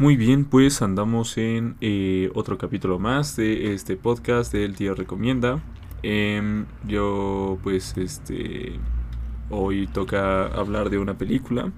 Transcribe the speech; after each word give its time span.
Muy 0.00 0.16
bien, 0.16 0.46
pues 0.46 0.80
andamos 0.80 1.36
en 1.36 1.76
eh, 1.82 2.30
otro 2.34 2.56
capítulo 2.56 2.98
más 2.98 3.36
de 3.36 3.74
este 3.74 3.98
podcast 3.98 4.50
del 4.50 4.74
tío 4.74 4.94
recomienda. 4.94 5.62
Em, 6.02 6.64
yo 6.88 7.58
pues 7.62 7.94
este 7.98 8.80
hoy 9.50 9.86
toca 9.88 10.46
hablar 10.46 10.88
de 10.88 10.96
una 10.96 11.18
película, 11.18 11.70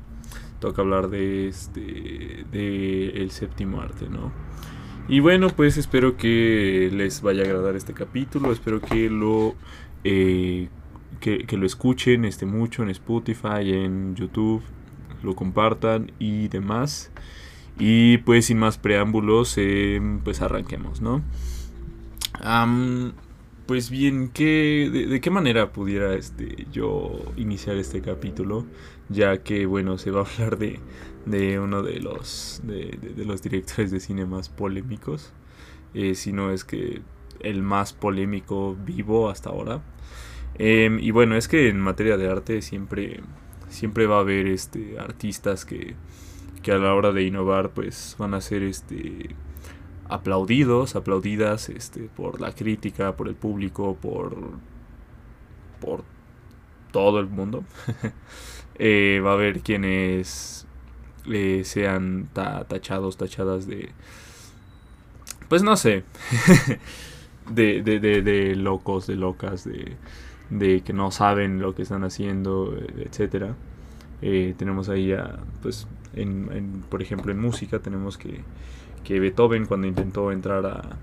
toca 0.61 0.83
hablar 0.83 1.11
de 1.11 1.49
este 1.49 2.47
de 2.53 3.09
el 3.09 3.33
séptimo 3.33 3.81
arte, 3.81 4.09
¿no? 4.09 4.31
Y 5.09 5.19
bueno, 5.19 5.49
pues 5.49 5.77
espero 5.77 6.17
que 6.17 6.91
les 6.93 7.23
vaya 7.23 7.43
a 7.43 7.47
agradar 7.47 7.75
este 7.75 7.93
capítulo, 7.93 8.53
espero 8.53 8.81
que 8.81 9.11
lo 9.11 9.57
eh, 10.05 10.69
que, 11.19 11.45
lo 11.57 11.67
escuchen 11.67 12.25
este 12.25 12.47
mucho 12.47 12.85
en 12.85 12.91
Spotify, 12.91 13.73
en 13.73 14.15
YouTube, 14.15 14.63
lo 15.25 15.35
compartan 15.35 16.13
y 16.21 16.47
demás. 16.47 17.11
Y 17.79 18.19
pues 18.19 18.47
sin 18.47 18.59
más 18.59 18.79
preámbulos, 18.79 19.57
em, 19.59 20.21
pues 20.21 20.43
arranquemos, 20.43 21.01
¿no? 21.01 21.23
pues 23.67 23.89
bien, 23.91 24.29
¿qué, 24.29 24.91
de, 24.93 25.21
qué 25.21 25.31
manera 25.31 25.73
pudiera 25.73 26.15
este, 26.15 26.67
yo 26.73 27.13
iniciar 27.37 27.77
este 27.77 28.03
capítulo? 28.03 28.67
Ya 29.09 29.43
que, 29.43 29.67
bueno, 29.67 29.99
se 29.99 30.11
va 30.11 30.23
a 30.23 30.25
hablar 30.35 30.59
de, 30.59 30.81
de 31.27 31.59
uno 31.59 31.83
de 31.83 32.01
los, 32.01 32.61
de, 32.65 32.99
los 33.17 33.43
directores 33.43 33.91
de 33.91 34.01
cine 34.01 34.27
más 34.27 34.49
polémicos. 34.49 35.33
Eh, 35.95 36.15
si 36.15 36.33
no 36.33 36.51
es 36.51 36.65
que 36.65 37.03
el 37.41 37.63
más 37.63 37.93
polémico 37.93 38.77
vivo 38.85 39.31
hasta 39.31 39.51
ahora. 39.51 39.83
Em, 40.57 40.99
y 40.99 41.11
bueno, 41.11 41.37
es 41.37 41.49
que 41.49 41.69
en 41.69 41.81
materia 41.81 42.17
de 42.17 42.29
arte 42.29 42.63
siempre, 42.63 43.21
siempre 43.69 44.07
va 44.07 44.17
a 44.17 44.21
haber 44.21 44.47
este, 44.49 44.99
artistas 44.99 45.65
que 45.65 45.95
que 46.63 46.73
a 46.73 46.79
la 46.79 46.95
hora 46.95 47.13
de 47.13 47.25
innovar 47.25 47.71
pues 47.71 48.17
van 48.19 48.35
a 48.35 48.41
ser 48.41 48.63
este 48.63 49.35
aplaudidos, 50.09 50.95
aplaudidas 50.95 51.69
este, 51.71 52.03
por 52.03 52.41
la 52.41 52.53
crítica, 52.53 53.17
por 53.17 53.29
el 53.29 53.35
público, 53.35 53.97
por, 54.01 54.37
por 55.81 56.05
todo 56.93 57.21
el 57.21 57.27
mundo. 57.27 57.65
Eh, 58.85 59.21
va 59.25 59.33
a 59.33 59.35
haber 59.35 59.61
quienes 59.61 60.67
eh, 61.31 61.61
sean 61.63 62.31
tachados, 62.33 63.19
tachadas 63.19 63.67
de... 63.67 63.91
Pues 65.49 65.63
no 65.63 65.77
sé. 65.77 66.05
de, 67.51 67.83
de, 67.83 68.01
de, 68.01 68.57
locos, 68.57 69.07
de 69.07 69.15
locas, 69.15 69.65
de, 69.65 69.97
de 70.49 70.81
que 70.81 70.95
no 70.95 71.11
saben 71.11 71.61
lo 71.61 71.75
que 71.75 71.83
están 71.83 72.03
haciendo, 72.03 72.75
etcétera. 72.97 73.55
Eh, 74.23 74.55
tenemos 74.57 74.89
ahí 74.89 75.13
a, 75.13 75.41
pues, 75.61 75.87
por 76.89 77.03
ejemplo, 77.03 77.33
en 77.33 77.41
música 77.41 77.79
tenemos 77.79 78.19
que, 78.19 78.41
que 79.05 79.21
Beethoven 79.21 79.67
cuando 79.67 79.87
intentó 79.87 80.33
entrar 80.33 80.67
a, 80.67 80.99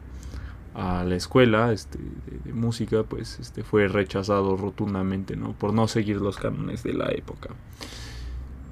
a 0.74 1.04
la 1.04 1.16
escuela 1.16 1.72
este, 1.74 2.00
de, 2.46 2.54
música, 2.54 3.04
pues 3.04 3.40
este, 3.40 3.64
fue 3.64 3.88
rechazado 3.88 4.56
rotundamente. 4.56 5.36
Por 5.58 5.74
no 5.74 5.88
seguir 5.88 6.18
los 6.18 6.38
cánones 6.38 6.84
de 6.84 6.94
la 6.94 7.12
época. 7.12 7.50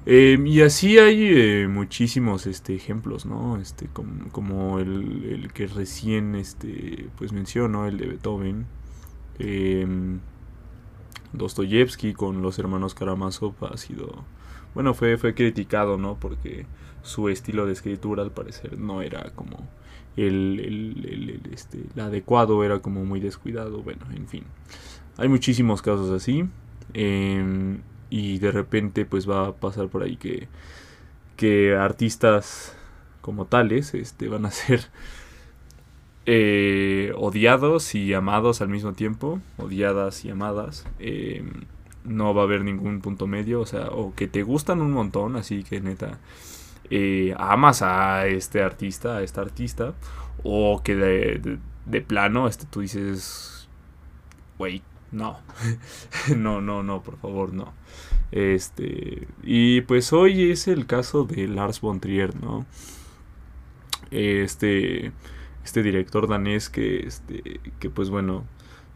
Em, 0.06 0.46
y 0.46 0.62
así 0.62 0.98
hay 0.98 1.22
eh, 1.22 1.68
muchísimos 1.68 2.46
este, 2.46 2.74
ejemplos. 2.74 3.26
Este, 3.60 3.88
como, 4.32 4.78
el, 4.78 5.50
que 5.52 5.66
recién 5.66 6.34
este, 6.34 7.08
pues 7.18 7.32
menciono, 7.32 7.86
el 7.86 7.98
de 7.98 8.06
Beethoven. 8.06 8.66
Eh, 9.38 9.86
Dostoyevsky 11.32 12.14
con 12.14 12.40
los 12.40 12.58
hermanos 12.58 12.94
Karamazov 12.94 13.54
ha 13.70 13.76
sido 13.76 14.24
bueno, 14.78 14.94
fue, 14.94 15.16
fue 15.16 15.34
criticado, 15.34 15.98
¿no? 15.98 16.20
Porque 16.20 16.64
su 17.02 17.28
estilo 17.28 17.66
de 17.66 17.72
escritura 17.72 18.22
al 18.22 18.30
parecer 18.30 18.78
no 18.78 19.02
era 19.02 19.32
como 19.34 19.68
el, 20.16 20.60
el, 20.60 21.40
este, 21.52 21.80
adecuado, 22.00 22.62
era 22.62 22.78
como 22.78 23.04
muy 23.04 23.18
descuidado, 23.18 23.82
bueno, 23.82 24.06
en 24.14 24.28
fin. 24.28 24.44
Hay 25.16 25.28
muchísimos 25.28 25.82
casos 25.82 26.12
así. 26.12 26.48
Em, 26.94 27.80
y 28.08 28.38
de 28.38 28.52
repente 28.52 29.04
pues 29.04 29.28
va 29.28 29.48
a 29.48 29.52
pasar 29.56 29.88
por 29.88 30.04
ahí 30.04 30.16
que, 30.16 30.46
que 31.36 31.74
artistas 31.74 32.76
como 33.20 33.46
tales 33.46 33.94
este, 33.94 34.28
van 34.28 34.46
a 34.46 34.50
ser 34.52 34.82
eh, 36.24 37.12
odiados 37.16 37.96
y 37.96 38.14
amados 38.14 38.60
al 38.60 38.68
mismo 38.68 38.92
tiempo, 38.92 39.40
odiadas 39.56 40.24
y 40.24 40.30
amadas. 40.30 40.86
Eh, 41.00 41.42
no 42.08 42.34
va 42.34 42.42
a 42.42 42.44
haber 42.44 42.64
ningún 42.64 43.00
punto 43.00 43.26
medio, 43.26 43.60
o 43.60 43.66
sea, 43.66 43.88
o 43.88 44.14
que 44.14 44.26
te 44.26 44.42
gustan 44.42 44.80
un 44.80 44.92
montón, 44.92 45.36
así 45.36 45.62
que 45.64 45.80
neta, 45.80 46.18
eh, 46.90 47.34
amas 47.38 47.82
a 47.82 48.26
este 48.26 48.62
artista, 48.62 49.18
a 49.18 49.22
esta 49.22 49.40
artista, 49.42 49.94
o 50.42 50.82
que 50.82 50.96
de, 50.96 51.58
de, 51.86 52.00
plano, 52.00 52.48
este, 52.48 52.66
tú 52.66 52.80
dices, 52.80 53.68
güey, 54.58 54.82
no, 55.12 55.38
no, 56.36 56.60
no, 56.60 56.82
no, 56.82 57.02
por 57.02 57.18
favor, 57.18 57.52
no. 57.52 57.72
Este, 58.30 59.26
y 59.42 59.80
pues 59.82 60.12
hoy 60.12 60.50
es 60.50 60.68
el 60.68 60.86
caso 60.86 61.24
de 61.24 61.48
Lars 61.48 61.80
von 61.80 62.00
Trier, 62.00 62.34
¿no? 62.40 62.66
Este, 64.10 65.12
este 65.64 65.82
director 65.82 66.28
danés 66.28 66.70
que, 66.70 67.06
este, 67.06 67.60
que 67.78 67.90
pues 67.90 68.10
bueno, 68.10 68.44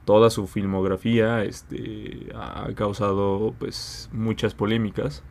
toda 0.05 0.31
su 0.31 0.47
filmografía 0.47 1.45
este, 1.45 2.33
ha 2.35 2.69
causado 2.75 3.55
pues 3.59 4.09
muchas 4.13 4.55
polémicas. 4.55 5.23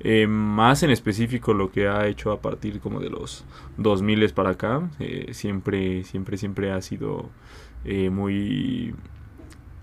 Eh, 0.00 0.26
más 0.26 0.82
en 0.82 0.90
específico 0.90 1.54
lo 1.54 1.70
que 1.70 1.86
ha 1.86 2.08
hecho 2.08 2.32
a 2.32 2.40
partir 2.40 2.80
como 2.80 2.98
de 2.98 3.08
los 3.08 3.44
2000 3.76 4.30
para 4.30 4.50
acá, 4.50 4.90
eh, 4.98 5.28
siempre, 5.32 6.02
siempre, 6.04 6.36
siempre 6.36 6.72
ha 6.72 6.82
sido 6.82 7.30
eh, 7.84 8.10
muy... 8.10 8.94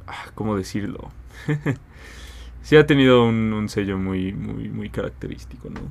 Ah, 0.07 0.31
¿Cómo 0.36 0.57
decirlo? 0.57 1.09
sí 2.62 2.75
ha 2.75 2.86
tenido 2.86 3.24
un, 3.24 3.53
un, 3.53 3.69
sello 3.69 3.97
muy, 3.97 4.34
muy, 4.34 4.68
muy 4.69 4.90
característico, 4.90 5.69
¿no? 5.69 5.81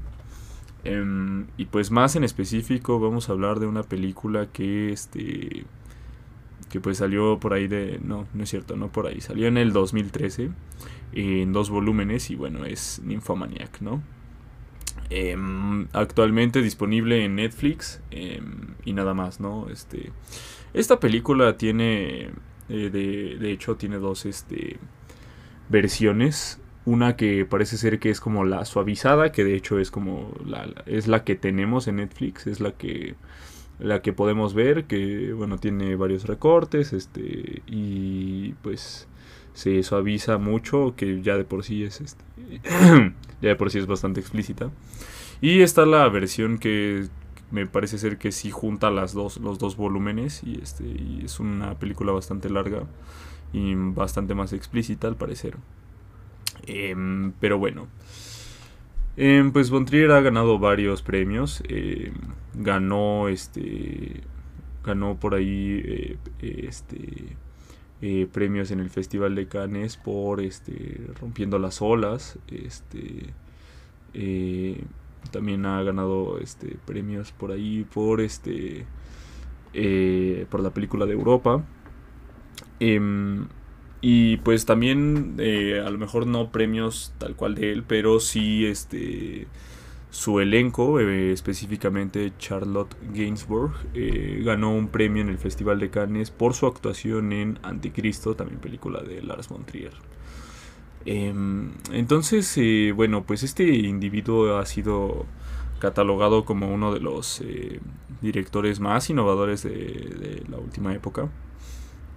Em, 0.85 1.47
y 1.57 1.67
pues 1.67 1.91
más 1.91 2.15
en 2.17 2.25
específico 2.25 3.01
vamos 3.01 3.29
a 3.29 3.33
hablar 3.33 3.61
de 3.61 3.67
una 3.67 3.83
película 3.83 4.47
que 4.47 4.93
este 4.93 5.65
que 6.69 6.81
pues 6.81 6.99
salió 6.99 7.39
por 7.41 7.53
ahí 7.53 7.69
de... 7.69 8.01
No, 8.03 8.27
no 8.35 8.43
es 8.45 8.51
cierto, 8.51 8.77
no 8.77 8.91
por 8.93 9.07
ahí. 9.07 9.21
Salió 9.21 9.49
en 9.49 9.57
el 9.57 9.73
2013 9.73 10.51
en 11.13 11.53
dos 11.53 11.71
volúmenes 11.71 12.31
y 12.31 12.37
bueno, 12.37 12.65
es 12.65 13.01
Nymphomaniac, 13.05 13.81
¿no? 13.81 14.03
Em, 15.11 15.89
actualmente 15.95 16.61
disponible 16.61 17.25
en 17.25 17.37
Netflix 17.37 18.01
em, 18.11 18.75
y 18.85 18.93
nada 18.93 19.15
más, 19.15 19.41
¿no? 19.41 19.69
Este, 19.71 20.13
esta 20.75 21.01
película 21.01 21.57
tiene, 21.57 22.31
eh, 22.69 22.91
de, 22.91 23.37
de, 23.39 23.53
hecho, 23.53 23.77
tiene 23.77 23.97
dos 23.97 24.27
este, 24.27 24.77
versiones. 25.71 26.61
Una 26.85 27.17
que 27.17 27.45
parece 27.47 27.79
ser 27.79 27.99
que 27.99 28.11
es 28.11 28.21
como 28.21 28.45
la 28.45 28.65
suavizada, 28.65 29.33
que 29.33 29.45
de 29.45 29.55
hecho 29.55 29.79
es 29.79 29.91
como 29.91 30.33
la, 30.45 30.69
es 30.87 31.07
la 31.07 31.25
que 31.25 31.37
tenemos 31.37 31.89
en 31.89 31.97
Netflix, 31.97 32.47
es 32.47 32.61
la 32.61 32.73
que 32.73 33.15
la 33.79 34.03
que 34.03 34.13
podemos 34.13 34.55
ver 34.55 34.85
que 34.85 35.33
bueno 35.33 35.59
tiene 35.59 35.95
varios 35.97 36.25
recortes 36.25 36.93
este 36.93 37.63
y 37.67 38.55
pues 38.63 39.09
se 39.55 39.83
suaviza 39.83 40.39
mucho 40.39 40.95
que 40.97 41.23
ya 41.23 41.37
de 41.37 41.45
por 41.45 41.65
sí 41.65 41.85
es 41.85 42.01
este 42.01 42.25
ya 43.41 43.49
de 43.49 43.57
por 43.57 43.71
sí 43.71 43.79
es 43.79 43.87
bastante 43.87 44.21
explícita. 44.21 44.71
Y 45.41 45.63
está 45.63 45.87
la 45.87 46.09
versión 46.09 46.59
que 46.59 47.07
me 47.51 47.67
parece 47.67 47.99
ser 47.99 48.19
que 48.19 48.33
sí 48.33 48.51
junta 48.51 48.91
las 48.91 49.15
dos 49.15 49.39
los 49.39 49.59
dos 49.59 49.77
volúmenes 49.77 50.43
y 50.45 50.61
este 50.61 50.85
y 50.85 51.23
es 51.25 51.41
una 51.41 51.79
película 51.79 52.13
bastante 52.13 52.51
larga 52.51 52.83
y 53.53 53.75
bastante 53.75 54.35
más 54.35 54.53
explícita 54.53 55.09
al 55.09 55.17
parecer. 55.17 55.57
Em, 56.67 57.33
pero 57.41 57.59
bueno 57.59 57.87
Em, 59.21 59.51
pues 59.51 59.69
Bontrier 59.71 60.13
ha 60.13 60.21
ganado 60.21 60.61
varios 60.61 61.03
premios. 61.03 61.61
Em, 61.69 62.15
ganó 62.55 63.29
este. 63.29 64.23
Ganó 64.85 65.19
por 65.19 65.35
ahí 65.35 65.83
eh, 65.85 66.19
este. 66.41 67.37
Eh, 68.01 68.29
premios 68.33 68.71
en 68.71 68.79
el 68.79 68.91
Festival 68.91 69.35
de 69.35 69.49
Cannes 69.49 69.97
por 69.97 70.41
este. 70.41 71.01
Rompiendo 71.21 71.59
las 71.59 71.83
olas. 71.83 72.39
Este. 72.47 73.35
Eh, 74.15 74.85
también 75.33 75.67
ha 75.67 75.83
ganado 75.83 76.39
este. 76.39 76.77
premios 76.87 77.33
por 77.33 77.51
ahí. 77.51 77.85
Por 77.93 78.21
este. 78.21 78.87
por 80.49 80.61
la 80.61 80.71
película 80.71 81.07
de 81.07 81.15
Europa. 81.15 81.65
Y 84.01 84.37
pues 84.39 84.65
también, 84.65 85.35
eh, 85.39 85.83
a 85.85 85.91
lo 85.91 85.99
mejor 85.99 86.27
no 86.27 86.51
premios 86.53 87.13
tal 87.19 87.35
cual 87.35 87.55
de 87.57 87.73
él, 87.73 87.83
pero 87.87 88.21
sí 88.21 88.65
este 88.67 89.49
su 90.11 90.41
elenco, 90.41 91.01
eh, 91.01 91.33
específicamente 91.33 92.33
Charlotte 92.39 92.97
Gainsbourg, 93.13 93.73
eh, 93.95 94.41
ganó 94.45 94.75
un 94.75 94.89
premio 94.89 95.23
en 95.23 95.29
el 95.29 95.39
Festival 95.39 95.79
de 95.81 95.91
Cannes 95.91 96.31
por 96.31 96.55
su 96.55 96.67
actuación 96.67 97.33
en 97.33 97.59
Anticristo, 97.63 98.35
también 98.35 98.61
película 98.61 99.03
de 99.03 99.23
Lars 99.23 99.49
von 99.49 99.65
Trier. 99.67 99.93
Em, 101.05 101.73
entonces, 101.93 102.59
bueno, 102.95 103.25
pues 103.25 103.43
este 103.43 103.65
individuo 103.65 104.59
ha 104.59 104.67
sido 104.67 105.27
catalogado 105.79 106.45
como 106.45 106.73
uno 106.73 106.93
de 106.93 107.01
los 107.01 107.43
directores 108.23 108.81
más 108.81 109.11
innovadores 109.11 109.63
de, 109.63 110.43
la 110.49 110.59
última 110.59 110.95
época. 110.95 111.29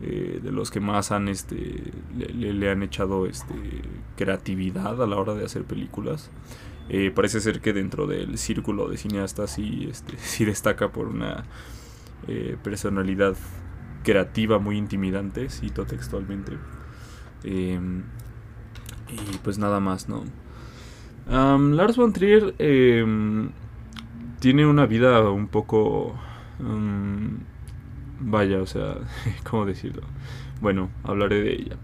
Eh, 0.03 0.39
de 0.41 0.51
los 0.51 0.71
que 0.71 0.79
más 0.79 1.11
han 1.11 1.27
este 1.27 1.91
le, 2.15 2.71
han 2.71 2.81
echado 2.81 3.27
este 3.27 3.53
creatividad 4.17 5.01
a 5.01 5.05
la 5.05 5.17
hora 5.17 5.35
de 5.35 5.45
hacer 5.45 5.63
películas. 5.63 6.31
Eh, 6.89 7.11
parece 7.13 7.39
ser 7.39 7.61
que 7.61 7.71
dentro 7.71 8.07
del 8.07 8.37
círculo 8.37 8.89
de 8.89 8.97
cineastas 8.97 9.51
sí, 9.51 9.87
este, 9.89 10.17
sí 10.17 10.45
destaca 10.45 10.91
por 10.91 11.07
una 11.07 11.45
personalidad 12.63 13.35
creativa 14.03 14.59
muy 14.59 14.77
intimidante 14.77 15.49
cito 15.49 15.85
textualmente. 15.85 16.53
Em, 17.43 18.03
y 19.09 19.37
pues 19.43 19.57
nada 19.57 19.79
más 19.79 20.07
no 20.07 20.23
Lars 21.27 21.97
von 21.97 22.13
Trier 22.13 22.53
em, 22.59 23.49
tiene 24.39 24.65
una 24.65 24.85
vida 24.85 25.29
un 25.29 25.47
poco... 25.47 26.15
vaya, 28.21 28.61
o 28.61 28.65
sea, 28.65 28.97
¿cómo 29.49 29.65
decirlo? 29.65 30.03
Bueno, 30.61 30.89
hablaré 31.03 31.41
de 31.41 31.53
ella. 31.53 31.77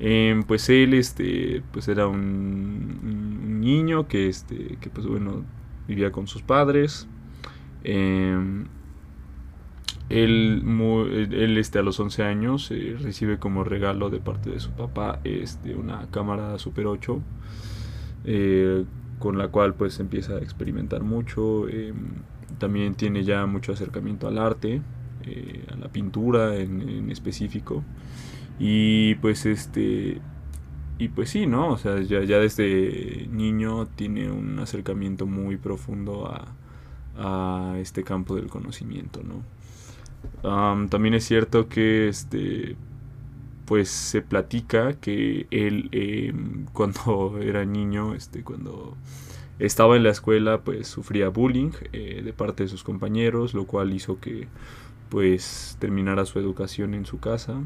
Em, 0.00 0.42
pues 0.42 0.68
él, 0.68 0.94
este, 0.94 1.62
pues 1.72 1.88
era 1.88 2.06
un, 2.06 3.60
niño 3.60 4.08
que, 4.08 4.28
este, 4.28 4.76
que, 4.80 4.90
pues 4.90 5.06
bueno, 5.06 5.44
vivía 5.86 6.10
con 6.12 6.26
sus 6.26 6.42
padres. 6.42 7.06
Em, 7.84 8.66
él, 10.08 10.62
él, 11.32 11.58
este, 11.58 11.78
a 11.78 11.82
los 11.82 11.98
11 11.98 12.22
años 12.24 12.70
eh, 12.70 12.96
recibe 13.00 13.38
como 13.38 13.64
regalo 13.64 14.10
de 14.10 14.18
parte 14.18 14.50
de 14.50 14.60
su 14.60 14.70
papá 14.72 15.20
este, 15.24 15.74
una 15.74 16.10
cámara 16.10 16.58
Super 16.58 16.86
8 16.86 17.22
eh, 18.24 18.84
con 19.18 19.38
la 19.38 19.48
cual 19.48 19.74
pues 19.74 20.00
empieza 20.00 20.34
a 20.34 20.38
experimentar 20.38 21.02
mucho. 21.02 21.68
Em, 21.68 21.94
también 22.58 22.94
tiene 22.94 23.24
ya 23.24 23.46
mucho 23.46 23.72
acercamiento 23.72 24.28
al 24.28 24.38
arte, 24.38 24.82
eh, 25.24 25.64
a 25.72 25.76
la 25.76 25.88
pintura 25.88 26.56
en, 26.56 27.10
específico. 27.10 27.82
Y 28.58 29.16
pues 29.16 29.46
este... 29.46 30.20
Y 30.98 31.08
pues 31.08 31.30
sí, 31.30 31.46
¿no? 31.46 31.70
O 31.70 31.78
sea, 31.78 32.00
ya, 32.02 32.20
desde 32.20 33.26
niño 33.30 33.86
tiene 33.86 34.30
un 34.30 34.58
acercamiento 34.60 35.26
muy 35.26 35.56
profundo 35.56 36.28
a, 36.28 36.54
a 37.16 37.78
este 37.78 38.04
campo 38.04 38.36
del 38.36 38.48
conocimiento, 38.48 39.22
¿no? 39.22 39.42
también 40.88 41.14
es 41.14 41.24
cierto 41.24 41.68
que 41.68 42.08
este 42.08 42.76
pues 43.72 43.88
se 43.88 44.22
platica 44.22 44.94
que 44.94 45.46
él 45.50 45.88
em, 45.92 46.66
cuando 46.72 47.38
era 47.40 47.64
niño, 47.64 48.14
este, 48.14 48.42
cuando 48.42 48.96
estaba 49.58 49.96
en 49.96 50.02
la 50.02 50.10
escuela, 50.10 50.60
pues 50.62 50.88
sufría 50.88 51.28
bullying 51.28 51.70
eh, 51.92 52.22
de 52.24 52.32
parte 52.32 52.64
de 52.64 52.68
sus 52.68 52.84
compañeros, 52.84 53.54
lo 53.54 53.66
cual 53.66 53.92
hizo 53.94 54.20
que 54.20 54.48
pues 55.12 55.76
terminara 55.78 56.24
su 56.24 56.38
educación 56.38 56.94
en 56.94 57.04
su 57.04 57.20
casa. 57.20 57.60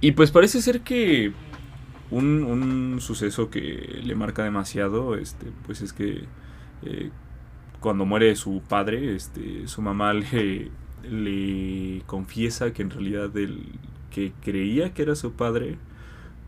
y 0.00 0.12
pues 0.12 0.30
parece 0.30 0.62
ser 0.62 0.82
que 0.82 1.32
un, 2.12 2.44
un, 2.44 3.00
suceso 3.00 3.50
que 3.50 4.00
le 4.04 4.14
marca 4.14 4.44
demasiado, 4.44 5.16
este, 5.16 5.46
pues 5.66 5.80
es 5.82 5.92
que 5.92 6.24
eh, 6.84 7.10
cuando 7.80 8.06
muere 8.06 8.36
su 8.36 8.62
padre, 8.68 9.16
este, 9.16 9.66
su 9.66 9.82
mamá 9.82 10.14
le 10.14 10.70
le 11.10 12.02
confiesa 12.06 12.72
que 12.72 12.82
en 12.82 12.90
realidad 12.90 13.36
el 13.36 13.64
que 14.10 14.32
creía 14.42 14.94
que 14.94 15.02
era 15.02 15.14
su 15.14 15.32
padre, 15.32 15.78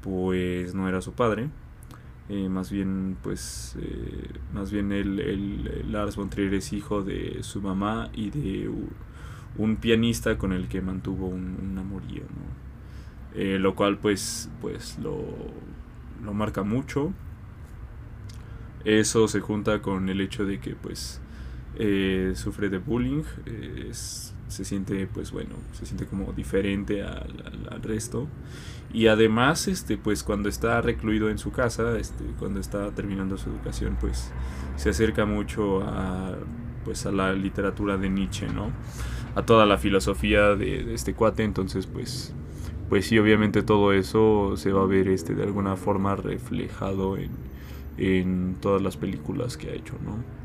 pues 0.02 0.74
no 0.74 0.88
era 0.88 1.00
su 1.00 1.12
padre. 1.12 1.48
Eh, 2.30 2.48
más 2.50 2.70
bien, 2.70 3.16
pues, 3.22 3.74
eh, 3.80 4.28
más 4.52 4.70
bien 4.70 4.92
el, 4.92 5.18
el, 5.18 5.90
Lars 5.90 6.16
von 6.16 6.28
Trier 6.28 6.52
es 6.54 6.74
hijo 6.74 7.02
de 7.02 7.42
su 7.42 7.62
mamá 7.62 8.10
y 8.12 8.28
de 8.30 8.70
un 9.56 9.76
pianista 9.76 10.36
con 10.36 10.52
el 10.52 10.68
que 10.68 10.82
mantuvo 10.82 11.26
un, 11.26 11.74
amorío, 11.78 12.24
eh, 13.34 13.58
lo 13.58 13.74
cual, 13.74 13.96
pues, 13.98 14.50
pues 14.60 14.98
lo, 14.98 15.16
lo 16.22 16.34
marca 16.34 16.62
mucho. 16.62 17.14
Eso 18.84 19.26
se 19.26 19.40
junta 19.40 19.80
con 19.80 20.08
el 20.08 20.20
hecho 20.20 20.44
de 20.44 20.60
que, 20.60 20.74
pues, 20.74 21.20
sufre 22.34 22.68
de 22.68 22.78
bullying. 22.78 23.22
se 24.48 24.64
siente 24.64 25.06
pues 25.06 25.30
bueno 25.30 25.56
se 25.72 25.84
siente 25.84 26.06
como 26.06 26.32
diferente 26.32 27.02
al, 27.02 27.82
resto 27.82 28.26
y 28.92 29.06
además 29.08 29.68
este 29.68 29.98
pues 29.98 30.22
cuando 30.22 30.48
está 30.48 30.80
recluido 30.80 31.28
en 31.30 31.38
su 31.38 31.50
casa 31.52 31.98
este 31.98 32.24
cuando 32.38 32.60
está 32.60 32.90
terminando 32.92 33.36
su 33.36 33.50
educación 33.50 33.96
pues 34.00 34.32
se 34.76 34.90
acerca 34.90 35.26
mucho 35.26 35.82
a 35.82 36.36
pues 36.84 37.04
a 37.06 37.12
la 37.12 37.32
literatura 37.32 37.96
de 37.98 38.08
Nietzsche 38.08 38.46
no 38.48 38.70
a 39.34 39.42
toda 39.42 39.66
la 39.66 39.76
filosofía 39.78 40.54
de, 40.54 40.94
este 40.94 41.14
cuate 41.14 41.44
entonces 41.44 41.86
pues 41.86 42.34
pues 42.88 43.06
sí 43.06 43.18
obviamente 43.18 43.62
todo 43.62 43.92
eso 43.92 44.56
se 44.56 44.72
va 44.72 44.82
a 44.82 44.86
ver 44.86 45.08
este 45.08 45.34
de 45.34 45.42
alguna 45.42 45.76
forma 45.76 46.16
reflejado 46.16 47.18
en, 47.18 47.30
en 47.98 48.56
todas 48.60 48.80
las 48.80 48.96
películas 48.96 49.58
que 49.58 49.70
ha 49.70 49.74
hecho 49.74 49.94
no 50.02 50.38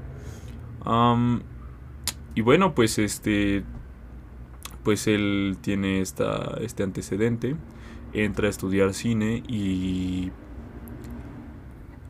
y 2.36 2.42
bueno 2.42 2.75
pues 2.75 3.00
este 3.00 3.63
pues 4.84 5.07
él 5.07 5.57
tiene 5.62 6.01
esta, 6.01 6.57
este 6.62 6.84
antecedente, 6.84 7.56
entra 8.13 8.48
a 8.48 8.50
estudiar 8.50 8.94
cine 8.94 9.44
y, 9.48 10.31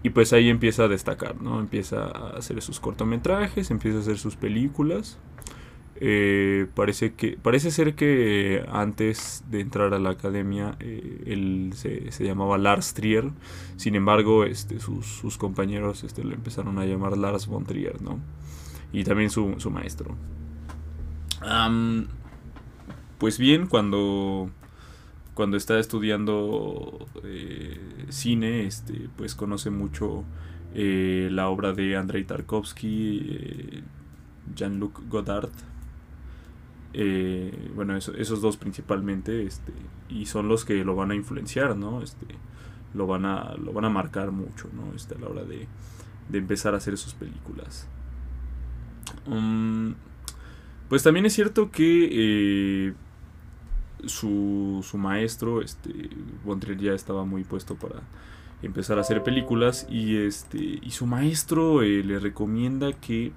y 0.03 0.09
pues 0.09 0.33
ahí 0.33 0.49
empieza 0.49 0.83
a 0.83 0.87
destacar, 0.87 1.41
¿no? 1.41 1.59
Empieza 1.59 2.03
a 2.05 2.37
hacer 2.37 2.61
sus 2.61 2.79
cortometrajes, 2.79 3.71
empieza 3.71 3.97
a 3.97 4.01
hacer 4.01 4.17
sus 4.17 4.35
películas. 4.35 5.17
Eh, 6.05 6.67
parece, 6.73 7.13
que, 7.13 7.37
parece 7.41 7.71
ser 7.71 7.95
que 7.95 8.65
antes 8.71 9.43
de 9.49 9.61
entrar 9.61 9.93
a 9.93 9.99
la 9.99 10.09
academia 10.09 10.75
eh, 10.79 11.23
él 11.27 11.71
se, 11.75 12.09
llamaba 12.25 12.57
Lars 12.57 12.93
Trier, 12.93 13.31
sin 13.77 13.95
embargo 13.95 14.43
este, 14.43 14.79
sus, 14.79 15.37
compañeros 15.37 16.03
este, 16.03 16.23
lo 16.23 16.33
empezaron 16.33 16.79
a 16.79 16.85
llamar 16.85 17.15
Lars 17.17 17.47
von 17.47 17.63
Trier, 17.63 18.01
¿no? 18.01 18.19
Y 18.91 19.03
también 19.03 19.29
su, 19.29 19.55
maestro. 19.71 20.15
Pues 23.17 23.37
bien, 23.37 23.67
cuando, 23.67 24.49
cuando 25.33 25.57
está 25.57 25.79
estudiando 25.79 27.07
eh, 27.23 27.79
cine, 28.09 28.65
este, 28.65 29.09
pues 29.15 29.35
conoce 29.35 29.69
mucho 29.69 30.23
eh, 30.75 31.29
la 31.31 31.49
obra 31.49 31.73
de 31.73 31.97
Andrei 31.97 32.23
Tarkovsky, 32.23 33.27
eh, 33.31 33.83
Jean-Luc 34.55 35.07
Godard. 35.09 35.49
bueno, 37.75 37.97
esos 37.97 38.41
dos 38.41 38.57
principalmente, 38.57 39.43
este, 39.43 39.73
y 40.09 40.27
son 40.27 40.47
los 40.47 40.65
que 40.65 40.85
lo 40.85 40.95
van 40.95 41.11
a 41.11 41.15
influenciar, 41.15 41.75
¿no? 41.75 42.01
Este, 42.03 42.27
lo 42.93 43.07
van 43.07 43.25
a, 43.25 43.55
lo 43.55 43.73
van 43.73 43.85
a 43.85 43.89
marcar 43.89 44.31
mucho, 44.31 44.69
¿no? 44.73 44.93
Este, 44.95 45.15
a 45.15 45.19
la 45.19 45.27
hora 45.29 45.43
de, 45.43 45.67
de 46.29 46.37
empezar 46.37 46.75
a 46.75 46.77
hacer 46.77 46.97
sus 46.97 47.15
películas. 47.15 47.87
Mm, 49.25 49.93
pues 50.89 51.01
también 51.01 51.25
es 51.25 51.33
cierto 51.33 51.71
que 51.71 52.93
su, 54.05 54.85
su 54.87 54.97
maestro, 54.97 55.61
este, 55.61 55.91
Bontrier 56.43 56.77
ya 56.77 56.93
estaba 56.93 57.25
muy 57.25 57.43
puesto 57.43 57.75
para 57.75 58.01
empezar 58.61 58.97
a 58.97 59.01
hacer 59.01 59.23
películas 59.23 59.85
y 59.89 60.17
este 60.17 60.79
y 60.81 60.91
su 60.91 61.05
maestro 61.05 61.83
eh, 61.83 62.01
le 62.03 62.17
recomienda 62.19 62.93
que 62.93 63.33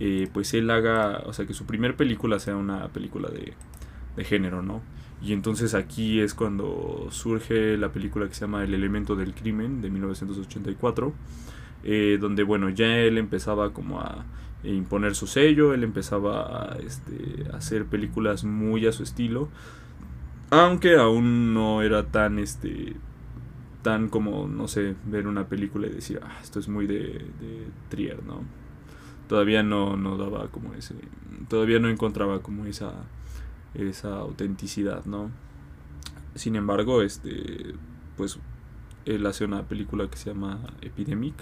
eh, 0.00 0.28
pues 0.32 0.54
él 0.54 0.70
haga, 0.70 1.22
o 1.26 1.32
sea, 1.32 1.46
que 1.46 1.54
su 1.54 1.66
primer 1.66 1.96
película 1.96 2.40
sea 2.40 2.56
una 2.56 2.88
película 2.88 3.28
de, 3.28 3.54
de 4.16 4.24
género, 4.24 4.62
¿no? 4.62 4.82
Y 5.22 5.32
entonces 5.32 5.74
aquí 5.74 6.20
es 6.20 6.34
cuando 6.34 7.08
surge 7.10 7.76
la 7.78 7.90
película 7.90 8.28
que 8.28 8.34
se 8.34 8.42
llama 8.42 8.64
El 8.64 8.74
elemento 8.74 9.16
del 9.16 9.34
crimen 9.34 9.80
de 9.80 9.90
1984, 9.90 11.12
eh, 11.84 12.18
donde 12.20 12.42
bueno, 12.42 12.68
ya 12.70 12.98
él 12.98 13.18
empezaba 13.18 13.72
como 13.72 14.00
a 14.00 14.24
imponer 14.64 15.14
su 15.14 15.26
sello, 15.26 15.74
él 15.74 15.84
empezaba 15.84 16.72
a, 16.72 16.78
este, 16.78 17.46
a 17.52 17.56
hacer 17.58 17.86
películas 17.86 18.44
muy 18.44 18.86
a 18.86 18.92
su 18.92 19.02
estilo, 19.02 19.48
aunque 20.62 20.96
aún 20.96 21.54
no 21.54 21.82
era 21.82 22.06
tan 22.06 22.38
este 22.38 22.96
tan 23.82 24.08
como 24.08 24.48
no 24.48 24.68
sé 24.68 24.94
ver 25.04 25.26
una 25.26 25.48
película 25.48 25.86
y 25.86 25.90
decir 25.90 26.20
ah, 26.22 26.38
esto 26.42 26.58
es 26.58 26.68
muy 26.68 26.86
de, 26.86 27.02
de 27.40 27.66
Trier 27.88 28.22
no 28.24 28.40
todavía 29.28 29.62
no, 29.62 29.96
no 29.96 30.16
daba 30.16 30.48
como 30.48 30.74
ese 30.74 30.94
todavía 31.48 31.78
no 31.78 31.88
encontraba 31.88 32.40
como 32.40 32.66
esa 32.66 32.92
esa 33.74 34.16
autenticidad 34.16 35.04
no 35.04 35.30
sin 36.34 36.56
embargo 36.56 37.02
este 37.02 37.74
pues 38.16 38.38
él 39.04 39.26
hace 39.26 39.44
una 39.44 39.62
película 39.62 40.08
que 40.08 40.16
se 40.16 40.30
llama 40.30 40.60
Epidemic. 40.80 41.34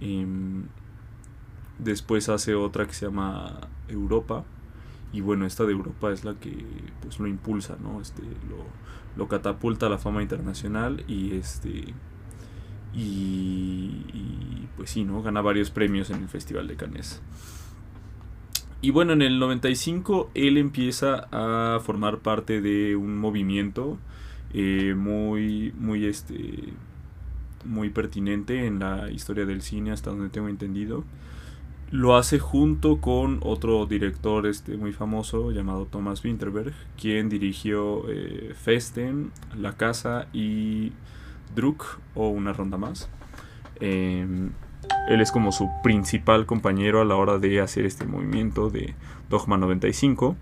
Em, 0.00 0.64
después 1.78 2.28
hace 2.28 2.54
otra 2.54 2.86
que 2.86 2.94
se 2.94 3.06
llama 3.06 3.60
Europa 3.88 4.44
y 5.12 5.20
bueno, 5.20 5.46
esta 5.46 5.64
de 5.64 5.72
Europa 5.72 6.12
es 6.12 6.24
la 6.24 6.34
que 6.34 6.64
pues 7.00 7.18
lo 7.18 7.26
impulsa, 7.26 7.76
¿no? 7.80 8.00
Este, 8.00 8.22
lo, 8.22 8.64
lo 9.16 9.28
catapulta 9.28 9.86
a 9.86 9.88
la 9.88 9.98
fama 9.98 10.22
internacional 10.22 11.04
y 11.08 11.34
este 11.34 11.94
y, 12.94 14.66
pues 14.76 14.90
sí, 14.90 15.04
¿no? 15.04 15.22
Gana 15.22 15.40
varios 15.40 15.70
premios 15.70 16.10
en 16.10 16.22
el 16.22 16.28
Festival 16.28 16.66
de 16.66 16.76
Cannes. 16.76 17.20
Y 18.80 18.90
bueno, 18.90 19.12
en 19.12 19.22
el 19.22 19.38
95 19.38 20.30
él 20.34 20.56
empieza 20.56 21.28
a 21.32 21.80
formar 21.80 22.18
parte 22.18 22.60
de 22.60 22.96
un 22.96 23.18
movimiento 23.18 23.98
eh, 24.52 24.94
muy, 24.96 25.72
muy, 25.76 26.06
este, 26.06 26.72
muy 27.64 27.90
pertinente 27.90 28.66
en 28.66 28.78
la 28.78 29.10
historia 29.10 29.46
del 29.46 29.62
cine, 29.62 29.90
hasta 29.90 30.10
donde 30.10 30.28
tengo 30.28 30.48
entendido. 30.48 31.04
Lo 31.90 32.16
hace 32.16 32.38
junto 32.38 33.00
con 33.00 33.40
otro 33.42 33.86
director 33.86 34.46
este, 34.46 34.76
muy 34.76 34.92
famoso 34.92 35.52
llamado 35.52 35.86
Thomas 35.86 36.22
Winterberg, 36.22 36.74
quien 37.00 37.30
dirigió 37.30 38.02
eh, 38.10 38.52
Festen, 38.54 39.32
La 39.56 39.72
Casa 39.72 40.26
y 40.34 40.92
Druk 41.54 41.98
o 42.14 42.28
una 42.28 42.52
ronda 42.52 42.76
más. 42.76 43.08
Em, 43.80 44.50
él 45.08 45.20
es 45.22 45.32
como 45.32 45.50
su 45.50 45.70
principal 45.82 46.44
compañero 46.44 47.00
a 47.00 47.06
la 47.06 47.16
hora 47.16 47.38
de 47.38 47.60
hacer 47.60 47.86
este 47.86 48.04
movimiento 48.04 48.68
de 48.68 48.94
Dogma 49.30 49.56
95. 49.56 50.36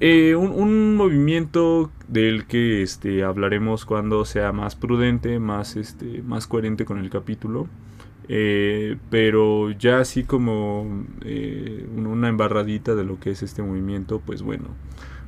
Eh, 0.00 0.34
un, 0.34 0.96
movimiento 0.96 1.90
del 2.08 2.46
que 2.46 2.82
este, 2.82 3.22
hablaremos 3.22 3.86
cuando 3.86 4.24
sea 4.24 4.52
más 4.52 4.74
prudente, 4.74 5.38
más, 5.38 5.76
este, 5.76 6.22
más 6.22 6.48
coherente 6.48 6.84
con 6.84 6.98
el 6.98 7.10
capítulo. 7.10 7.68
Eh, 8.28 8.96
pero 9.08 9.70
ya 9.70 10.00
así 10.00 10.24
como 10.24 11.04
eh, 11.24 11.86
una 11.96 12.28
embarradita 12.28 12.94
de 12.94 13.04
lo 13.04 13.20
que 13.20 13.30
es 13.30 13.42
este 13.42 13.62
movimiento, 13.62 14.20
pues 14.24 14.42
bueno, 14.42 14.68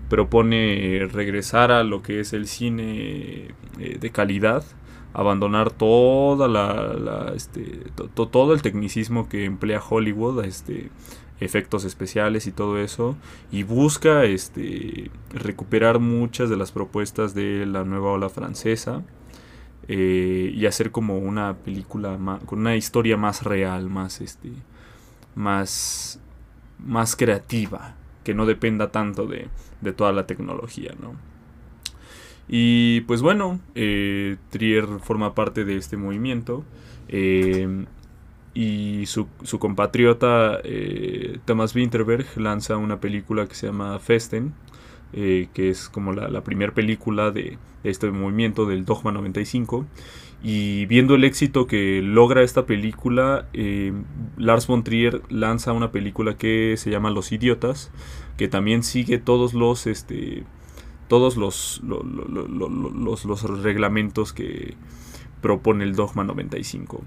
propone 0.09 1.07
regresar 1.13 1.71
a 1.71 1.85
lo 1.85 2.03
que 2.03 2.21
es 2.21 2.33
el 2.33 2.47
cine 2.47 3.49
eh, 3.79 3.99
de 4.01 4.11
calidad, 4.11 4.65
abandonar 5.15 5.71
toda 5.71 6.49
la, 6.49 7.33
este, 7.35 7.83
todo 8.15 8.53
el 8.53 8.63
tecnicismo 8.63 9.29
que 9.29 9.45
emplea 9.45 9.81
Hollywood, 9.81 10.45
este, 10.45 10.91
efectos 11.41 11.85
especiales 11.85 12.47
y 12.49 12.53
todo 12.53 12.79
eso, 12.79 13.17
y 13.53 13.63
busca 13.63 14.25
este, 14.25 15.11
recuperar 15.33 16.01
muchas 16.01 16.51
de 16.51 16.57
las 16.57 16.73
propuestas 16.73 17.35
de 17.35 17.65
la 17.65 17.85
nueva 17.85 18.11
ola 18.11 18.29
francesa 18.29 19.05
eh, 19.89 20.53
y 20.55 20.67
hacer 20.67 20.91
como 20.91 21.19
una 21.19 21.57
película 21.57 22.19
con 22.45 22.59
una 22.61 22.77
historia 22.77 23.17
más 23.17 23.43
real, 23.43 23.89
más 23.89 24.21
este, 24.21 24.53
más, 25.35 26.21
más 26.79 27.17
creativa, 27.17 27.95
que 28.23 28.35
no 28.35 28.45
dependa 28.45 28.93
tanto 28.93 29.27
de, 29.27 29.49
de 29.81 29.93
toda 29.93 30.13
la 30.13 30.27
tecnología, 30.27 30.95
¿no? 31.01 31.15
Y 32.49 33.01
pues 33.03 33.23
bueno, 33.23 33.61
eh, 33.75 34.37
Trier 34.51 34.87
forma 35.03 35.35
parte 35.35 35.65
de 35.65 35.77
este 35.77 35.97
movimiento. 35.97 36.65
Eh, 37.09 37.87
y 38.55 39.07
su, 39.07 39.29
su 39.45 39.59
compatriota 39.59 40.61
Thomas 41.45 41.75
Winterberg 41.77 42.27
lanza 42.37 42.77
una 42.77 42.99
película 42.99 43.47
que 43.47 43.55
se 43.55 43.69
llama 43.69 43.99
Festen, 44.01 44.53
eh, 45.13 45.49
que 45.55 45.71
es 45.71 45.89
como 45.89 46.13
la, 46.13 46.43
primera 46.43 46.75
película 46.75 47.31
de, 47.31 47.59
este 47.85 48.11
movimiento 48.11 48.67
del 48.67 48.85
Dogma 48.85 49.13
95. 49.13 49.87
Y 50.43 50.87
viendo 50.87 51.17
el 51.17 51.25
éxito 51.25 51.67
que 51.67 52.01
logra 52.03 52.43
esta 52.43 52.65
película, 52.67 53.47
eh, 53.53 53.93
Lars 54.37 54.67
von 54.67 54.85
Trier 54.85 55.23
lanza 55.31 55.73
una 55.73 55.91
película 55.91 56.37
que 56.37 56.75
se 56.77 56.91
llama 56.91 57.11
Los 57.11 57.33
Idiotas, 57.33 57.91
que 58.37 58.47
también 58.47 58.85
sigue 58.85 59.19
todos 59.19 59.53
los, 59.55 59.89
este, 59.89 60.45
todos 61.09 61.37
los, 61.37 61.83
los, 61.83 63.25
los, 63.25 63.63
reglamentos 63.63 64.33
que 64.33 64.75
propone 65.41 65.85
el 65.85 65.97
Dogma 65.97 66.23
95. 66.23 67.03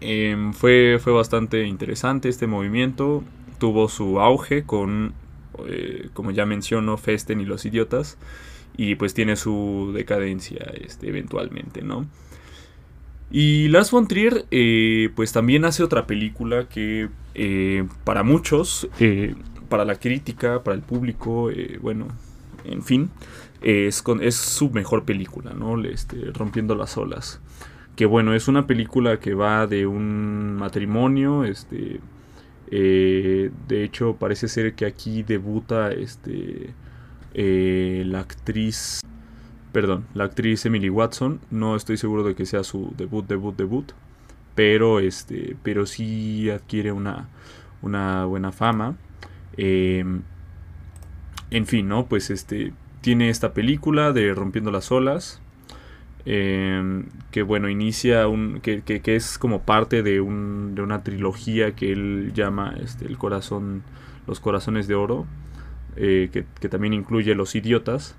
Em, 0.00 0.52
fue, 0.52 0.98
fue 1.00 1.14
bastante 1.14 1.66
interesante 1.66 2.28
este 2.28 2.46
movimiento, 2.46 3.24
tuvo 3.58 3.88
su 3.88 4.20
auge 4.20 4.64
con 4.64 5.14
eh, 5.66 6.08
como 6.12 6.30
ya 6.30 6.46
menciono, 6.46 6.96
Festen 6.96 7.40
y 7.40 7.44
los 7.44 7.64
idiotas, 7.64 8.18
y 8.76 8.94
pues 8.94 9.14
tiene 9.14 9.36
su 9.36 9.92
decadencia 9.94 10.72
este, 10.80 11.08
eventualmente, 11.08 11.82
¿no? 11.82 12.06
Y 13.30 13.68
Lars 13.68 13.90
von 13.90 14.08
Trier, 14.08 14.46
eh, 14.50 15.10
pues 15.14 15.32
también 15.32 15.64
hace 15.64 15.82
otra 15.82 16.06
película 16.06 16.68
que 16.68 17.08
eh, 17.34 17.86
para 18.04 18.22
muchos, 18.22 18.88
para 19.68 19.84
la 19.84 19.96
crítica, 19.96 20.62
para 20.62 20.74
el 20.76 20.82
público, 20.82 21.50
bueno, 21.82 22.08
en 22.64 22.82
fin, 22.82 23.10
es, 23.60 24.02
con, 24.02 24.22
es 24.22 24.36
su 24.36 24.70
mejor 24.70 25.04
película, 25.04 25.52
¿no? 25.52 25.82
Este, 25.84 26.16
Rompiendo 26.32 26.74
las 26.74 26.96
olas. 26.96 27.40
Que 27.96 28.06
bueno, 28.06 28.32
es 28.34 28.48
una 28.48 28.66
película 28.66 29.18
que 29.18 29.34
va 29.34 29.66
de 29.66 29.86
un 29.86 30.54
matrimonio, 30.56 31.44
este, 31.44 32.00
eh, 32.70 33.50
de 33.68 33.84
hecho, 33.84 34.16
parece 34.16 34.48
ser 34.48 34.74
que 34.74 34.86
aquí 34.86 35.22
debuta 35.22 35.90
este, 35.92 36.74
eh, 37.34 38.02
la 38.06 38.20
actriz, 38.20 39.00
perdón, 39.72 40.06
la 40.14 40.24
actriz 40.24 40.64
Emily 40.66 40.90
Watson. 40.90 41.40
No 41.50 41.76
estoy 41.76 41.96
seguro 41.96 42.24
de 42.24 42.34
que 42.34 42.46
sea 42.46 42.64
su 42.64 42.92
debut, 42.96 43.26
debut, 43.26 43.56
debut, 43.56 43.92
pero 44.54 45.00
este, 45.00 45.56
pero 45.62 45.86
sí 45.86 46.50
adquiere 46.50 46.92
una, 46.92 47.28
una 47.82 48.24
buena 48.24 48.52
fama. 48.52 48.96
Em, 49.56 50.22
en 51.50 51.66
fin, 51.66 51.88
¿no? 51.88 52.06
Pues 52.06 52.30
este, 52.30 52.72
tiene 53.00 53.30
esta 53.30 53.54
película 53.54 54.12
de 54.12 54.34
Rompiendo 54.34 54.70
las 54.70 54.92
olas. 54.92 55.40
Em, 56.24 57.06
que 57.30 57.42
bueno, 57.42 57.68
inicia 57.68 58.28
un. 58.28 58.60
Que, 58.60 58.82
que, 58.82 59.16
es 59.16 59.38
como 59.38 59.62
parte 59.62 60.02
de, 60.02 60.20
un, 60.20 60.74
de, 60.74 60.82
una 60.82 61.02
trilogía 61.02 61.74
que 61.74 61.92
él 61.92 62.32
llama 62.34 62.74
este, 62.80 63.06
el 63.06 63.18
corazón. 63.18 63.82
Los 64.26 64.40
corazones 64.40 64.88
de 64.88 64.94
oro. 64.94 65.26
Eh, 65.96 66.30
que, 66.32 66.68
también 66.68 66.92
incluye 66.92 67.34
Los 67.34 67.54
Idiotas. 67.54 68.16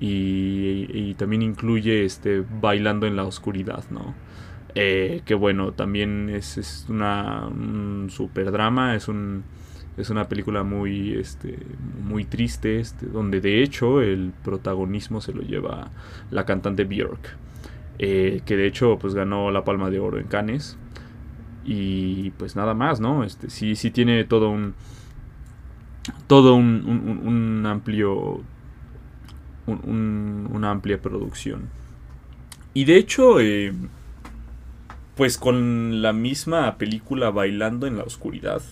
Y, 0.00 1.14
también 1.14 1.42
incluye 1.42 2.04
este 2.04 2.44
Bailando 2.60 3.06
en 3.06 3.16
la 3.16 3.24
Oscuridad, 3.24 3.84
¿no? 3.90 4.14
Eh, 4.74 5.22
que 5.24 5.34
bueno, 5.34 5.72
también 5.72 6.30
es, 6.30 6.56
es 6.56 6.86
una, 6.88 7.46
un 7.48 8.08
super 8.10 8.52
drama, 8.52 8.94
es 8.94 9.08
un 9.08 9.42
es 9.98 10.10
una 10.10 10.28
película 10.28 10.62
muy, 10.62 11.14
este, 11.14 11.58
muy 12.02 12.24
triste, 12.24 12.78
este, 12.78 13.06
donde 13.06 13.40
de 13.40 13.62
hecho 13.62 14.00
el 14.00 14.32
protagonismo 14.44 15.20
se 15.20 15.32
lo 15.32 15.42
lleva 15.42 15.90
la 16.30 16.46
cantante 16.46 16.84
Björk, 16.84 17.36
eh, 17.98 18.40
que 18.46 18.56
de 18.56 18.66
hecho 18.66 18.98
pues 18.98 19.14
ganó 19.14 19.50
la 19.50 19.64
Palma 19.64 19.90
de 19.90 19.98
Oro 19.98 20.18
en 20.18 20.26
Cannes. 20.26 20.78
Y 21.64 22.30
pues 22.30 22.56
nada 22.56 22.72
más, 22.72 22.98
¿no? 22.98 23.24
Este, 23.24 23.50
sí, 23.50 23.74
sí 23.74 23.90
tiene 23.90 24.24
todo 24.24 24.48
un, 24.48 24.74
todo 26.26 26.54
un, 26.54 27.64
amplio, 27.66 28.40
una 29.66 30.70
amplia 30.70 31.02
producción. 31.02 31.68
Y 32.72 32.84
de 32.84 32.96
hecho, 32.96 33.40
eh, 33.40 33.74
pues 35.14 35.36
con 35.36 36.00
la 36.00 36.12
misma 36.12 36.78
película 36.78 37.30
Bailando 37.30 37.86
en 37.86 37.96
la 37.96 38.04
Oscuridad, 38.04 38.62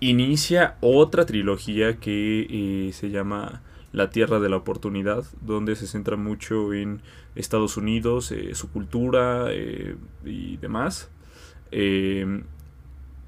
inicia 0.00 0.76
otra 0.80 1.26
trilogía 1.26 1.96
que 1.96 2.46
eh, 2.88 2.92
se 2.92 3.10
llama 3.10 3.62
La 3.92 4.10
Tierra 4.10 4.40
de 4.40 4.48
la 4.48 4.56
Oportunidad, 4.56 5.24
donde 5.40 5.76
se 5.76 5.86
centra 5.86 6.16
mucho 6.16 6.72
en 6.72 7.02
Estados 7.34 7.76
Unidos, 7.76 8.32
eh, 8.32 8.54
su 8.54 8.70
cultura 8.70 9.46
eh, 9.50 9.96
y 10.24 10.56
demás. 10.58 11.10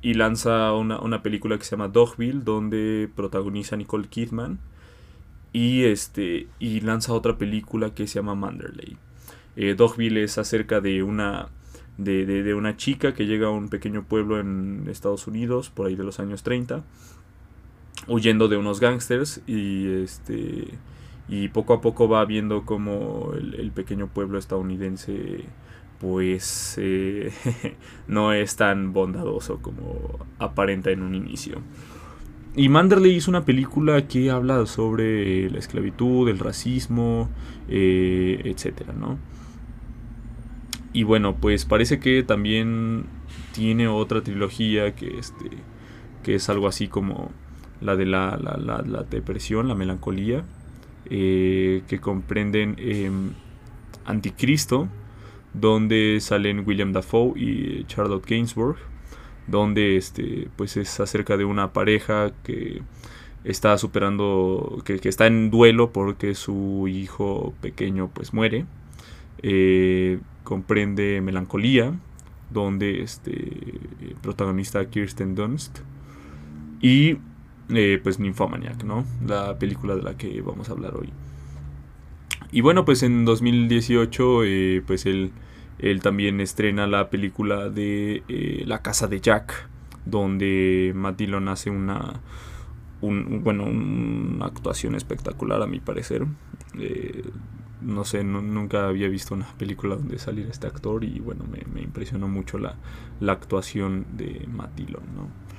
y 0.02 0.14
lanza 0.14 0.72
una, 0.72 1.22
película 1.22 1.58
que 1.58 1.64
se 1.64 1.72
llama 1.72 1.88
Dogville, 1.88 2.42
donde 2.42 3.10
protagoniza 3.14 3.76
Nicole 3.76 4.08
Kidman. 4.08 4.58
Y, 5.52 5.84
este, 5.84 6.46
y 6.60 6.80
lanza 6.80 7.12
otra 7.12 7.36
película 7.36 7.92
que 7.94 8.06
se 8.06 8.20
llama 8.20 8.34
Manderley. 8.34 8.96
Dogville 9.76 10.22
es 10.22 10.38
acerca 10.38 10.80
de 10.80 11.02
una 11.02 11.48
de, 12.04 12.54
una 12.54 12.76
chica 12.76 13.14
que 13.14 13.26
llega 13.26 13.48
a 13.48 13.50
un 13.50 13.68
pequeño 13.68 14.04
pueblo 14.04 14.40
en 14.40 14.86
Estados 14.90 15.26
Unidos, 15.26 15.70
por 15.70 15.86
ahí 15.86 15.96
de 15.96 16.04
los 16.04 16.20
años 16.20 16.42
30, 16.42 16.84
huyendo 18.08 18.48
de 18.48 18.56
unos 18.56 18.80
gángsters 18.80 19.42
y 19.46 20.02
este 20.02 20.68
y 21.28 21.48
poco 21.48 21.74
a 21.74 21.80
poco 21.80 22.08
va 22.08 22.24
viendo 22.24 22.64
como 22.64 23.32
el, 23.34 23.70
pequeño 23.70 24.08
pueblo 24.08 24.38
estadounidense 24.38 25.44
pues 26.00 26.76
eh, 26.78 27.30
no 28.08 28.32
es 28.32 28.56
tan 28.56 28.92
bondadoso 28.92 29.58
como 29.58 30.18
aparenta 30.38 30.90
en 30.90 31.02
un 31.02 31.14
inicio. 31.14 31.60
Y 32.56 32.68
Manderley 32.68 33.14
hizo 33.14 33.30
una 33.30 33.44
película 33.44 34.08
que 34.08 34.30
habla 34.30 34.66
sobre 34.66 35.48
la 35.50 35.58
esclavitud, 35.58 36.28
el 36.28 36.40
racismo, 36.40 37.30
eh, 37.68 38.40
etcétera, 38.44 38.92
¿no? 38.92 39.18
Y 40.92 41.04
bueno, 41.04 41.36
pues 41.36 41.64
parece 41.64 42.00
que 42.00 42.22
también 42.22 43.06
tiene 43.52 43.88
otra 43.88 44.22
trilogía 44.22 44.94
que, 44.94 45.18
este, 45.18 45.50
que 46.22 46.34
es 46.34 46.48
algo 46.48 46.66
así 46.66 46.88
como 46.88 47.30
la 47.80 47.96
de 47.96 48.06
la, 48.06 48.36
la, 48.36 49.02
depresión, 49.04 49.68
la 49.68 49.74
melancolía, 49.74 50.44
eh, 51.06 51.82
que 51.88 52.00
comprenden 52.00 52.74
em, 52.78 53.30
Anticristo, 54.04 54.88
donde 55.54 56.18
salen 56.20 56.64
William 56.66 56.92
Dafoe 56.92 57.38
y 57.38 57.84
Charlotte 57.86 58.26
Gainsbourg, 58.26 58.76
donde 59.46 59.96
este, 59.96 60.48
pues 60.56 60.76
es 60.76 61.00
acerca 61.00 61.36
de 61.36 61.44
una 61.44 61.72
pareja 61.72 62.32
que 62.44 62.82
está 63.44 63.78
superando, 63.78 64.82
que, 64.84 65.00
está 65.04 65.26
en 65.26 65.50
duelo 65.50 65.92
porque 65.92 66.34
su 66.34 66.86
hijo 66.88 67.54
pequeño 67.60 68.10
pues 68.12 68.34
muere, 68.34 68.66
eh, 69.42 70.18
comprende 70.44 71.20
melancolía, 71.20 71.92
donde 72.50 73.02
este 73.02 73.80
protagonista 74.22 74.84
Kirsten 74.88 75.34
Dunst 75.34 75.80
y 76.80 77.18
eh, 77.72 78.00
pues 78.02 78.18
Nymphomaniac, 78.18 78.82
¿no? 78.84 79.04
La 79.26 79.58
película 79.58 79.94
de 79.94 80.02
la 80.02 80.16
que 80.16 80.40
vamos 80.40 80.68
a 80.68 80.72
hablar 80.72 80.96
hoy. 80.96 81.10
Y 82.52 82.62
bueno, 82.62 82.84
pues 82.84 83.02
en 83.02 83.24
2018, 83.24 84.44
eh, 84.44 84.82
pues 84.84 85.06
él, 85.06 85.30
él, 85.78 86.00
también 86.00 86.40
estrena 86.40 86.86
la 86.88 87.10
película 87.10 87.70
de 87.70 88.24
eh, 88.28 88.64
La 88.66 88.82
Casa 88.82 89.06
de 89.06 89.20
Jack, 89.20 89.68
donde 90.04 90.92
Matt 90.96 91.18
Dillon 91.18 91.48
hace 91.48 91.70
una, 91.70 92.20
un, 93.00 93.44
bueno, 93.44 93.64
una 93.64 94.46
actuación 94.46 94.96
espectacular 94.96 95.62
a 95.62 95.66
mi 95.66 95.78
parecer. 95.78 96.26
No 97.82 98.04
sé, 98.04 98.24
nunca 98.24 98.88
había 98.88 99.08
visto 99.08 99.34
una 99.34 99.46
película 99.56 99.96
donde 99.96 100.18
saliera 100.18 100.50
este 100.50 100.66
actor 100.66 101.04
y 101.04 101.20
bueno, 101.20 101.44
me, 101.46 101.80
impresionó 101.80 102.28
mucho 102.28 102.58
la, 102.58 102.76
la, 103.20 103.32
actuación 103.32 104.06
de 104.16 104.46
Matt 104.50 104.74
Dillon, 104.76 105.02
¿no? 105.16 105.50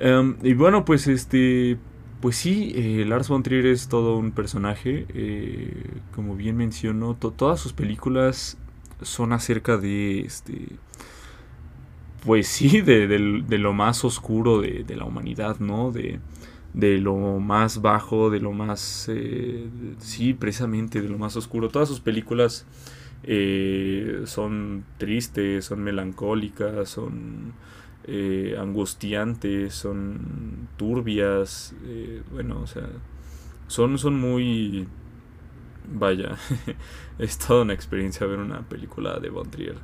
Em, 0.00 0.36
y 0.42 0.54
bueno, 0.54 0.84
pues 0.84 1.06
este. 1.06 1.78
Pues 2.20 2.36
sí, 2.36 2.72
eh, 2.74 3.04
Lars 3.06 3.28
von 3.28 3.42
Trier 3.42 3.66
es 3.66 3.88
todo 3.88 4.16
un 4.16 4.32
personaje. 4.32 5.06
Eh, 5.14 5.90
como 6.14 6.34
bien 6.34 6.56
mencionó, 6.56 7.14
todas 7.14 7.60
sus 7.60 7.72
películas 7.72 8.56
son 9.02 9.32
acerca 9.32 9.76
de 9.76 10.20
este. 10.20 10.68
Pues 12.24 12.48
sí, 12.48 12.80
de, 12.80 13.06
lo 13.18 13.72
más 13.72 14.04
oscuro 14.04 14.60
de, 14.60 14.84
la 14.96 15.04
humanidad, 15.04 15.58
¿no? 15.60 15.92
De, 15.92 16.18
de 16.76 16.98
lo 16.98 17.16
más 17.40 17.82
bajo, 17.82 18.30
de 18.30 18.38
lo 18.38 18.52
más... 18.52 19.08
Eh, 19.08 19.68
sí, 19.98 20.34
precisamente, 20.34 21.02
de 21.02 21.08
lo 21.08 21.18
más 21.18 21.36
oscuro. 21.36 21.68
Todas 21.68 21.88
sus 21.88 21.98
películas 21.98 22.66
son 24.26 24.84
tristes, 24.98 25.64
son 25.64 25.82
melancólicas, 25.82 26.88
son 26.88 27.54
eh, 28.08 28.54
angustiantes, 28.56 29.74
son 29.74 30.68
turbias, 30.76 31.74
eh, 31.84 32.22
bueno, 32.30 32.60
o 32.60 32.66
sea, 32.68 32.88
son, 33.66 33.98
son 33.98 34.14
muy... 34.14 34.86
Vaya, 35.92 36.36
es 37.18 37.36
toda 37.36 37.62
una 37.62 37.72
experiencia 37.72 38.24
ver 38.28 38.38
una 38.38 38.60
película 38.60 39.18
de 39.18 39.30
Von 39.30 39.50
Trier. 39.50 39.76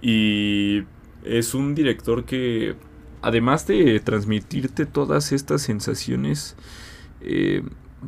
Y 0.00 0.84
es 1.24 1.54
un 1.54 1.74
director 1.74 2.24
que, 2.24 2.76
además 3.22 3.66
de 3.66 4.00
transmitirte 4.00 4.86
todas 4.86 5.32
estas 5.32 5.62
sensaciones, 5.62 6.56
eh, 7.20 7.62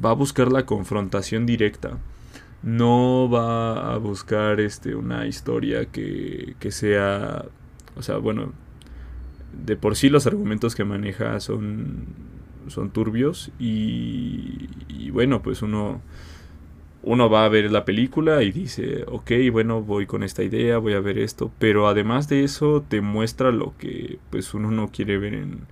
va 0.05 0.11
a 0.11 0.15
buscar 0.15 0.53
la 0.53 0.67
confrontación 0.67 1.47
directa. 1.47 1.99
No 2.63 3.29
va 3.31 3.95
a 3.95 3.99
buscar 3.99 4.61
este, 4.61 4.95
una 4.95 5.27
historia 5.27 5.87
que, 5.87 6.57
que 6.59 6.71
sea, 6.71 7.45
o 7.97 8.03
sea, 8.03 8.17
bueno, 8.19 8.53
de 9.65 9.77
por 9.77 9.97
sí 9.97 10.09
los 10.09 10.27
argumentos 10.27 10.75
que 10.75 10.85
maneja 10.85 11.39
son, 11.41 12.07
son 12.69 12.91
turbios 12.91 13.51
y, 13.59 14.69
bueno, 15.11 15.43
pues 15.43 15.63
uno, 15.63 16.01
uno 17.07 17.29
va 17.29 17.45
a 17.45 17.49
ver 17.49 17.71
la 17.71 17.85
película 17.85 18.43
y 18.43 18.51
dice, 18.51 19.05
ok, 19.07 19.31
bueno, 19.53 19.83
voy 19.83 20.07
con 20.07 20.23
esta 20.23 20.43
idea, 20.43 20.79
voy 20.79 20.95
a 20.95 21.01
ver 21.01 21.19
esto, 21.19 21.51
pero 21.59 21.87
además 21.87 22.29
de 22.29 22.45
eso 22.45 22.85
te 22.87 23.01
muestra 23.01 23.53
lo 23.53 23.77
que 23.77 24.19
pues 24.31 24.55
uno 24.55 24.71
no 24.71 24.91
quiere 24.91 25.19
ver 25.19 25.35
en, 25.35 25.67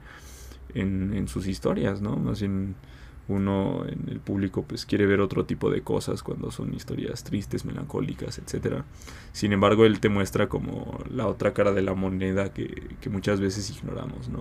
en, 0.75 1.29
sus 1.29 1.47
historias, 1.47 2.01
¿no? 2.01 2.17
Más 2.17 2.41
bien 2.41 2.75
uno 3.29 3.85
en 3.87 4.09
el 4.09 4.21
público 4.21 4.65
pues 4.65 4.85
quiere 4.85 5.07
ver 5.07 5.21
otro 5.21 5.45
tipo 5.47 5.71
de 5.71 5.83
cosas 5.83 6.23
cuando 6.23 6.51
son 6.51 6.75
historias 6.75 7.25
tristes, 7.25 7.65
melancólicas, 7.65 8.39
etc. 8.39 8.83
Sin 9.33 9.53
embargo, 9.53 9.87
él 9.87 10.01
te 10.01 10.11
muestra 10.11 10.49
como 10.49 10.99
la 11.11 11.27
otra 11.27 11.55
cara 11.55 11.73
de 11.73 11.83
la 11.83 11.95
moneda 11.95 12.53
que, 12.53 12.91
muchas 13.11 13.41
veces 13.41 13.71
ignoramos, 13.71 14.29
¿no? 14.29 14.41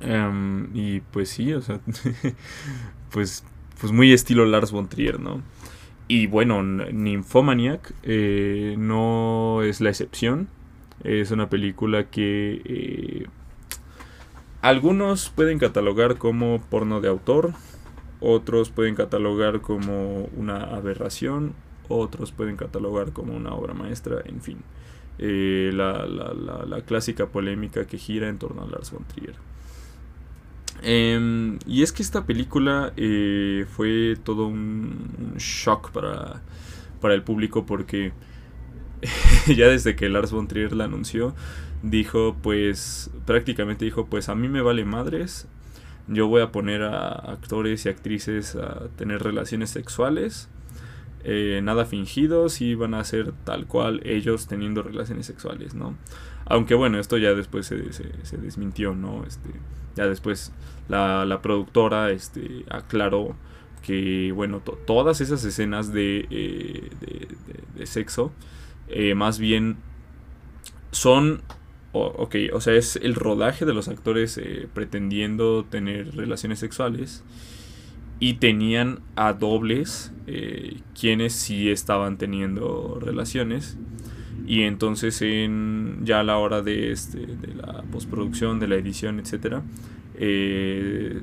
Em, 0.00 0.68
y 0.74 1.00
pues 1.00 1.28
sí, 1.28 1.52
o 1.52 1.60
sea, 1.60 1.80
pues, 3.10 3.44
pues 3.80 3.92
muy 3.92 4.12
estilo 4.12 4.46
Lars 4.46 4.72
von 4.72 4.88
Trier, 4.88 5.20
¿no? 5.20 5.42
Y 6.06 6.26
bueno, 6.26 6.62
Nymphomaniac 6.62 7.94
eh, 8.02 8.74
no 8.78 9.62
es 9.62 9.80
la 9.80 9.90
excepción. 9.90 10.48
Es 11.02 11.30
una 11.30 11.48
película 11.48 12.04
que... 12.10 12.62
Eh, 12.64 13.26
algunos 14.62 15.28
pueden 15.28 15.58
catalogar 15.58 16.16
como 16.16 16.58
porno 16.70 17.02
de 17.02 17.08
autor, 17.08 17.52
otros 18.20 18.70
pueden 18.70 18.94
catalogar 18.94 19.60
como 19.60 20.30
una 20.36 20.56
aberración, 20.56 21.52
otros 21.88 22.32
pueden 22.32 22.56
catalogar 22.56 23.12
como 23.12 23.36
una 23.36 23.52
obra 23.52 23.74
maestra, 23.74 24.22
en 24.24 24.40
fin. 24.40 24.58
Eh, 25.18 25.70
la, 25.74 26.80
clásica 26.86 27.26
polémica 27.26 27.86
que 27.86 27.98
gira 27.98 28.28
en 28.28 28.38
torno 28.38 28.62
a 28.62 28.66
Lars 28.66 28.90
von 28.90 29.04
Trier. 29.04 29.34
Em, 30.82 31.58
y 31.66 31.82
es 31.82 31.92
que 31.92 32.02
esta 32.02 32.26
película 32.26 32.92
eh, 32.96 33.66
fue 33.70 34.16
todo 34.22 34.46
un, 34.46 35.34
shock 35.38 35.90
para, 35.92 36.42
para 37.00 37.14
el 37.14 37.22
público 37.22 37.64
porque 37.64 38.12
ya 39.46 39.68
desde 39.68 39.96
que 39.96 40.08
Lars 40.08 40.30
von 40.32 40.48
Trier 40.48 40.72
la 40.74 40.84
anunció, 40.84 41.34
dijo 41.84 42.36
pues 42.42 43.10
prácticamente 43.26 43.84
dijo 43.84 44.06
pues 44.06 44.28
a 44.28 44.34
mí 44.34 44.48
me 44.48 44.62
vale 44.62 44.84
madres 44.84 45.46
yo 46.06 46.28
voy 46.28 46.42
a 46.42 46.50
poner 46.50 46.82
a 46.82 47.08
actores 47.08 47.86
y 47.86 47.88
actrices 47.88 48.56
a 48.56 48.88
tener 48.96 49.22
relaciones 49.22 49.70
sexuales 49.70 50.48
eh, 51.24 51.60
nada 51.62 51.84
fingidos 51.84 52.60
y 52.60 52.74
van 52.74 52.94
a 52.94 53.04
ser 53.04 53.32
tal 53.44 53.66
cual 53.66 54.00
ellos 54.04 54.46
teniendo 54.46 54.82
relaciones 54.82 55.26
sexuales 55.26 55.74
no 55.74 55.94
aunque 56.46 56.74
bueno 56.74 56.98
esto 56.98 57.18
ya 57.18 57.34
después 57.34 57.66
se, 57.66 57.92
se, 57.92 58.36
desmintió 58.38 58.94
no 58.94 59.24
este 59.26 59.50
ya 59.94 60.06
después 60.06 60.52
la, 60.88 61.24
la 61.24 61.40
productora 61.42 62.10
este 62.10 62.64
aclaró 62.70 63.36
que 63.84 64.32
bueno 64.32 64.60
todas 64.60 65.20
esas 65.20 65.44
escenas 65.44 65.92
de, 65.92 66.26
eh, 66.30 66.90
de, 67.76 67.86
sexo 67.86 68.32
eh, 68.88 69.14
más 69.14 69.38
bien 69.38 69.76
son 70.90 71.42
ok, 71.92 72.34
o 72.52 72.60
sea, 72.60 72.74
es 72.74 72.96
el 72.96 73.14
rodaje 73.14 73.64
de 73.64 73.72
los 73.72 73.86
actores 73.86 74.36
eh, 74.36 74.68
pretendiendo 74.74 75.64
tener 75.64 76.16
relaciones 76.16 76.58
sexuales 76.58 77.22
y 78.18 78.34
tenían 78.34 79.00
a 79.14 79.32
dobles 79.32 80.12
quienes 80.98 81.34
sí 81.34 81.70
estaban 81.70 82.16
teniendo 82.16 82.98
relaciones 83.00 83.76
y 84.46 84.62
entonces 84.62 85.20
en 85.22 86.00
ya 86.04 86.20
a 86.20 86.24
la 86.24 86.38
hora 86.38 86.62
de, 86.62 86.92
este, 86.92 87.26
de 87.26 87.54
la 87.54 87.82
postproducción, 87.90 88.60
de 88.60 88.68
la 88.68 88.76
edición, 88.76 89.20
etcétera, 89.20 89.62
eh, 90.16 91.22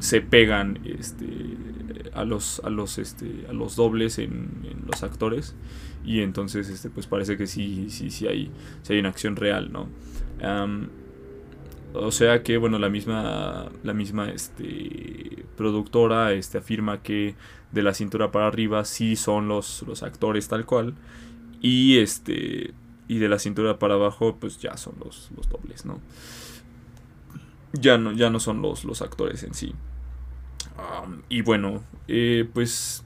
se 0.00 0.20
pegan 0.20 0.80
este, 0.84 1.26
a 2.12 2.24
los 2.24 2.60
a 2.64 2.70
los 2.70 2.98
este, 2.98 3.46
a 3.48 3.52
los 3.52 3.76
dobles 3.76 4.18
en, 4.18 4.64
los 4.86 5.02
actores. 5.02 5.54
Y 6.04 6.20
entonces 6.20 6.68
este 6.68 6.90
pues 6.90 7.06
parece 7.06 7.38
que 7.38 7.46
sí 7.46 7.86
sí 7.88 8.10
sí 8.10 8.26
hay 8.26 8.50
hay 8.88 8.98
una 8.98 9.08
acción 9.08 9.36
real 9.36 9.72
no 9.72 9.88
o 11.94 12.10
sea 12.10 12.42
que 12.42 12.58
bueno 12.58 12.78
la 12.78 12.90
misma 12.90 13.70
la 13.82 13.94
misma 13.94 14.28
este 14.28 15.44
productora 15.56 16.32
este 16.32 16.58
afirma 16.58 17.02
que 17.02 17.34
de 17.72 17.82
la 17.82 17.94
cintura 17.94 18.30
para 18.30 18.48
arriba 18.48 18.84
sí 18.84 19.16
son 19.16 19.48
los 19.48 19.82
los 19.86 20.02
actores 20.02 20.48
tal 20.48 20.66
cual 20.66 20.94
y 21.60 21.98
este 21.98 22.74
y 23.08 23.18
de 23.18 23.28
la 23.28 23.38
cintura 23.38 23.78
para 23.78 23.94
abajo 23.94 24.36
pues 24.40 24.58
ya 24.58 24.76
son 24.76 24.94
los, 25.04 25.30
los 25.36 25.48
dobles 25.48 25.84
no 25.84 26.00
ya 27.72 27.98
no 27.98 28.12
ya 28.12 28.30
no 28.30 28.40
son 28.40 28.62
los 28.62 28.84
los 28.84 29.02
actores 29.02 29.42
en 29.42 29.54
sí 29.54 29.74
y 31.28 31.42
bueno 31.42 31.82
eh, 32.08 32.48
pues 32.52 33.04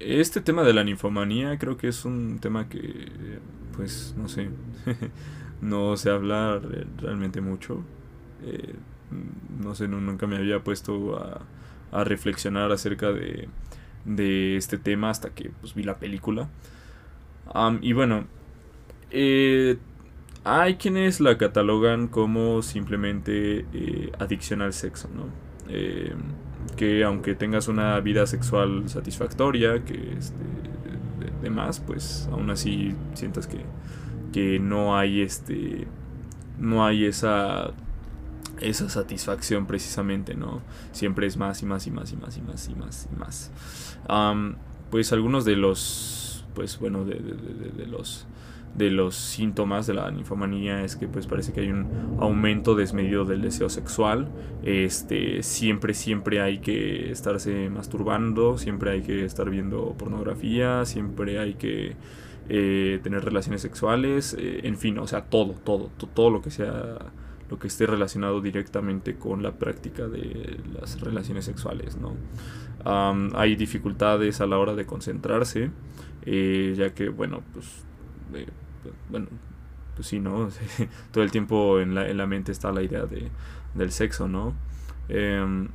este 0.00 0.40
tema 0.40 0.62
de 0.62 0.72
la 0.72 0.82
ninfomanía 0.82 1.58
creo 1.58 1.76
que 1.76 1.88
es 1.88 2.04
un 2.04 2.38
tema 2.40 2.68
que, 2.68 3.38
pues, 3.76 4.14
no 4.16 4.28
sé, 4.28 4.48
no 5.60 5.96
sé 5.96 6.10
hablar 6.10 6.62
realmente 6.98 7.40
mucho. 7.40 7.84
Eh, 8.42 8.74
no 9.60 9.74
sé, 9.74 9.88
nunca 9.88 10.26
me 10.26 10.36
había 10.36 10.64
puesto 10.64 11.18
a, 11.18 12.04
reflexionar 12.04 12.70
acerca 12.72 13.12
de, 13.12 13.48
de, 14.04 14.56
este 14.56 14.78
tema 14.78 15.10
hasta 15.10 15.30
que 15.30 15.50
pues, 15.60 15.74
vi 15.74 15.82
la 15.82 15.98
película. 15.98 16.48
Y 17.82 17.92
bueno, 17.92 18.26
eh, 19.10 19.78
hay 20.44 20.76
quienes 20.76 21.20
la 21.20 21.36
catalogan 21.36 22.08
como 22.08 22.62
simplemente 22.62 23.66
eh, 23.72 24.12
adicción 24.18 24.62
al 24.62 24.72
sexo, 24.72 25.08
¿no? 25.14 25.50
que 26.76 27.04
aunque 27.04 27.36
tengas 27.36 27.68
una 27.68 28.00
vida 28.00 28.26
sexual 28.26 28.88
satisfactoria, 28.88 29.84
que 29.84 30.14
este, 30.18 30.34
de, 31.42 31.50
más, 31.50 31.78
pues 31.78 32.28
aún 32.32 32.50
así 32.50 32.94
sientas 33.14 33.46
que, 33.46 33.58
que 34.32 34.58
no 34.58 34.96
hay 34.96 35.20
este 35.20 35.86
no 36.58 36.84
hay 36.84 37.04
esa 37.04 37.72
esa 38.60 38.88
satisfacción 38.88 39.66
precisamente, 39.66 40.34
¿no? 40.34 40.60
Siempre 40.92 41.26
es 41.26 41.36
más 41.36 41.62
y 41.62 41.66
más 41.66 41.86
y 41.86 41.90
más 41.90 42.12
y 42.12 42.16
más 42.16 42.36
y 42.36 42.42
más 42.42 42.68
y 42.68 42.74
más 42.74 43.08
y 43.10 43.16
más. 43.16 43.50
pues 44.90 45.12
algunos 45.12 45.44
de 45.44 45.56
los, 45.56 46.29
pues 46.60 46.78
bueno, 46.78 47.06
de, 47.06 47.16
los 47.86 48.26
de 48.76 48.90
los 48.90 49.14
síntomas 49.14 49.86
de 49.86 49.94
la 49.94 50.10
ninfomanía 50.10 50.84
es 50.84 50.94
que 50.94 51.08
pues 51.08 51.26
parece 51.26 51.54
que 51.54 51.60
hay 51.60 51.70
un 51.70 52.18
aumento 52.20 52.74
desmedido 52.74 53.24
del 53.24 53.40
deseo 53.40 53.70
sexual 53.70 54.28
este 54.62 55.42
siempre 55.42 55.94
siempre 55.94 56.42
hay 56.42 56.58
que 56.58 57.10
estarse 57.10 57.70
masturbando 57.70 58.58
siempre 58.58 58.90
hay 58.90 59.00
que 59.00 59.24
estar 59.24 59.48
viendo 59.48 59.94
pornografía 59.98 60.84
siempre 60.84 61.38
hay 61.38 61.54
que 61.54 61.96
eh, 62.50 63.00
tener 63.02 63.24
relaciones 63.24 63.62
sexuales 63.62 64.36
eh, 64.38 64.60
en 64.64 64.76
fin 64.76 64.98
o 64.98 65.06
sea 65.06 65.22
todo 65.22 65.54
todo 65.64 65.90
todo 66.14 66.28
lo 66.30 66.42
que 66.42 66.50
sea 66.50 66.98
lo 67.50 67.58
que 67.58 67.66
esté 67.66 67.86
relacionado 67.86 68.40
directamente 68.40 69.16
con 69.16 69.42
la 69.42 69.52
práctica 69.52 70.06
de 70.06 70.60
las 70.72 71.00
relaciones 71.00 71.44
sexuales. 71.44 71.96
¿no? 71.96 72.14
hay 72.82 73.56
dificultades 73.56 74.40
a 74.40 74.46
la 74.46 74.56
hora 74.56 74.74
de 74.74 74.86
concentrarse, 74.86 75.70
eh, 76.26 76.74
ya 76.76 76.94
que, 76.94 77.08
bueno, 77.08 77.42
pues, 77.52 77.84
eh, 78.34 78.46
bueno, 79.08 79.28
pues 79.94 80.08
sí, 80.08 80.20
¿no? 80.20 80.48
Todo 81.12 81.24
el 81.24 81.30
tiempo 81.30 81.80
en 81.80 81.94
la, 81.94 82.08
en 82.08 82.16
la, 82.16 82.26
mente 82.26 82.52
está 82.52 82.72
la 82.72 82.82
idea 82.82 83.06
de, 83.06 83.28
del 83.74 83.92
sexo, 83.92 84.28
¿no? 84.28 84.54
Em, 85.08 85.68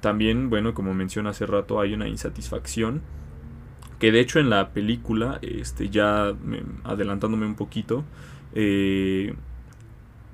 también, 0.00 0.50
bueno, 0.50 0.74
como 0.74 0.94
mencioné 0.94 1.30
hace 1.30 1.46
rato, 1.46 1.80
hay 1.80 1.94
una 1.94 2.08
insatisfacción 2.08 3.02
que 3.98 4.12
de 4.12 4.20
hecho 4.20 4.38
en 4.38 4.50
la 4.50 4.70
película, 4.70 5.38
este, 5.42 5.88
ya 5.88 6.34
adelantándome 6.84 7.46
un 7.46 7.54
poquito, 7.54 8.04
eh, 8.54 9.34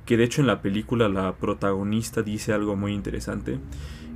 que 0.06 0.16
de 0.16 0.24
hecho 0.24 0.40
en 0.40 0.46
la 0.46 0.60
película 0.60 1.08
la 1.08 1.36
protagonista 1.36 2.22
dice 2.22 2.52
algo 2.52 2.74
muy 2.74 2.92
interesante 2.92 3.58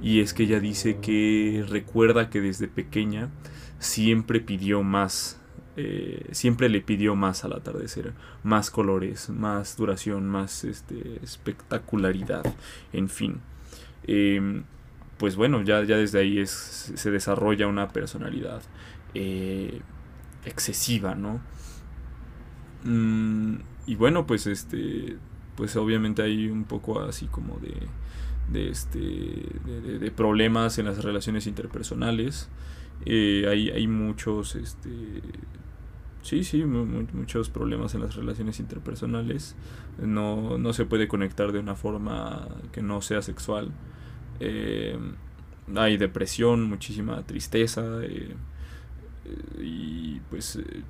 y 0.02 0.20
es 0.20 0.34
que 0.34 0.42
ella 0.42 0.60
dice 0.60 0.98
que 1.00 1.64
recuerda 1.68 2.30
que 2.30 2.40
desde 2.40 2.66
pequeña 2.66 3.30
siempre 3.84 4.40
pidió 4.40 4.82
más, 4.82 5.40
eh, 5.76 6.28
siempre 6.32 6.68
le 6.68 6.80
pidió 6.80 7.14
más 7.16 7.44
al 7.44 7.52
atardecer, 7.52 8.12
más 8.42 8.70
colores, 8.70 9.30
más 9.30 9.76
duración, 9.76 10.28
más 10.28 10.64
este, 10.64 11.20
espectacularidad, 11.22 12.44
en 12.92 13.08
fin. 13.08 13.40
Em, 14.06 14.64
pues 15.18 15.36
bueno, 15.36 15.62
ya, 15.62 15.82
ya 15.84 15.96
desde 15.96 16.20
ahí 16.20 16.38
es, 16.40 16.50
se 16.94 17.10
desarrolla 17.10 17.66
una 17.66 17.88
personalidad 17.88 18.62
eh, 19.14 19.80
excesiva, 20.44 21.14
¿no? 21.14 21.40
Mm, 22.84 23.56
y 23.86 23.94
bueno, 23.96 24.26
pues 24.26 24.46
este 24.46 25.16
pues 25.56 25.76
obviamente 25.76 26.22
hay 26.22 26.48
un 26.48 26.64
poco 26.64 27.00
así 27.00 27.26
como 27.26 27.58
de, 27.58 27.74
de, 28.50 28.70
este, 28.70 28.98
de, 28.98 30.10
problemas 30.10 30.78
en 30.78 30.86
las 30.86 31.02
relaciones 31.02 31.46
interpersonales. 31.46 32.48
Eh, 33.06 33.46
hay, 33.48 33.70
hay, 33.70 33.86
muchos, 33.86 34.56
este, 34.56 34.90
sí, 36.22 36.44
sí, 36.44 36.64
muchos 36.64 37.50
problemas 37.50 37.94
en 37.94 38.02
las 38.02 38.16
relaciones 38.16 38.60
interpersonales. 38.60 39.56
No, 39.98 40.58
no, 40.58 40.72
se 40.72 40.86
puede 40.86 41.08
conectar 41.08 41.52
de 41.52 41.58
una 41.58 41.74
forma 41.74 42.48
que 42.72 42.82
no 42.82 43.00
sea 43.02 43.22
sexual. 43.22 43.70
Eh, 44.40 44.98
hay 45.76 45.96
depresión, 45.96 46.64
muchísima 46.64 47.22
tristeza. 47.22 47.82
Eh, 48.02 48.34
y 49.58 50.20
pues 50.30 50.56
eh, 50.56 50.82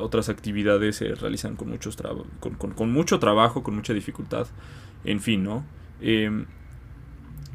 otras 0.00 0.28
actividades 0.28 0.96
se 0.96 1.14
realizan 1.14 1.56
con, 1.56 1.70
muchos 1.70 1.96
con, 2.38 2.92
mucho 2.92 3.18
trabajo, 3.18 3.62
con 3.62 3.74
mucha 3.74 3.92
dificultad, 3.92 4.46
en 5.04 5.20
fin, 5.20 5.42
¿no? 5.42 5.64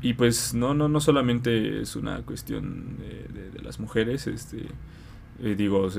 Y 0.06 0.14
pues 0.14 0.54
no, 0.54 0.76
no, 0.76 0.88
no 0.88 1.00
solamente 1.00 1.82
es 1.82 1.96
una 1.96 2.22
cuestión 2.22 2.98
de, 3.00 3.64
las 3.64 3.80
mujeres, 3.80 4.28
este, 4.28 4.68
eh, 5.42 5.56
digo, 5.58 5.90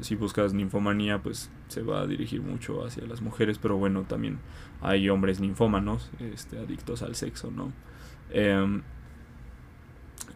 si 0.00 0.14
buscas 0.14 0.54
ninfomanía, 0.54 1.22
pues 1.22 1.50
se 1.68 1.82
va 1.82 2.00
a 2.00 2.06
dirigir 2.06 2.40
mucho 2.40 2.82
hacia 2.82 3.04
las 3.04 3.20
mujeres, 3.20 3.58
pero 3.58 3.76
bueno, 3.76 4.04
también 4.08 4.38
hay 4.80 5.10
hombres 5.10 5.38
ninfómanos, 5.38 6.10
este, 6.18 6.60
adictos 6.60 7.02
al 7.02 7.14
sexo, 7.14 7.50
¿no? 7.50 7.74
Em, 8.30 8.80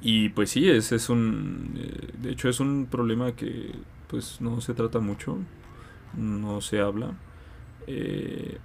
y 0.02 0.28
pues 0.28 0.50
sí, 0.50 0.68
ese 0.68 0.96
es 0.96 1.08
un... 1.08 1.72
Eh, 1.78 2.12
de 2.20 2.32
hecho 2.32 2.50
es 2.50 2.60
un 2.60 2.84
problema 2.84 3.32
que 3.32 3.72
pues 4.08 4.42
no 4.42 4.60
se 4.60 4.74
trata 4.74 4.98
mucho, 5.00 5.38
no 6.18 6.60
se 6.60 6.80
habla. 6.80 7.14
Eh, 7.86 8.58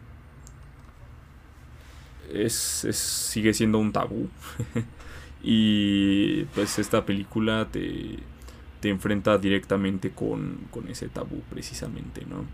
es, 2.33 2.87
sigue 2.91 3.53
siendo 3.53 3.79
un 3.79 3.91
tabú. 3.91 4.29
y 5.43 6.43
pues 6.55 6.79
esta 6.79 7.05
película 7.05 7.67
te, 7.71 8.17
te 8.79 8.89
enfrenta 8.89 9.37
directamente 9.37 10.11
con, 10.11 10.57
con, 10.71 10.87
ese 10.87 11.09
tabú 11.09 11.41
precisamente, 11.49 12.25
¿no? 12.25 12.45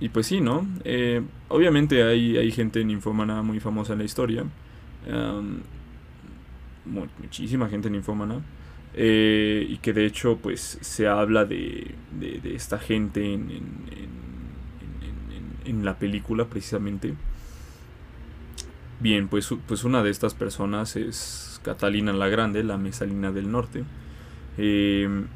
y 0.00 0.08
pues 0.08 0.26
sí, 0.26 0.40
¿no? 0.40 0.66
Eh, 0.84 1.20
obviamente 1.48 2.02
hay, 2.02 2.38
hay 2.38 2.50
gente 2.50 2.82
ninfómana 2.82 3.42
muy 3.42 3.60
famosa 3.60 3.92
en 3.92 3.98
la 3.98 4.04
historia 4.06 4.46
muchísima 6.84 7.68
gente 7.68 7.90
ninfómana. 7.90 8.40
Eh, 8.94 9.66
y 9.68 9.76
que 9.76 9.92
de 9.92 10.04
hecho 10.04 10.38
pues 10.42 10.78
se 10.80 11.06
habla 11.06 11.44
de, 11.44 11.94
de, 12.18 12.54
esta 12.56 12.76
gente 12.76 13.20
en, 13.20 13.42
en, 13.42 13.56
en, 13.92 14.10
la 15.64 15.98
película 15.98 16.46
precisamente. 16.46 17.14
Bien, 19.00 19.28
pues, 19.28 19.54
pues 19.66 19.84
una 19.84 20.02
de 20.02 20.10
estas 20.10 20.34
personas 20.34 20.96
es 20.96 21.60
Catalina 21.64 22.12
la 22.12 22.28
Grande, 22.28 22.62
la 22.62 22.76
Mesalina 22.76 23.32
del 23.32 23.50
Norte, 23.50 23.84
em, 24.58 25.26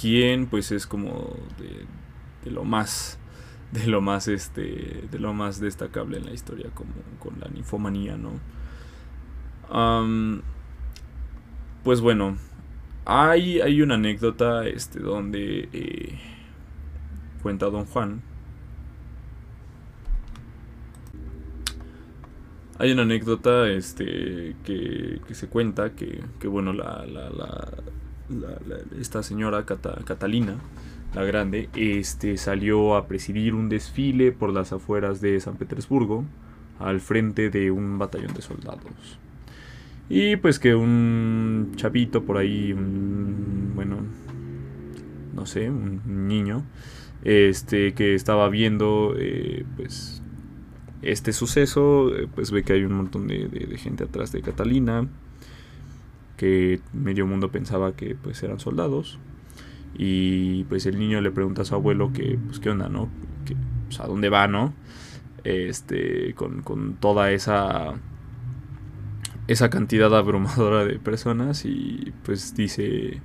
quien 0.00 0.46
pues 0.46 0.72
es 0.72 0.86
como 0.86 1.36
de, 1.58 1.86
de, 2.44 2.50
lo 2.50 2.64
más 2.64 3.18
de 3.72 3.86
lo 3.86 4.00
más 4.00 4.28
este 4.28 5.06
de 5.10 5.18
lo 5.18 5.34
más 5.34 5.60
destacable 5.60 6.16
en 6.16 6.24
la 6.24 6.32
historia 6.32 6.70
como 6.72 6.92
con 7.18 7.38
la 7.40 7.48
ninfomanía, 7.48 8.16
¿no? 8.16 8.40
pues 11.84 12.00
bueno, 12.00 12.36
hay, 13.04 13.60
hay 13.60 13.80
una 13.80 13.94
anécdota 13.94 14.66
este, 14.66 15.00
donde 15.00 15.68
eh, 15.72 16.18
cuenta 17.42 17.66
Don 17.66 17.86
Juan. 17.86 18.22
Hay 22.78 22.92
una 22.92 23.02
anécdota 23.02 23.68
este, 23.68 24.54
que, 24.64 25.20
se 25.32 25.48
cuenta 25.48 25.94
que, 25.94 26.22
que 26.38 26.46
bueno, 26.46 26.72
la, 26.72 27.04
la, 27.06 27.28
la, 27.30 27.78
esta 29.00 29.22
señora 29.22 29.64
Catalina, 29.64 30.56
la 31.14 31.24
grande, 31.24 31.68
este, 31.74 32.36
salió 32.36 32.94
a 32.96 33.08
presidir 33.08 33.54
un 33.54 33.68
desfile 33.68 34.30
por 34.30 34.52
las 34.52 34.72
afueras 34.72 35.20
de 35.20 35.40
San 35.40 35.56
Petersburgo 35.56 36.24
al 36.78 37.00
frente 37.00 37.50
de 37.50 37.70
un 37.70 37.98
batallón 37.98 38.34
de 38.34 38.42
soldados. 38.42 39.18
Y 40.08 40.36
pues 40.36 40.58
que 40.58 40.74
un 40.74 41.72
chavito 41.76 42.24
por 42.24 42.38
ahí, 42.38 42.74
bueno, 43.74 43.96
no 45.34 45.46
sé, 45.46 45.68
un 45.68 46.28
niño, 46.28 46.64
este, 47.24 47.92
que 47.94 48.14
estaba 48.14 48.48
viendo, 48.48 49.14
eh, 49.18 49.64
pues, 49.76 50.17
este 51.02 51.32
suceso, 51.32 52.14
eh, 52.14 52.28
pues 52.34 52.50
ve 52.50 52.62
que 52.62 52.72
hay 52.72 52.84
un 52.84 52.92
montón 52.92 53.26
de, 53.28 53.48
gente 53.78 54.04
atrás 54.04 54.32
de 54.32 54.42
Catalina, 54.42 55.08
que 56.36 56.80
medio 56.92 57.26
mundo 57.26 57.50
pensaba 57.50 57.94
que 57.94 58.14
pues 58.14 58.42
eran 58.42 58.60
soldados. 58.60 59.18
Y 59.96 60.64
pues 60.64 60.86
el 60.86 60.98
niño 60.98 61.20
le 61.20 61.30
pregunta 61.30 61.62
a 61.62 61.64
su 61.64 61.74
abuelo 61.74 62.12
que, 62.12 62.38
pues, 62.46 62.60
qué 62.60 62.70
onda, 62.70 62.88
¿no? 62.88 63.08
Que, 63.46 63.56
pues, 63.86 64.00
a 64.00 64.06
dónde 64.06 64.28
va, 64.28 64.46
¿no? 64.46 64.74
Este, 65.44 66.34
con, 66.34 66.62
con 66.62 66.94
toda 66.94 67.32
esa 67.32 67.94
esa 69.48 69.70
cantidad 69.70 70.14
abrumadora 70.14 70.84
de 70.84 70.98
personas 70.98 71.64
y 71.64 72.12
pues 72.22 72.54
dice 72.54 73.22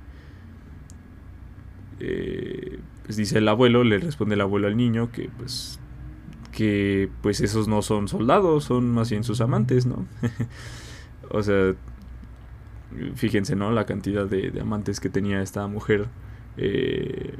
eh, 2.00 2.78
pues 3.04 3.16
dice 3.16 3.38
el 3.38 3.46
abuelo 3.46 3.84
le 3.84 3.98
responde 3.98 4.34
el 4.34 4.40
abuelo 4.40 4.66
al 4.66 4.76
niño 4.76 5.12
que 5.12 5.28
pues 5.36 5.78
que 6.54 7.10
pues 7.22 7.40
esos 7.40 7.68
no 7.68 7.82
son 7.82 8.08
soldados 8.08 8.64
son 8.64 8.90
más 8.90 9.10
bien 9.10 9.24
sus 9.24 9.40
amantes 9.40 9.86
no 9.86 10.06
o 11.30 11.42
sea 11.42 11.74
fíjense 13.14 13.56
no 13.56 13.70
la 13.72 13.84
cantidad 13.86 14.26
de, 14.26 14.52
amantes 14.60 15.00
que 15.00 15.08
tenía 15.08 15.42
esta 15.42 15.66
mujer 15.66 16.06
eh, 16.56 17.34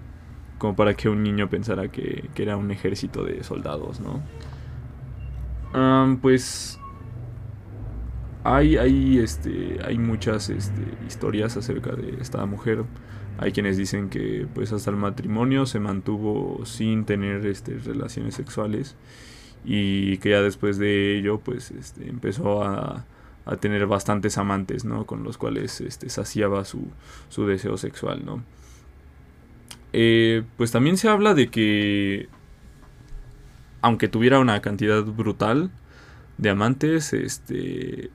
como 0.59 0.77
para 0.77 0.94
que 0.94 1.09
un 1.09 1.22
niño 1.22 1.48
pensara 1.48 1.88
que, 1.88 2.29
era 2.37 2.57
un 2.57 2.70
ejército 2.70 3.24
de 3.24 3.42
soldados 3.44 4.00
no 4.00 4.22
pues 6.20 6.79
hay, 8.44 8.77
hay, 8.77 9.18
este, 9.18 9.79
hay 9.85 9.98
muchas 9.98 10.50
este, 10.50 10.83
historias 11.07 11.57
acerca 11.57 11.92
de 11.92 12.18
esta 12.20 12.44
mujer. 12.44 12.85
Hay 13.38 13.53
quienes 13.53 13.77
dicen 13.77 14.11
que 14.11 14.47
pues 14.55 14.73
hasta 14.73 14.90
el 14.90 14.97
matrimonio 14.97 15.66
se 15.66 15.81
mantuvo 15.81 16.64
sin 16.64 17.05
tener 17.05 17.44
este, 17.47 17.79
relaciones 17.79 18.35
sexuales 18.35 18.97
y 19.64 20.18
que 20.18 20.31
ya 20.31 20.42
después 20.42 20.79
de 20.79 21.18
ello 21.18 21.40
pues 21.40 21.70
este, 21.70 22.09
empezó 22.09 22.62
a, 22.62 23.05
a, 23.44 23.57
tener 23.57 23.87
bastantes 23.87 24.38
amantes, 24.38 24.85
¿no? 24.85 25.07
Con 25.07 25.25
los 25.25 25.37
cuales 25.37 25.81
este, 25.81 26.09
saciaba 26.11 26.64
su, 26.64 26.88
su 27.29 27.47
deseo 27.47 27.77
sexual, 27.77 28.25
¿no? 28.25 28.42
Eh, 29.92 30.42
pues 30.57 30.70
también 30.70 30.97
se 30.97 31.09
habla 31.09 31.35
de 31.35 31.49
que 31.49 32.29
aunque 33.81 34.09
tuviera 34.09 34.38
una 34.38 34.61
cantidad 34.62 35.05
brutal 35.05 35.70
de 36.38 36.51
amantes, 36.51 37.12
este, 37.12 38.11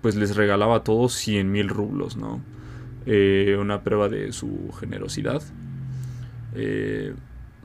pues 0.00 0.16
les 0.16 0.36
regalaba 0.36 0.76
a 0.76 0.84
todos 0.84 1.12
100 1.14 1.52
mil 1.52 1.68
rublos, 1.68 2.16
¿no? 2.16 2.40
Eh, 3.06 3.56
una 3.58 3.82
prueba 3.82 4.08
de 4.08 4.32
su 4.32 4.70
generosidad. 4.78 5.42
Eh, 6.54 7.14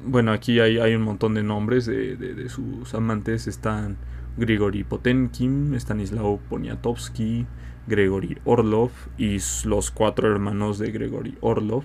bueno, 0.03 0.31
aquí 0.31 0.59
hay, 0.59 0.93
un 0.95 1.01
montón 1.01 1.33
de 1.33 1.43
nombres 1.43 1.85
de, 1.85 2.47
sus 2.49 2.93
amantes. 2.93 3.47
Están 3.47 3.97
Grigory 4.37 4.83
Potenkin, 4.83 5.73
Stanislao 5.75 6.39
Poniatowski, 6.49 7.45
Gregory 7.87 8.37
Orlov 8.45 8.91
y 9.17 9.37
los 9.65 9.91
cuatro 9.91 10.31
hermanos 10.31 10.79
de 10.79 10.91
Gregory 10.91 11.37
Orlov. 11.41 11.83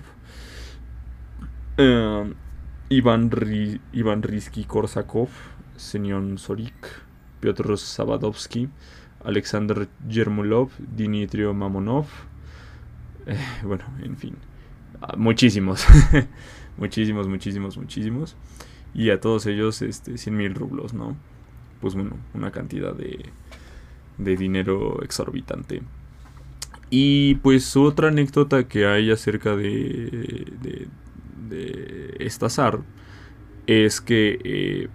Uh, 1.77 2.33
Ivan, 2.89 3.31
Ivan 3.93 4.21
Risky-Korsakov, 4.21 5.29
Semyon 5.77 6.37
Sorik, 6.37 6.87
Piotr 7.39 7.77
Sabadovsky, 7.77 8.69
Alexander 9.23 9.87
Yermulov, 10.07 10.71
Dimitrio 10.77 11.53
Mamonov. 11.53 12.07
Bueno, 13.63 13.83
en 14.03 14.17
fin, 14.17 14.35
ah, 15.01 15.15
muchísimos, 15.17 15.85
muchísimos, 16.77 17.27
muchísimos, 17.27 17.77
muchísimos. 17.77 18.35
Y 18.93 19.09
a 19.09 19.21
todos 19.21 19.45
ellos, 19.45 19.81
este, 19.81 20.17
100 20.17 20.35
mil 20.35 20.53
rublos, 20.53 20.93
¿no? 20.93 21.15
Pues 21.79 21.95
bueno, 21.95 22.17
una 22.33 22.51
cantidad 22.51 22.93
de, 22.93 23.25
de 24.17 24.35
dinero 24.35 25.01
exorbitante. 25.03 25.81
Y 26.89 27.35
pues 27.35 27.77
otra 27.77 28.09
anécdota 28.09 28.67
que 28.67 28.85
hay 28.85 29.11
acerca 29.11 29.55
de, 29.55 30.51
de, 30.61 30.87
de 31.47 32.15
Estazar 32.19 32.81
es 33.65 34.01
que 34.01 34.39
eh, 34.43 34.89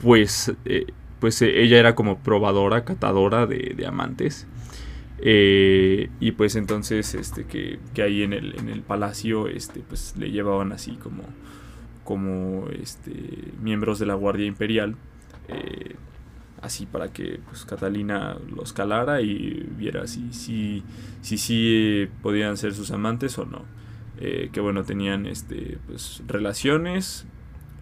pues, 0.00 0.52
eh, 0.64 0.86
pues 1.20 1.42
eh, 1.42 1.62
ella 1.62 1.78
era 1.78 1.94
como 1.94 2.18
probadora, 2.18 2.84
catadora 2.84 3.46
de, 3.46 3.84
amantes. 3.86 4.46
Y 5.20 6.32
pues 6.32 6.54
entonces 6.56 7.14
este 7.14 7.44
que, 7.44 7.78
que 7.94 8.02
ahí 8.02 8.22
en 8.22 8.32
el, 8.32 8.58
en 8.58 8.68
el, 8.68 8.82
palacio 8.82 9.48
este 9.48 9.80
pues 9.80 10.14
le 10.16 10.30
llevaban 10.30 10.72
así 10.72 10.92
como 10.92 11.24
como 12.04 12.68
este 12.68 13.12
miembros 13.60 13.98
de 13.98 14.06
la 14.06 14.14
guardia 14.14 14.46
imperial 14.46 14.96
así 16.62 16.86
para 16.86 17.12
que 17.12 17.40
pues 17.48 17.64
Catalina 17.64 18.36
los 18.54 18.72
calara 18.72 19.20
y 19.20 19.66
viera 19.76 20.06
si 20.06 20.32
si 20.32 20.82
si, 21.20 21.38
si 21.38 22.08
podían 22.22 22.56
ser 22.56 22.74
sus 22.74 22.90
amantes 22.90 23.38
o 23.38 23.44
no. 23.44 23.64
Eh, 24.20 24.50
que 24.52 24.60
bueno, 24.60 24.82
tenían 24.82 25.26
este, 25.26 25.78
pues, 25.86 26.22
relaciones 26.26 27.24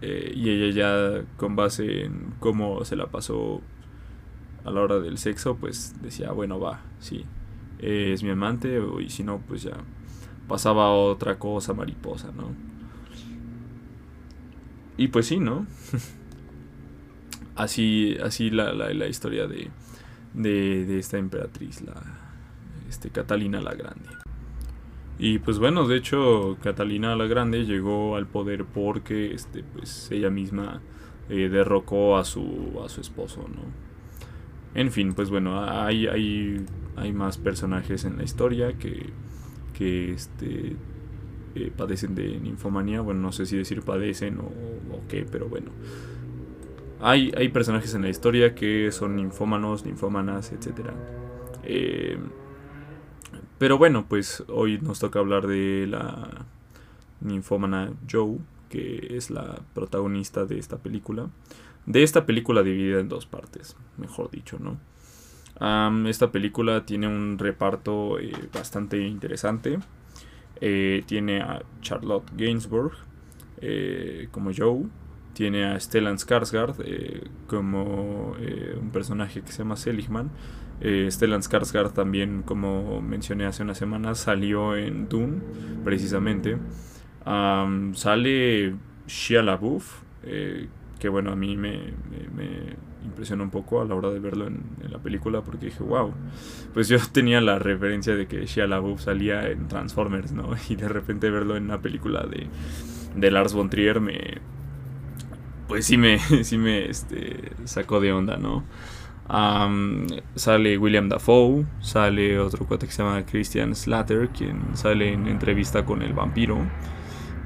eh, 0.01 0.31
y 0.35 0.49
ella 0.49 0.75
ya 0.75 1.25
con 1.37 1.55
base 1.55 2.05
en 2.05 2.35
cómo 2.39 2.85
se 2.85 2.95
la 2.95 3.07
pasó 3.07 3.61
a 4.67 4.71
la 4.71 4.81
hora 4.81 4.99
del 4.99 5.17
sexo, 5.17 5.55
pues 5.55 5.95
decía, 6.01 6.31
bueno, 6.31 6.59
va, 6.59 6.81
sí, 6.99 7.25
es 7.79 8.21
mi 8.21 8.31
amante 8.31 8.81
y 8.99 9.09
si 9.09 9.23
no, 9.23 9.39
pues 9.47 9.63
ya 9.63 9.77
pasaba 10.47 10.91
otra 10.91 11.39
cosa 11.39 11.73
mariposa, 11.73 12.31
¿no? 12.35 12.51
Y 14.97 15.07
pues 15.07 15.27
sí, 15.27 15.39
¿no? 15.39 15.65
así 17.55 18.17
así 18.21 18.49
la, 18.49 18.73
la, 18.73 19.07
historia 19.07 19.47
de, 19.47 19.69
de, 20.33 20.85
de, 20.85 20.99
esta 20.99 21.17
emperatriz, 21.17 21.81
la 21.81 21.95
este, 22.89 23.09
Catalina 23.09 23.61
la 23.61 23.73
Grande. 23.73 24.09
Y 25.19 25.39
pues 25.39 25.59
bueno, 25.59 25.87
de 25.87 25.97
hecho 25.97 26.57
Catalina 26.61 27.15
la 27.15 27.25
Grande 27.25 27.65
llegó 27.65 28.17
al 28.17 28.27
poder 28.27 28.65
porque 28.65 29.33
este, 29.33 29.63
pues, 29.63 30.11
ella 30.11 30.29
misma 30.29 30.81
eh, 31.29 31.47
derrocó 31.47 32.17
a 32.17 32.25
su, 32.25 32.81
a 32.83 32.89
su 32.89 32.99
esposo, 32.99 33.47
¿no? 33.47 33.86
En 34.77 34.91
fin, 34.91 35.15
pues 35.15 35.31
bueno, 35.31 35.59
hay, 35.59 36.05
hay, 36.05 36.63
hay 36.95 37.11
más 37.11 37.39
personajes 37.39 38.05
en 38.05 38.17
la 38.17 38.23
historia 38.23 38.77
que, 38.77 39.07
que 39.73 40.13
este, 40.13 40.75
eh, 41.55 41.71
padecen 41.75 42.13
de 42.13 42.39
ninfomanía. 42.39 43.01
Bueno, 43.01 43.19
no 43.21 43.31
sé 43.31 43.47
si 43.47 43.57
decir 43.57 43.81
padecen 43.81 44.37
o, 44.37 44.51
qué, 45.09 45.25
pero 45.29 45.49
bueno. 45.49 45.71
Hay, 47.01 47.31
hay 47.35 47.49
personajes 47.49 47.95
en 47.95 48.03
la 48.03 48.09
historia 48.09 48.53
que 48.53 48.91
son 48.91 49.15
ninfómanos, 49.15 49.83
ninfómanas, 49.83 50.51
etc. 50.51 50.91
Eh, 51.63 52.19
pero 53.57 53.79
bueno, 53.79 54.05
pues 54.07 54.43
hoy 54.47 54.77
nos 54.79 54.99
toca 54.99 55.17
hablar 55.17 55.47
de 55.47 55.87
la 55.87 56.45
ninfómana 57.21 57.93
Joe, 58.07 58.37
que 58.69 59.15
es 59.17 59.31
la 59.31 59.59
protagonista 59.73 60.45
de 60.45 60.59
esta 60.59 60.77
película. 60.77 61.29
De 61.87 62.03
esta 62.03 62.25
película 62.25 62.63
dividida 62.63 62.99
en 62.99 63.07
dos 63.07 63.25
partes, 63.25 63.77
mejor 63.97 64.29
dicho, 64.29 64.59
¿no? 64.59 64.77
esta 66.07 66.31
película 66.31 66.85
tiene 66.85 67.07
un 67.07 67.39
reparto 67.39 68.19
eh, 68.19 68.31
bastante 68.53 68.99
interesante. 68.99 69.79
Eh, 70.59 71.03
tiene 71.07 71.41
a 71.41 71.63
Charlotte 71.81 72.29
Gainsbourg 72.35 72.91
eh, 73.61 74.27
como 74.31 74.51
Joe. 74.55 74.83
Tiene 75.33 75.65
a 75.65 75.79
Stellan 75.79 76.17
Skarsgård 76.17 76.75
como 77.47 78.35
un 78.81 78.89
personaje 78.91 79.41
que 79.41 79.51
se 79.51 79.59
llama 79.59 79.77
Seligman. 79.77 80.29
Stellan 80.81 81.41
Skarsgård 81.41 81.93
también, 81.93 82.43
como 82.43 83.01
mencioné 83.01 83.45
hace 83.45 83.63
unas 83.63 83.77
semanas, 83.77 84.17
salió 84.17 84.75
en 84.75 85.07
Dune, 85.07 85.41
precisamente. 85.83 86.57
sale 87.23 88.75
Shia 89.07 89.43
LaBeouf, 89.43 90.01
que 90.97 91.09
bueno, 91.09 91.31
a 91.31 91.35
mí 91.35 91.55
me, 91.57 91.93
impresionó 93.03 93.43
un 93.43 93.49
poco 93.49 93.81
a 93.81 93.85
la 93.85 93.95
hora 93.95 94.09
de 94.09 94.19
verlo 94.19 94.47
en, 94.47 94.61
la 94.89 94.99
película 94.99 95.41
porque 95.41 95.67
dije, 95.67 95.83
wow, 95.83 96.13
pues 96.73 96.87
yo 96.87 96.97
tenía 97.11 97.41
la 97.41 97.59
referencia 97.59 98.15
de 98.15 98.27
que 98.27 98.45
Shia 98.45 98.67
LaBeouf 98.67 99.01
salía 99.01 99.49
en 99.49 99.67
Transformers, 99.67 100.31
¿no? 100.31 100.49
Y 100.69 100.75
de 100.75 100.87
repente 100.87 101.29
verlo 101.29 101.55
en 101.55 101.65
una 101.65 101.81
película 101.81 102.25
de, 102.25 102.47
de 103.15 103.31
Lars 103.31 103.53
von 103.53 103.69
Trier 103.69 103.99
me... 103.99 104.39
Pues 105.67 105.85
sí 105.85 105.97
me, 105.97 106.19
sí 106.43 106.57
me 106.57 106.89
este, 106.89 107.51
sacó 107.65 107.99
de 107.99 108.13
onda, 108.13 108.37
¿no? 108.37 108.63
sale 110.35 110.77
William 110.77 111.09
Dafoe, 111.09 111.65
sale 111.81 112.39
otro 112.39 112.65
cuate 112.65 112.85
que 112.85 112.93
se 112.93 113.03
llama 113.03 113.25
Christian 113.25 113.75
Slater, 113.75 114.29
quien 114.29 114.77
sale 114.77 115.11
en 115.11 115.27
entrevista 115.27 115.83
con 115.83 116.01
el 116.01 116.13
vampiro. 116.13 116.59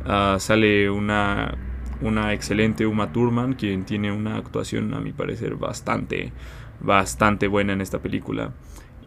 Ah, 0.05 0.37
sale 0.39 0.89
una, 0.89 1.55
una 2.01 2.33
excelente 2.33 2.85
Uma 2.85 3.11
Thurman, 3.11 3.53
quien 3.53 3.85
tiene 3.85 4.11
una 4.11 4.37
actuación, 4.37 4.93
a 4.93 4.99
mi 4.99 5.11
parecer, 5.11 5.55
bastante, 5.55 6.31
bastante 6.79 7.47
buena 7.47 7.73
en 7.73 7.81
esta 7.81 7.99
película. 7.99 8.53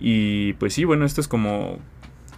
Y 0.00 0.54
pues 0.54 0.74
sí, 0.74 0.85
bueno, 0.85 1.04
esto 1.04 1.20
es 1.20 1.28
como, 1.28 1.78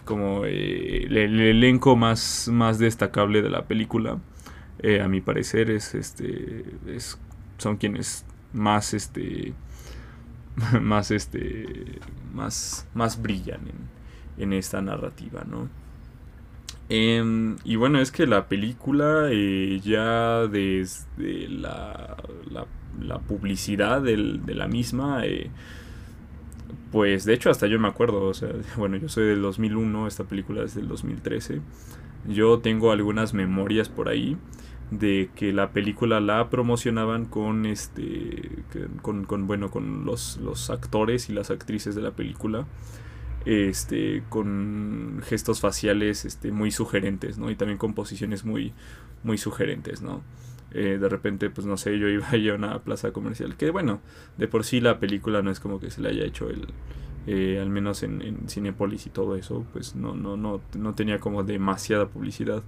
como 0.05 0.45
eh, 0.45 1.05
el, 1.05 1.39
elenco 1.39 1.95
más, 1.95 2.49
más 2.51 2.79
destacable 2.79 3.41
de 3.41 3.49
la 3.49 3.65
película. 3.65 4.19
Eh, 4.79 5.01
a 5.01 5.07
mi 5.07 5.21
parecer 5.21 5.71
es 5.71 5.95
este 5.95 6.63
es, 6.85 7.19
son 7.57 7.77
quienes 7.77 8.25
más 8.53 8.93
este 8.93 9.53
más 10.81 11.09
este 11.09 11.99
más 12.33 12.87
más 12.93 13.19
brillan 13.19 13.61
en, 14.37 14.53
esta 14.53 14.79
narrativa 14.81 15.43
no 15.49 15.67
em, 16.89 17.57
y 17.63 17.75
bueno 17.75 17.99
es 17.99 18.11
que 18.11 18.27
la 18.27 18.47
película 18.47 19.29
eh, 19.31 19.79
ya 19.83 20.47
desde 20.47 21.47
la, 21.49 22.17
la, 23.01 23.19
publicidad 23.19 24.01
de 24.01 24.17
la 24.17 24.67
misma 24.67 25.25
eh, 25.25 25.49
pues 26.91 27.25
de 27.25 27.33
hecho 27.33 27.49
hasta 27.49 27.67
yo 27.67 27.79
me 27.79 27.87
acuerdo 27.87 28.23
o 28.23 28.33
sea 28.33 28.49
bueno 28.77 28.97
yo 28.97 29.09
soy 29.09 29.25
del 29.25 29.41
2001 29.41 30.07
esta 30.07 30.23
película 30.23 30.63
es 30.63 30.75
del 30.75 30.87
2013 30.87 31.61
yo 32.27 32.59
tengo 32.59 32.91
algunas 32.91 33.33
memorias 33.33 33.89
por 33.89 34.09
ahí 34.09 34.37
de 34.91 35.29
que 35.35 35.51
la 35.51 35.71
película 35.71 36.19
la 36.21 36.49
promocionaban 36.49 37.25
con 37.25 37.65
este 37.65 38.63
con, 39.01 39.25
bueno 39.47 39.69
con 39.69 40.05
los, 40.05 40.37
los, 40.37 40.69
actores 40.69 41.29
y 41.29 41.33
las 41.33 41.51
actrices 41.51 41.93
de 41.95 42.01
la 42.01 42.11
película 42.11 42.65
este 43.47 44.23
con 44.29 45.21
gestos 45.23 45.61
faciales 45.61 46.25
este 46.25 46.51
muy 46.51 46.71
sugerentes 46.71 47.37
no 47.37 47.49
y 47.49 47.55
también 47.55 47.77
con 47.77 47.93
posiciones 47.93 48.43
muy 48.43 48.73
muy 49.23 49.37
sugerentes 49.37 50.01
no 50.01 50.21
eh, 50.71 50.97
de 50.99 51.09
repente 51.09 51.49
pues 51.49 51.65
no 51.65 51.77
sé 51.77 51.97
yo 51.97 52.07
iba 52.09 52.27
a 52.27 52.55
una 52.55 52.79
plaza 52.79 53.11
comercial 53.11 53.55
que 53.55 53.69
bueno 53.71 54.01
de 54.37 54.47
por 54.47 54.65
sí 54.65 54.81
la 54.81 54.99
película 54.99 55.41
no 55.41 55.51
es 55.51 55.59
como 55.59 55.79
que 55.79 55.91
se 55.91 56.01
le 56.01 56.09
haya 56.09 56.25
hecho 56.25 56.49
el 56.49 56.67
eh, 57.29 57.59
al 57.61 57.69
menos 57.69 58.03
en, 58.03 58.21
en, 58.21 58.47
Cinepolis 58.47 59.05
y 59.05 59.09
todo 59.09 59.35
eso, 59.35 59.65
pues 59.73 59.97
no, 59.97 60.15
no, 60.15 60.37
no, 60.37 60.61
no 60.77 60.95
tenía 60.95 61.19
como 61.19 61.43
demasiada 61.43 62.07
publicidad. 62.07 62.63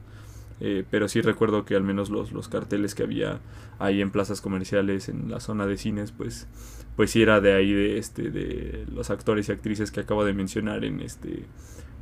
Eh, 0.62 0.84
pero 0.90 1.08
sí 1.08 1.22
recuerdo 1.22 1.66
que 1.66 1.76
al 1.76 1.84
menos 1.84 2.10
los, 2.10 2.32
los 2.32 2.50
carteles 2.50 2.96
que 2.96 3.04
había 3.04 3.40
ahí 3.80 4.02
en 4.02 4.12
plazas 4.12 4.42
comerciales, 4.42 5.08
en 5.08 5.30
la 5.30 5.40
zona 5.40 5.66
de 5.66 5.78
cines, 5.78 6.12
pues, 6.12 6.48
pues 6.96 7.12
sí 7.12 7.22
era 7.22 7.40
de 7.40 7.54
ahí 7.54 7.72
de 7.72 7.98
este, 7.98 8.30
de 8.30 8.86
los 8.94 9.10
actores 9.10 9.50
y 9.50 9.52
actrices 9.52 9.92
que 9.92 10.02
acabo 10.02 10.26
de 10.26 10.34
mencionar 10.34 10.84
en 10.84 11.02
este 11.02 11.46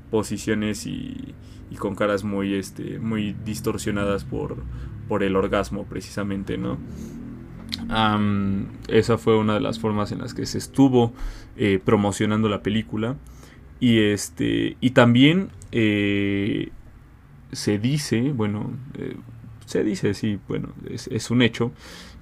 posiciones 0.10 0.88
y, 0.88 1.36
y 1.70 1.76
con 1.76 1.96
caras 1.96 2.24
muy, 2.24 2.54
este, 2.54 2.98
muy 2.98 3.36
distorsionadas 3.46 4.24
por, 4.24 4.56
por 5.08 5.24
el 5.24 5.36
orgasmo 5.36 5.86
precisamente, 5.86 6.58
¿no? 6.58 6.78
esa 8.88 9.17
fue 9.17 9.38
una 9.38 9.54
de 9.54 9.60
las 9.60 9.80
formas 9.80 10.12
en 10.12 10.20
las 10.20 10.34
que 10.34 10.46
se 10.46 10.58
estuvo 10.58 11.13
eh, 11.56 11.80
promocionando 11.84 12.50
la 12.50 12.62
película. 12.62 13.15
Y 13.80 14.00
este. 14.00 14.78
Y 14.82 14.91
también 14.91 15.50
eh, 15.72 16.72
se 17.52 17.80
dice, 17.80 18.32
bueno, 18.32 18.72
eh, 18.98 19.16
se 19.66 19.84
dice, 19.84 20.14
sí, 20.14 20.40
bueno, 20.48 20.70
es, 20.90 21.32
un 21.32 21.42
hecho, 21.42 21.72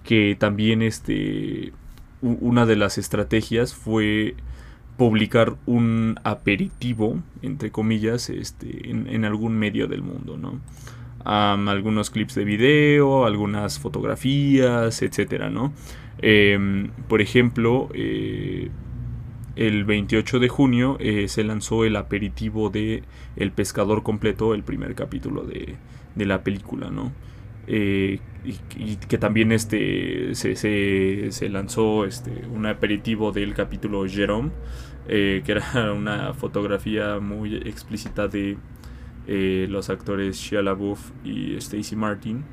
que 0.03 0.35
también 0.39 0.81
este. 0.81 1.73
Una 2.21 2.65
de 2.65 2.75
las 2.75 2.97
estrategias 2.97 3.75
fue 3.75 4.35
publicar 4.97 5.57
un 5.67 6.17
aperitivo, 6.23 7.21
entre 7.43 7.69
comillas, 7.69 8.29
este, 8.29 8.89
en, 8.89 9.07
en 9.07 9.25
algún 9.25 9.57
medio 9.59 9.87
del 9.87 10.01
mundo, 10.01 10.37
¿no? 10.37 10.59
algunos 11.25 12.11
clips 12.11 12.35
de 12.35 12.45
video, 12.45 13.25
algunas 13.25 13.79
fotografías, 13.79 15.01
etcétera, 15.01 15.49
¿no? 15.49 15.73
Em, 16.19 16.91
por 17.07 17.21
ejemplo, 17.21 17.89
eh, 17.93 18.69
el 19.55 19.85
28 19.85 20.39
de 20.39 20.49
junio 20.49 20.97
eh, 20.99 21.27
se 21.27 21.43
lanzó 21.43 21.85
el 21.85 21.95
aperitivo 21.95 22.69
de 22.69 23.03
El 23.35 23.51
pescador 23.51 24.03
completo, 24.03 24.53
el 24.53 24.63
primer 24.63 24.95
capítulo 24.95 25.43
de, 25.43 25.75
la 26.15 26.43
película, 26.43 26.89
¿no? 26.89 27.11
Eh, 27.67 28.19
y, 28.43 28.95
que 28.97 29.17
también 29.17 29.51
este 29.51 30.35
se, 30.35 30.55
se, 30.55 31.49
lanzó 31.49 32.05
este 32.05 32.31
un 32.53 32.67
aperitivo 32.67 33.31
del 33.31 33.55
capítulo 33.55 34.07
Jerome 34.07 34.51
que 35.07 35.43
era 35.47 35.91
una 35.97 36.33
fotografía 36.33 37.19
muy 37.19 37.55
explícita 37.55 38.27
de 38.27 38.57
eh, 39.27 39.65
los 39.69 39.89
actores 39.89 40.37
Shia 40.37 40.61
LaBeouf 40.61 41.11
y 41.23 41.55
Stacy 41.55 41.95
Martin, 41.95 42.43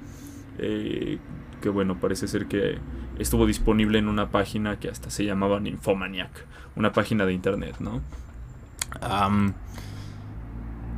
eh, 0.58 1.18
que 1.60 1.68
bueno, 1.68 2.00
parece 2.00 2.26
ser 2.26 2.46
que 2.46 2.78
estuvo 3.22 3.46
disponible 3.46 3.98
en 3.98 4.08
una 4.08 4.30
página 4.30 4.78
que 4.78 4.88
hasta 4.88 5.10
se 5.10 5.24
llamaba 5.24 5.60
Nymphomaniac, 5.60 6.46
una 6.76 6.92
página 6.92 7.26
de 7.26 7.32
internet, 7.32 7.76
¿no? 7.80 8.00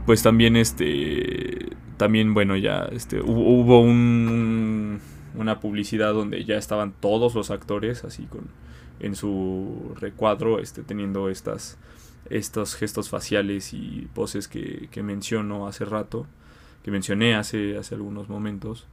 pues 0.04 0.22
también 0.22 0.56
este 0.56 1.76
también 1.96 2.34
bueno 2.34 2.56
ya 2.56 2.88
este 2.90 3.20
hubo 3.20 3.80
un, 3.80 5.00
una 5.36 5.60
publicidad 5.60 6.12
donde 6.12 6.44
ya 6.44 6.56
estaban 6.56 6.92
todos 6.92 7.36
los 7.36 7.52
actores 7.52 8.02
así 8.02 8.24
con 8.24 8.48
en 8.98 9.14
su 9.14 9.94
recuadro 10.00 10.58
este 10.58 10.82
teniendo 10.82 11.28
estas 11.28 11.78
estos 12.30 12.74
gestos 12.74 13.08
faciales 13.08 13.72
y 13.74 14.08
poses 14.14 14.48
que, 14.48 14.88
que 14.90 15.02
menciono 15.02 15.66
hace 15.66 15.84
rato, 15.84 16.26
que 16.82 16.90
mencioné 16.90 17.34
hace, 17.34 17.76
hace 17.76 17.94
algunos 17.94 18.28
momentos. 18.28 18.86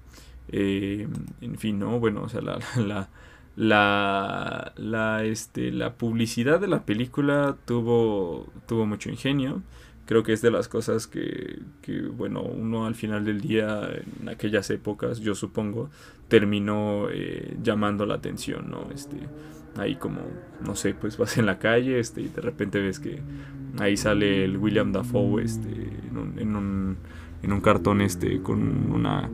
Eh, 0.51 1.07
en 1.41 1.57
fin, 1.57 1.79
¿no? 1.79 1.99
Bueno, 1.99 2.23
o 2.23 2.29
sea, 2.29 2.41
la, 2.77 3.09
la, 3.55 4.73
la, 4.75 5.23
este, 5.23 5.71
la 5.71 5.93
publicidad 5.93 6.59
de 6.59 6.67
la 6.67 6.85
película 6.85 7.57
tuvo, 7.65 8.51
tuvo 8.67 8.85
mucho 8.85 9.09
ingenio. 9.09 9.61
Creo 10.05 10.23
que 10.23 10.33
es 10.33 10.41
de 10.41 10.51
las 10.51 10.67
cosas 10.67 11.07
que, 11.07 11.59
que, 11.81 12.01
bueno, 12.01 12.41
uno 12.41 12.85
al 12.85 12.95
final 12.95 13.23
del 13.23 13.39
día, 13.39 13.89
en 14.19 14.27
aquellas 14.29 14.69
épocas, 14.69 15.19
yo 15.19 15.35
supongo, 15.35 15.89
terminó 16.27 17.07
eh, 17.09 17.55
llamando 17.61 18.05
la 18.05 18.15
atención, 18.15 18.69
¿no? 18.69 18.89
Este, 18.93 19.17
ahí 19.77 19.95
como, 19.95 20.21
no 20.65 20.75
sé, 20.75 20.93
pues 20.93 21.17
vas 21.17 21.37
en 21.37 21.45
la 21.45 21.59
calle 21.59 21.99
este, 21.99 22.21
y 22.21 22.27
de 22.27 22.41
repente 22.41 22.79
ves 22.79 22.99
que 22.99 23.21
ahí 23.79 23.95
sale 23.95 24.43
el 24.43 24.57
William 24.57 24.91
Dafoe 24.91 25.43
este, 25.43 25.69
en, 25.69 26.17
un, 26.17 26.39
en, 26.39 26.55
un, 26.55 26.97
en 27.43 27.53
un 27.53 27.61
cartón 27.61 28.01
este, 28.01 28.41
con 28.41 28.91
una, 28.91 29.29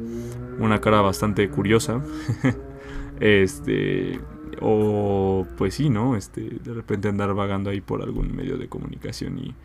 una 0.59 0.81
cara 0.81 1.01
bastante 1.01 1.49
curiosa. 1.49 2.01
este, 3.19 4.19
o 4.61 5.45
pues 5.57 5.75
sí, 5.75 5.89
¿no? 5.89 6.15
Este, 6.15 6.41
de 6.41 6.73
repente 6.73 7.07
andar 7.07 7.33
vagando 7.33 7.69
ahí 7.69 7.81
por 7.81 8.01
algún 8.01 8.35
medio 8.35 8.57
de 8.57 8.67
comunicación 8.67 9.39
y, 9.39 9.55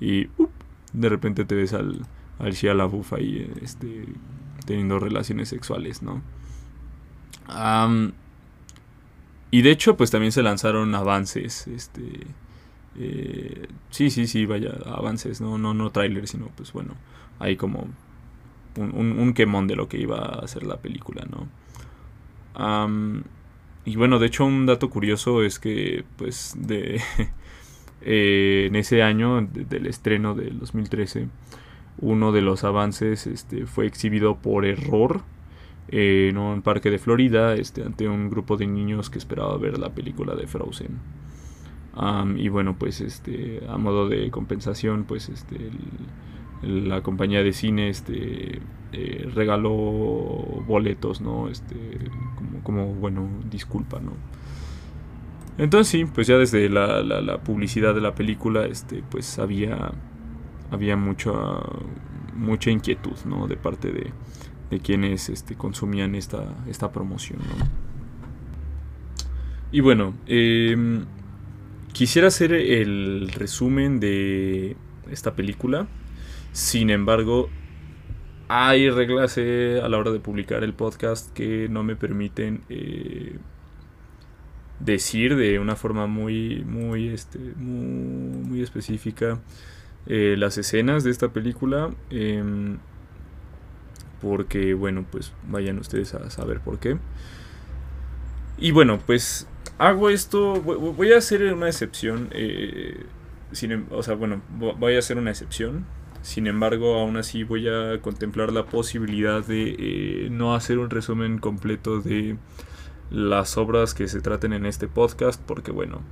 y 0.00 0.28
de 0.92 1.08
repente 1.08 1.44
te 1.44 1.54
ves 1.54 1.72
al, 1.72 2.06
al 2.38 2.52
Shia 2.52 2.74
LaBeouf 2.74 3.12
ahí 3.12 3.50
este, 3.62 4.06
teniendo 4.64 4.98
relaciones 4.98 5.48
sexuales, 5.48 6.02
¿no? 6.02 6.22
y 9.50 9.62
de 9.62 9.70
hecho, 9.70 9.96
pues 9.96 10.10
también 10.10 10.32
se 10.32 10.42
lanzaron 10.42 10.94
avances, 10.94 11.66
este... 11.66 12.26
Eh, 13.00 13.68
sí, 13.90 14.10
sí, 14.10 14.26
sí, 14.26 14.44
vaya, 14.44 14.72
avances, 14.84 15.40
no, 15.40 15.56
no, 15.56 15.72
no 15.72 15.90
trailers, 15.90 16.30
sino 16.30 16.48
pues 16.48 16.72
bueno, 16.72 16.94
hay 17.38 17.56
como 17.56 17.86
un, 18.78 19.18
un, 19.18 19.32
quemón 19.34 19.66
de 19.66 19.76
lo 19.76 19.88
que 19.88 19.98
iba 19.98 20.18
a 20.18 20.46
ser 20.48 20.64
la 20.64 20.76
película, 20.76 21.26
¿no? 21.30 21.48
y 23.84 23.96
bueno, 23.96 24.18
de 24.18 24.26
hecho 24.26 24.44
un 24.44 24.66
dato 24.66 24.90
curioso 24.90 25.44
es 25.44 25.60
que 25.60 26.04
pues 26.16 26.56
de 26.58 27.00
eh, 28.02 28.66
en 28.66 28.76
ese 28.76 29.02
año 29.02 29.40
del 29.40 29.86
estreno 29.86 30.34
del 30.34 30.58
2013, 30.58 31.28
uno 32.00 32.32
de 32.32 32.42
los 32.42 32.64
avances 32.64 33.26
este, 33.26 33.66
fue 33.66 33.86
exhibido 33.86 34.36
por 34.36 34.64
error 34.66 35.22
en 35.88 36.36
un 36.36 36.62
parque 36.62 36.90
de 36.90 36.98
Florida 36.98 37.54
este, 37.54 37.82
ante 37.82 38.08
un 38.08 38.28
grupo 38.28 38.56
de 38.56 38.66
niños 38.66 39.08
que 39.10 39.18
esperaba 39.18 39.56
ver 39.56 39.78
la 39.78 39.90
película 39.90 40.34
de 40.34 40.46
Frozen. 40.46 40.98
y 42.36 42.48
bueno, 42.48 42.76
pues 42.78 43.00
este, 43.00 43.62
a 43.68 43.78
modo 43.78 44.08
de 44.08 44.30
compensación, 44.30 45.04
pues 45.04 45.28
este, 45.28 45.70
la 46.62 47.02
compañía 47.02 47.42
de 47.42 47.52
cine 47.52 47.88
este, 47.88 48.60
eh, 48.92 49.30
regaló 49.34 49.70
boletos, 50.66 51.20
¿no? 51.20 51.48
Este, 51.48 51.76
como, 52.62 52.94
bueno, 52.94 53.28
disculpa, 53.50 54.00
¿no? 54.00 54.12
Entonces 55.58 55.88
sí, 55.88 56.04
pues 56.04 56.26
ya 56.26 56.36
desde 56.38 56.68
la, 56.68 57.02
la, 57.02 57.38
publicidad 57.42 57.94
de 57.94 58.00
la 58.00 58.14
película, 58.14 58.64
este, 58.66 59.02
pues 59.08 59.38
había, 59.38 59.92
había 60.70 60.96
mucha, 60.96 61.32
mucha 62.36 62.70
inquietud, 62.70 63.16
¿no? 63.24 63.48
De 63.48 63.56
parte 63.56 63.90
de, 63.90 64.12
de 64.70 64.80
quienes 64.80 65.28
este, 65.28 65.56
consumían 65.56 66.14
esta, 66.14 66.44
esta 66.68 66.92
promoción. 66.92 67.40
Y 69.70 69.80
bueno, 69.80 70.14
em, 70.26 71.04
quisiera 71.92 72.28
hacer 72.28 72.52
el 72.52 73.30
resumen 73.34 74.00
de 74.00 74.76
esta 75.10 75.34
película. 75.34 75.86
Sin 76.52 76.90
embargo, 76.90 77.48
hay 78.48 78.90
reglas 78.90 79.36
eh, 79.36 79.80
a 79.82 79.88
la 79.88 79.98
hora 79.98 80.10
de 80.10 80.20
publicar 80.20 80.64
el 80.64 80.72
podcast 80.72 81.32
que 81.34 81.68
no 81.68 81.82
me 81.82 81.96
permiten 81.96 82.62
eh, 82.68 83.36
decir 84.80 85.36
de 85.36 85.58
una 85.58 85.76
forma 85.76 86.06
muy, 86.06 86.64
muy, 86.64 87.08
este, 87.08 87.38
muy, 87.38 88.62
específica 88.62 89.40
eh, 90.06 90.36
las 90.38 90.56
escenas 90.56 91.04
de 91.04 91.10
esta 91.10 91.28
película. 91.28 91.90
Em, 92.10 92.78
porque 94.20 94.74
bueno, 94.74 95.04
pues 95.10 95.32
vayan 95.46 95.78
ustedes 95.78 96.14
a 96.14 96.30
saber 96.30 96.60
por 96.60 96.78
qué. 96.78 96.98
Y 98.56 98.72
bueno, 98.72 98.98
pues 99.04 99.46
hago 99.78 100.10
esto, 100.10 100.60
voy 100.62 101.12
a 101.12 101.18
hacer 101.18 101.52
una 101.52 101.68
excepción, 101.68 102.28
em, 102.32 103.86
o 103.90 104.02
sea, 104.02 104.14
bueno, 104.14 104.42
voy 104.58 104.96
a 104.96 104.98
hacer 104.98 105.18
una 105.18 105.30
excepción. 105.30 105.84
Sin 106.22 106.46
embargo, 106.46 106.98
aún 106.98 107.16
así 107.16 107.44
voy 107.44 107.68
a 107.68 108.00
contemplar 108.02 108.52
la 108.52 108.66
posibilidad 108.66 109.44
de 109.44 109.76
eh, 109.78 110.28
no 110.30 110.54
hacer 110.54 110.78
un 110.78 110.90
resumen 110.90 111.38
completo 111.38 112.00
de 112.00 112.36
las 113.10 113.56
obras 113.56 113.94
que 113.94 114.08
se 114.08 114.20
traten 114.20 114.52
en 114.52 114.66
este 114.66 114.88
podcast, 114.88 115.40
porque 115.46 115.70
bueno, 115.70 116.02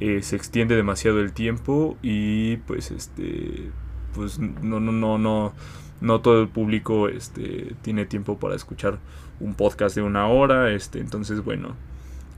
eh, 0.00 0.22
se 0.22 0.36
extiende 0.36 0.76
demasiado 0.76 1.20
el 1.20 1.32
tiempo 1.32 1.98
y 2.02 2.58
pues 2.58 2.90
este, 2.90 3.70
pues 4.14 4.38
no, 4.38 4.80
no, 4.80 4.92
no, 4.92 5.18
no 5.18 5.52
no 6.00 6.20
todo 6.20 6.40
el 6.40 6.48
público 6.48 7.08
este, 7.08 7.74
tiene 7.82 8.06
tiempo 8.06 8.38
para 8.38 8.54
escuchar 8.54 8.98
un 9.40 9.54
podcast 9.54 9.96
de 9.96 10.02
una 10.02 10.28
hora, 10.28 10.70
este, 10.70 11.00
entonces 11.00 11.42
bueno, 11.42 11.74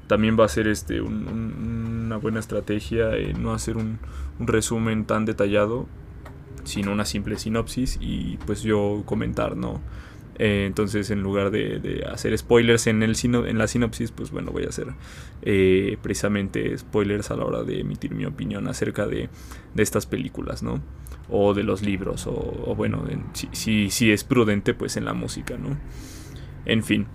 también 0.07 0.39
va 0.39 0.45
a 0.45 0.49
ser 0.49 0.67
este, 0.67 1.01
una 1.01 2.17
buena 2.17 2.41
estrategia 2.41 3.11
no 3.39 3.53
hacer 3.53 3.77
un, 3.77 3.99
resumen 4.39 5.05
tan 5.05 5.27
detallado, 5.27 5.87
sino 6.65 6.93
una 6.93 7.05
simple 7.05 7.39
sinopsis 7.39 7.99
y 8.01 8.39
pues 8.47 8.63
yo 8.63 9.03
comentar, 9.07 9.57
¿no? 9.57 9.81
Eh, 10.43 10.65
entonces, 10.65 11.11
en 11.11 11.23
lugar 11.23 11.51
de, 11.51 12.03
hacer 12.11 12.37
spoilers 12.39 12.87
en, 12.87 13.03
el 13.03 13.15
en 13.23 13.59
la 13.59 13.67
sinopsis, 13.67 14.11
pues 14.11 14.31
bueno, 14.31 14.53
voy 14.53 14.65
a 14.65 14.69
hacer 14.69 14.87
eh, 15.43 15.99
precisamente 16.01 16.79
spoilers 16.79 17.31
a 17.31 17.37
la 17.37 17.45
hora 17.45 17.63
de 17.63 17.81
emitir 17.81 18.15
mi 18.15 18.25
opinión 18.25 18.67
acerca 18.67 19.07
de, 19.07 19.29
estas 19.77 20.07
películas, 20.07 20.63
¿no? 20.63 20.81
O 21.29 21.53
de 21.53 21.63
los 21.63 21.83
libros, 21.83 22.27
o, 22.27 22.75
bueno, 22.75 23.05
si, 23.53 23.91
si, 23.91 24.13
es 24.13 24.25
prudente, 24.25 24.73
pues 24.73 24.97
en 24.97 25.05
la 25.05 25.13
música, 25.13 25.59
¿no? 25.59 25.77
En 26.65 26.83
fin. 26.85 27.07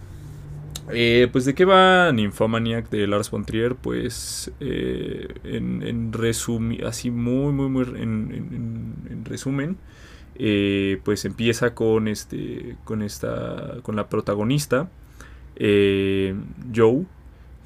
Eh, 0.92 1.28
pues 1.32 1.46
de 1.46 1.56
qué 1.56 1.66
va 1.66 2.12
Nymphomaniac 2.12 2.90
de 2.90 3.08
Lars 3.08 3.32
von 3.32 3.46
Trier, 3.46 3.76
pues 3.76 4.52
en, 4.60 5.82
en 5.84 6.14
resumen, 6.14 6.86
así 6.86 7.10
muy, 7.12 7.52
muy, 7.54 7.70
muy 7.70 7.86
en 8.02 9.24
resumen, 9.26 9.78
eh, 10.38 11.00
pues 11.06 11.24
empieza 11.24 11.74
con 11.74 12.10
este 12.10 12.76
con 12.84 13.02
esta 13.02 13.78
con 13.84 13.96
la 13.96 14.10
protagonista 14.10 14.90
eh, 15.56 16.36
Joe 16.76 17.06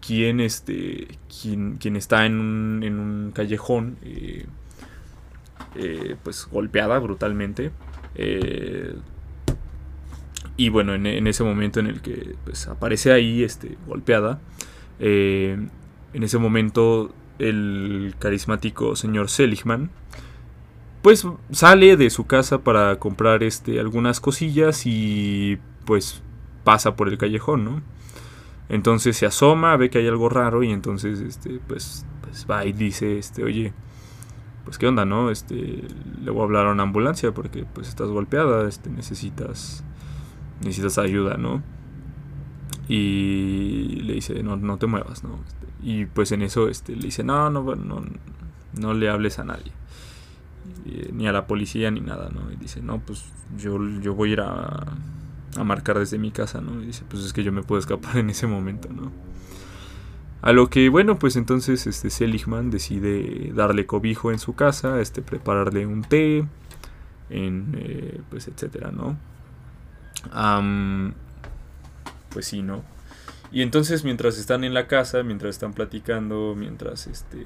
quien 0.06 0.40
este 0.40 1.08
quien, 1.42 1.78
quien 1.78 1.96
está 1.96 2.28
en 2.28 2.40
un, 2.40 2.84
en 2.84 3.00
un 3.00 3.32
callejón 3.32 3.98
eh, 4.04 4.46
pues 6.24 6.48
golpeada 6.52 7.00
brutalmente 7.00 7.72
y 10.60 10.70
bueno 10.70 10.94
en, 10.94 11.28
ese 11.28 11.44
momento 11.44 11.80
en 11.80 11.88
el 11.88 12.02
que 12.02 12.36
pues, 12.44 12.68
aparece 12.68 13.12
ahí 13.12 13.44
este 13.44 13.78
golpeada 13.88 14.42
en 15.00 15.70
ese 16.14 16.38
momento 16.38 17.14
el 17.40 18.14
carismático 18.20 18.96
señor 18.96 19.30
Seligman 19.30 19.90
pues 21.02 21.26
sale 21.52 21.96
de 21.98 22.10
su 22.10 22.28
casa 22.28 22.60
para 22.60 22.98
comprar 22.98 23.44
este 23.44 23.80
algunas 23.80 24.20
cosillas 24.20 24.86
y 24.86 25.58
pues 25.86 26.22
pasa 26.64 26.96
por 26.96 27.10
el 27.10 27.18
callejón, 27.18 27.66
¿no? 27.66 27.82
Entonces 28.68 29.18
se 29.18 29.26
asoma, 29.26 29.76
ve 29.78 29.90
que 29.90 30.00
hay 30.00 30.08
algo 30.08 30.30
raro 30.30 30.62
y 30.62 30.72
entonces 30.72 31.22
este 31.22 31.60
pues, 31.68 32.06
pues 32.22 32.46
va 32.50 32.66
y 32.66 32.74
dice 32.74 33.18
este, 33.18 33.44
"Oye, 33.44 33.74
pues 34.66 34.78
qué 34.78 34.88
onda, 34.88 35.06
¿no? 35.06 35.32
Este 35.32 35.84
le 36.22 36.32
voy 36.32 36.42
a 36.42 36.44
hablar 36.44 36.68
a 36.68 36.72
una 36.72 36.84
ambulancia 36.84 37.32
porque 37.32 37.66
pues 37.74 37.88
estás 37.88 38.10
golpeada, 38.10 38.68
este 38.68 38.90
necesitas 38.90 39.84
necesitas 40.62 40.98
ayuda, 40.98 41.38
¿no?" 41.38 41.64
Y 42.88 44.02
le 44.04 44.14
dice, 44.14 44.42
"No 44.44 44.58
no 44.58 44.78
te 44.78 44.88
muevas, 44.88 45.24
¿no?" 45.24 45.40
Este, 45.48 45.68
y 45.84 46.06
pues 46.06 46.32
en 46.32 46.42
eso 46.42 46.70
este 46.70 46.96
le 46.96 47.04
dice, 47.04 47.24
"No, 47.24 47.50
no 47.50 47.76
no 47.76 48.04
no 48.80 48.94
le 48.94 49.10
hables 49.10 49.40
a 49.40 49.44
nadie." 49.44 49.72
ni 51.12 51.28
a 51.28 51.32
la 51.32 51.48
policía 51.48 51.92
ni 51.92 52.02
nada, 52.02 52.30
¿no? 52.30 52.52
Y 52.52 52.56
dice, 52.56 52.82
no, 52.82 53.00
pues 53.00 53.26
yo, 53.58 53.80
yo 54.02 54.14
voy 54.14 54.30
a 54.30 54.34
ir 54.34 54.42
a, 54.42 54.86
a 55.58 55.64
marcar 55.64 56.00
desde 56.00 56.18
mi 56.18 56.32
casa, 56.32 56.62
¿no? 56.62 56.82
Y 56.82 56.88
dice, 56.88 57.04
pues 57.08 57.24
es 57.24 57.34
que 57.34 57.44
yo 57.44 57.52
me 57.52 57.64
puedo 57.64 57.80
escapar 57.80 58.18
en 58.18 58.30
ese 58.30 58.48
momento, 58.48 58.90
¿no? 58.90 59.12
A 60.42 60.54
lo 60.54 60.70
que, 60.70 60.88
bueno, 60.90 61.20
pues 61.20 61.36
entonces 61.36 61.86
este 61.86 62.10
Seligman 62.10 62.72
decide 62.72 63.52
darle 63.54 63.86
cobijo 63.86 64.32
en 64.32 64.40
su 64.40 64.56
casa, 64.56 65.02
este, 65.02 65.22
prepararle 65.22 65.86
un 65.86 66.02
té, 66.04 66.46
en, 67.30 67.76
eh, 67.78 68.22
pues 68.30 68.48
etcétera, 68.48 68.92
¿no? 68.92 69.18
Pues 72.30 72.46
sí, 72.46 72.62
¿no? 72.62 72.84
Y 73.52 73.62
entonces 73.62 74.04
mientras 74.04 74.38
están 74.38 74.64
en 74.64 74.74
la 74.74 74.88
casa, 74.88 75.24
mientras 75.24 75.56
están 75.56 75.74
platicando, 75.74 76.56
mientras 76.56 77.08
este... 77.08 77.40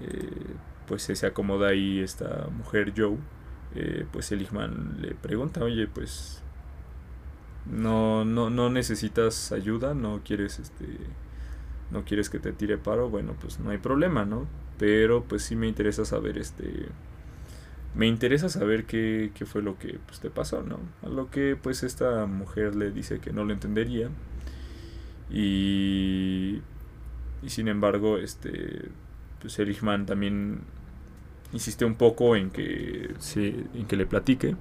Eh, 0.00 0.56
pues 0.88 1.02
se 1.02 1.26
acomoda 1.26 1.68
ahí 1.68 2.00
esta 2.00 2.48
mujer 2.56 2.94
Joe, 2.96 3.16
eh, 3.74 4.06
pues 4.10 4.26
Seligman 4.26 4.96
le 5.00 5.14
pregunta, 5.14 5.62
oye, 5.62 5.86
pues 5.86 6.42
no, 7.66 8.24
no, 8.24 8.48
no 8.48 8.70
necesitas 8.70 9.52
ayuda, 9.52 9.94
no 9.94 10.22
quieres 10.24 10.58
este 10.58 10.86
no 11.90 12.04
quieres 12.04 12.28
que 12.28 12.38
te 12.38 12.52
tire 12.52 12.76
paro, 12.76 13.08
bueno, 13.08 13.34
pues 13.40 13.60
no 13.60 13.70
hay 13.70 13.78
problema, 13.78 14.24
¿no? 14.24 14.46
Pero 14.78 15.24
pues 15.24 15.42
sí 15.42 15.56
me 15.56 15.68
interesa 15.68 16.04
saber 16.04 16.38
este 16.38 16.88
me 17.94 18.06
interesa 18.06 18.48
saber 18.48 18.84
qué, 18.84 19.30
qué 19.34 19.46
fue 19.46 19.62
lo 19.62 19.78
que 19.78 19.98
pues, 20.06 20.20
te 20.20 20.30
pasó, 20.30 20.62
¿no? 20.62 20.78
A 21.02 21.08
lo 21.08 21.30
que 21.30 21.56
pues 21.60 21.82
esta 21.82 22.26
mujer 22.26 22.74
le 22.76 22.90
dice 22.90 23.18
que 23.20 23.32
no 23.32 23.44
lo 23.44 23.52
entendería. 23.52 24.08
Y, 25.30 26.60
y 27.42 27.48
sin 27.48 27.68
embargo, 27.68 28.18
este 28.18 28.88
pues 29.40 29.52
Seligman 29.52 30.06
también 30.06 30.60
insiste 31.52 31.84
un 31.84 31.94
poco 31.94 32.36
en 32.36 32.50
que, 32.50 33.14
en 33.36 33.86
que 33.86 33.96
le 33.96 34.06
platique. 34.06 34.56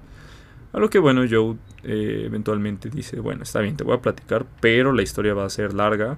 A 0.73 0.79
lo 0.79 0.89
que 0.89 0.99
bueno, 0.99 1.23
Joe 1.29 1.55
eh, 1.83 2.23
eventualmente 2.25 2.89
dice, 2.89 3.19
bueno, 3.19 3.43
está 3.43 3.61
bien, 3.61 3.77
te 3.77 3.83
voy 3.83 3.95
a 3.95 4.01
platicar, 4.01 4.45
pero 4.61 4.91
la 4.93 5.01
historia 5.01 5.33
va 5.33 5.45
a 5.45 5.49
ser 5.49 5.73
larga 5.73 6.17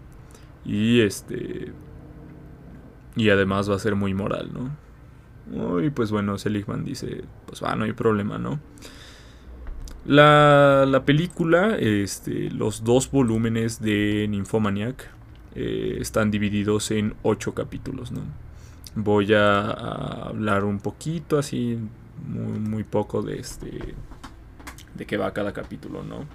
y 0.66 1.01
este 1.01 1.72
y 3.16 3.30
además 3.30 3.70
va 3.70 3.76
a 3.76 3.80
ser 3.80 3.95
muy 3.95 4.14
moral, 4.14 4.49
¿no? 4.53 4.89
Y 5.84 5.89
pues 5.89 6.12
bueno, 6.12 6.38
Seligman 6.38 6.86
dice, 6.86 7.24
pues 7.45 7.64
va, 7.64 7.76
no 7.76 7.86
hay 7.86 7.93
problema, 7.93 8.38
¿no? 8.38 8.60
La, 10.06 10.86
la 10.88 11.06
película, 11.06 11.76
este, 11.78 12.50
los 12.52 12.84
dos 12.84 13.12
volúmenes 13.12 13.82
de 13.82 14.28
Nymphomaniac 14.30 15.10
eh, 15.56 15.97
están 16.00 16.32
divididos 16.32 16.91
en 16.91 17.16
ocho 17.24 17.54
capítulos, 17.54 18.12
¿no? 18.12 18.22
voy 18.95 19.34
a, 19.34 19.72
hablar 20.28 20.64
un 20.66 20.80
poquito 20.80 21.38
así 21.38 21.78
muy, 22.28 22.60
muy, 22.60 22.84
poco 22.84 23.22
de 23.22 23.39
este 23.39 23.95
de 24.95 25.06
qué 25.06 25.18
va 25.18 25.34
cada 25.34 25.54
capítulo 25.54 26.04
no 26.04 26.26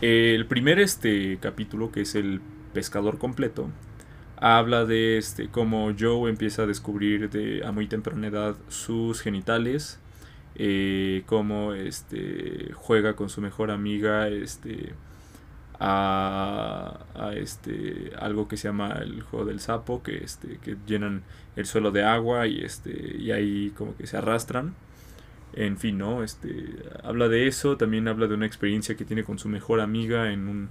el 0.00 0.46
primer 0.46 0.78
este 0.78 1.38
capítulo 1.40 1.90
que 1.90 2.02
es 2.02 2.14
el 2.14 2.40
pescador 2.72 3.18
completo 3.18 3.68
habla 4.40 4.86
de 4.86 5.18
este 5.18 5.48
cómo 5.48 5.92
Joe 5.98 6.30
empieza 6.30 6.62
a 6.62 6.66
descubrir 6.66 7.28
de 7.30 7.64
a 7.64 7.72
muy 7.72 7.86
temprana 7.86 8.26
edad 8.26 8.56
sus 8.68 9.20
genitales 9.20 10.00
eh, 10.56 11.22
cómo 11.26 11.74
este 11.74 12.72
juega 12.74 13.14
con 13.16 13.28
su 13.28 13.42
mejor 13.42 13.70
amiga 13.70 14.28
este 14.28 14.94
a, 15.78 17.32
este 17.34 18.12
algo 18.18 18.48
que 18.48 18.56
se 18.56 18.68
llama 18.68 18.98
el 19.02 19.22
juego 19.22 19.46
del 19.46 19.60
sapo 19.60 20.02
que 20.02 20.24
este 20.24 20.58
que 20.58 20.76
llenan 20.86 21.22
el 21.56 21.66
suelo 21.66 21.90
de 21.90 22.04
agua 22.04 22.46
y 22.46 22.60
este 22.60 23.16
y 23.18 23.30
ahí 23.32 23.70
como 23.76 23.96
que 23.96 24.06
se 24.06 24.16
arrastran. 24.16 24.74
En 25.52 25.78
fin 25.78 25.98
no 25.98 26.22
este 26.22 26.66
habla 27.02 27.28
de 27.28 27.46
eso 27.46 27.76
también 27.76 28.08
habla 28.08 28.26
de 28.26 28.34
una 28.34 28.46
experiencia 28.46 28.96
que 28.96 29.04
tiene 29.04 29.24
con 29.24 29.38
su 29.38 29.48
mejor 29.48 29.80
amiga 29.80 30.32
en 30.32 30.48
un 30.48 30.68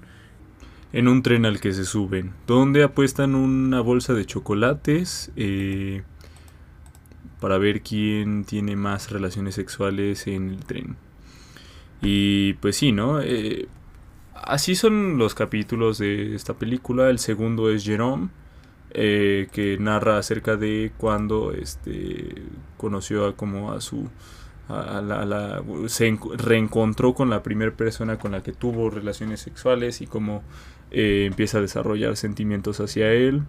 en 0.94 1.08
un 1.08 1.22
tren 1.24 1.46
al 1.46 1.60
que 1.60 1.74
se 1.74 1.86
suben 1.86 2.34
donde 2.48 2.84
apuestan 2.84 3.36
una 3.36 3.82
bolsa 3.82 4.14
de 4.14 4.26
chocolates 4.26 5.32
eh, 5.36 6.04
para 7.40 7.58
ver 7.58 7.82
quién 7.82 8.44
tiene 8.46 8.76
más 8.76 9.12
relaciones 9.12 9.56
sexuales 9.56 10.28
en 10.28 10.50
el 10.50 10.66
tren 10.66 10.98
y 12.02 12.54
pues 12.54 12.78
sí 12.78 12.92
no 12.92 13.22
eh, 13.22 13.68
así 14.50 14.76
son 14.76 15.18
los 15.18 15.36
capítulos 15.36 15.98
de 15.98 16.36
esta 16.36 16.54
película. 16.54 17.10
El 17.10 17.20
segundo 17.20 17.70
es 17.70 17.84
Jerome, 17.84 18.30
eh, 18.92 19.48
que 19.52 19.78
narra 19.80 20.18
acerca 20.18 20.56
de 20.58 20.92
cuando 20.98 21.54
este, 21.54 22.44
conoció 22.78 23.28
a, 23.28 23.36
como 23.36 23.72
a 23.72 23.82
su... 23.82 24.10
Se 25.88 26.18
reencontró 26.38 27.14
con 27.14 27.30
la 27.30 27.44
primera 27.44 27.72
persona 27.72 28.18
con 28.18 28.32
la 28.32 28.44
que 28.44 28.52
tuvo 28.52 28.90
relaciones 28.90 29.40
sexuales 29.40 30.02
y 30.02 30.08
cómo 30.08 30.44
eh, 30.92 31.26
empieza 31.28 31.58
a 31.58 31.62
desarrollar 31.62 32.16
sentimientos 32.16 32.80
hacia 32.80 33.12
él. 33.12 33.44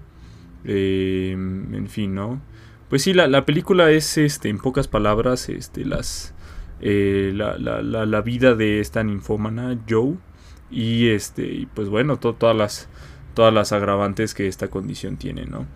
Eh, 0.64 1.32
en 1.32 1.88
fin, 1.88 2.14
¿no? 2.14 2.40
Pues 2.88 3.02
sí, 3.02 3.12
la, 3.12 3.28
la, 3.28 3.46
película 3.46 3.90
es, 3.90 4.18
este, 4.18 4.48
en 4.48 4.58
pocas 4.58 4.88
palabras, 4.88 5.48
este, 5.48 5.84
las, 5.84 6.34
la, 6.80 7.56
la, 7.58 7.82
la, 7.82 8.20
vida 8.20 8.54
de 8.54 8.80
esta 8.80 9.04
ninfómana, 9.04 9.78
Joe, 9.88 10.16
y 10.70 11.08
este 11.08 11.46
y 11.46 11.66
pues 11.66 11.88
bueno 11.88 12.18
todas 12.18 12.56
las 12.56 12.88
todas 13.34 13.52
las 13.52 13.72
agravantes 13.72 14.34
que 14.34 14.46
esta 14.46 14.68
condición 14.68 15.16
tiene 15.16 15.44
no 15.46 15.66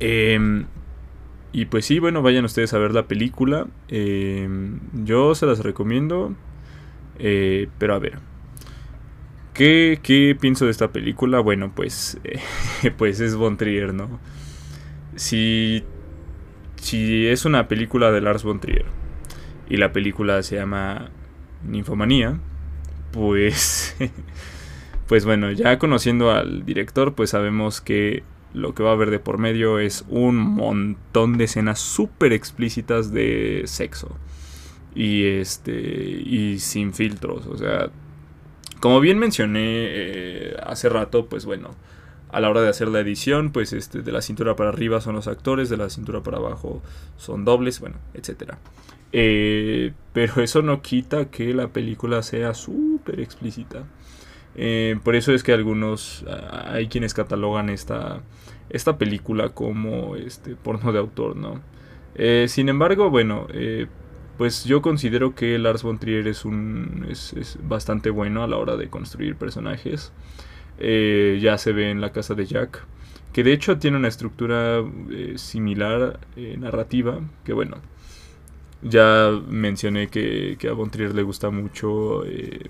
em, 0.00 0.66
y 1.52 1.66
pues 1.66 1.86
sí 1.86 1.98
bueno 1.98 2.22
vayan 2.22 2.44
ustedes 2.44 2.72
a 2.74 2.78
ver 2.78 2.92
la 2.92 3.06
película 3.06 3.66
em, 3.88 4.80
yo 5.04 5.34
se 5.34 5.46
las 5.46 5.60
recomiendo 5.60 6.34
eh, 7.18 7.68
pero 7.78 7.94
a 7.94 7.98
ver 7.98 8.32
¿qué, 9.54 10.00
¿qué, 10.02 10.36
pienso 10.38 10.64
de 10.64 10.70
esta 10.70 10.92
película? 10.92 11.40
Bueno, 11.40 11.72
pues, 11.74 12.18
pues 12.96 13.20
es 13.20 13.36
Von 13.36 13.56
Trier, 13.56 13.94
¿no? 13.94 14.20
Si, 15.16 15.84
si 16.76 17.26
es 17.26 17.44
una 17.44 17.68
película 17.68 18.10
de 18.10 18.20
Lars 18.20 18.44
Von 18.44 18.60
Trier 18.60 18.86
y 19.68 19.76
la 19.76 19.92
película 19.92 20.42
se 20.42 20.56
llama 20.56 21.10
Ninfomanía, 21.66 22.38
pues, 23.12 23.96
pues 25.06 25.24
bueno, 25.24 25.50
ya 25.52 25.78
conociendo 25.78 26.30
al 26.30 26.64
director, 26.64 27.14
pues 27.14 27.30
sabemos 27.30 27.80
que 27.80 28.22
lo 28.54 28.74
que 28.74 28.82
va 28.82 28.90
a 28.90 28.92
haber 28.92 29.10
de 29.10 29.18
por 29.18 29.38
medio 29.38 29.78
es 29.78 30.04
un 30.08 30.36
montón 30.36 31.38
de 31.38 31.44
escenas 31.44 31.78
súper 31.80 32.32
explícitas 32.32 33.12
de 33.12 33.62
sexo. 33.66 34.16
y 34.94 35.24
este 35.24 35.72
y 35.72 36.58
sin 36.58 36.92
filtros, 36.92 37.46
o 37.46 37.56
sea, 37.56 37.90
como 38.82 39.00
bien 39.00 39.18
mencioné 39.18 39.60
eh, 39.64 40.56
hace 40.66 40.88
rato, 40.88 41.26
pues 41.26 41.44
bueno, 41.46 41.70
a 42.32 42.40
la 42.40 42.50
hora 42.50 42.62
de 42.62 42.68
hacer 42.68 42.88
la 42.88 42.98
edición, 43.00 43.52
pues 43.52 43.72
este, 43.72 44.02
de 44.02 44.10
la 44.10 44.22
cintura 44.22 44.56
para 44.56 44.70
arriba 44.70 45.00
son 45.00 45.14
los 45.14 45.28
actores, 45.28 45.68
de 45.70 45.76
la 45.76 45.88
cintura 45.88 46.22
para 46.22 46.38
abajo 46.38 46.82
son 47.16 47.44
dobles, 47.44 47.78
bueno, 47.78 47.96
etcétera. 48.12 48.58
Eh, 49.12 49.92
pero 50.12 50.42
eso 50.42 50.62
no 50.62 50.82
quita 50.82 51.26
que 51.30 51.54
la 51.54 51.68
película 51.68 52.22
sea 52.22 52.54
súper 52.54 53.20
explícita. 53.20 53.84
Eh, 54.56 54.98
por 55.04 55.14
eso 55.14 55.32
es 55.32 55.44
que 55.44 55.52
algunos, 55.52 56.24
hay 56.50 56.88
quienes 56.88 57.14
catalogan 57.14 57.70
esta, 57.70 58.20
esta 58.72 58.98
película 58.98 59.50
como 59.50 60.16
este, 60.16 60.56
porno 60.56 60.92
de 60.92 60.98
autor, 60.98 61.36
¿no? 61.36 61.60
Eh, 62.14 62.46
sin 62.48 62.68
embargo, 62.68 63.10
bueno, 63.10 63.46
pues 64.36 64.64
yo 64.64 64.82
considero 64.82 65.34
que 65.34 65.58
Lars 65.58 65.82
von 65.82 65.98
Trier 65.98 66.26
es, 66.26 66.44
un, 66.44 67.06
es, 67.08 67.58
bastante 67.62 68.10
bueno 68.10 68.42
a 68.42 68.48
la 68.48 68.56
hora 68.56 68.76
de 68.76 68.88
construir 68.88 69.36
personajes. 69.36 70.12
ya 70.78 71.58
se 71.58 71.72
ve 71.72 71.90
en 71.90 72.00
la 72.00 72.12
casa 72.12 72.34
de 72.34 72.46
Jack, 72.46 72.84
que 73.32 73.44
de 73.44 73.52
hecho 73.52 73.78
tiene 73.78 73.96
una 73.96 74.08
estructura 74.08 74.82
similar 75.36 76.20
narrativa, 76.58 77.20
que 77.44 77.52
bueno, 77.52 77.76
ya 78.82 79.30
mencioné 79.48 80.08
que, 80.08 80.58
a 80.68 80.72
Von 80.72 80.90
Trier 80.90 81.14
le 81.14 81.22
gusta 81.22 81.50
mucho 81.50 82.24
eh, 82.26 82.68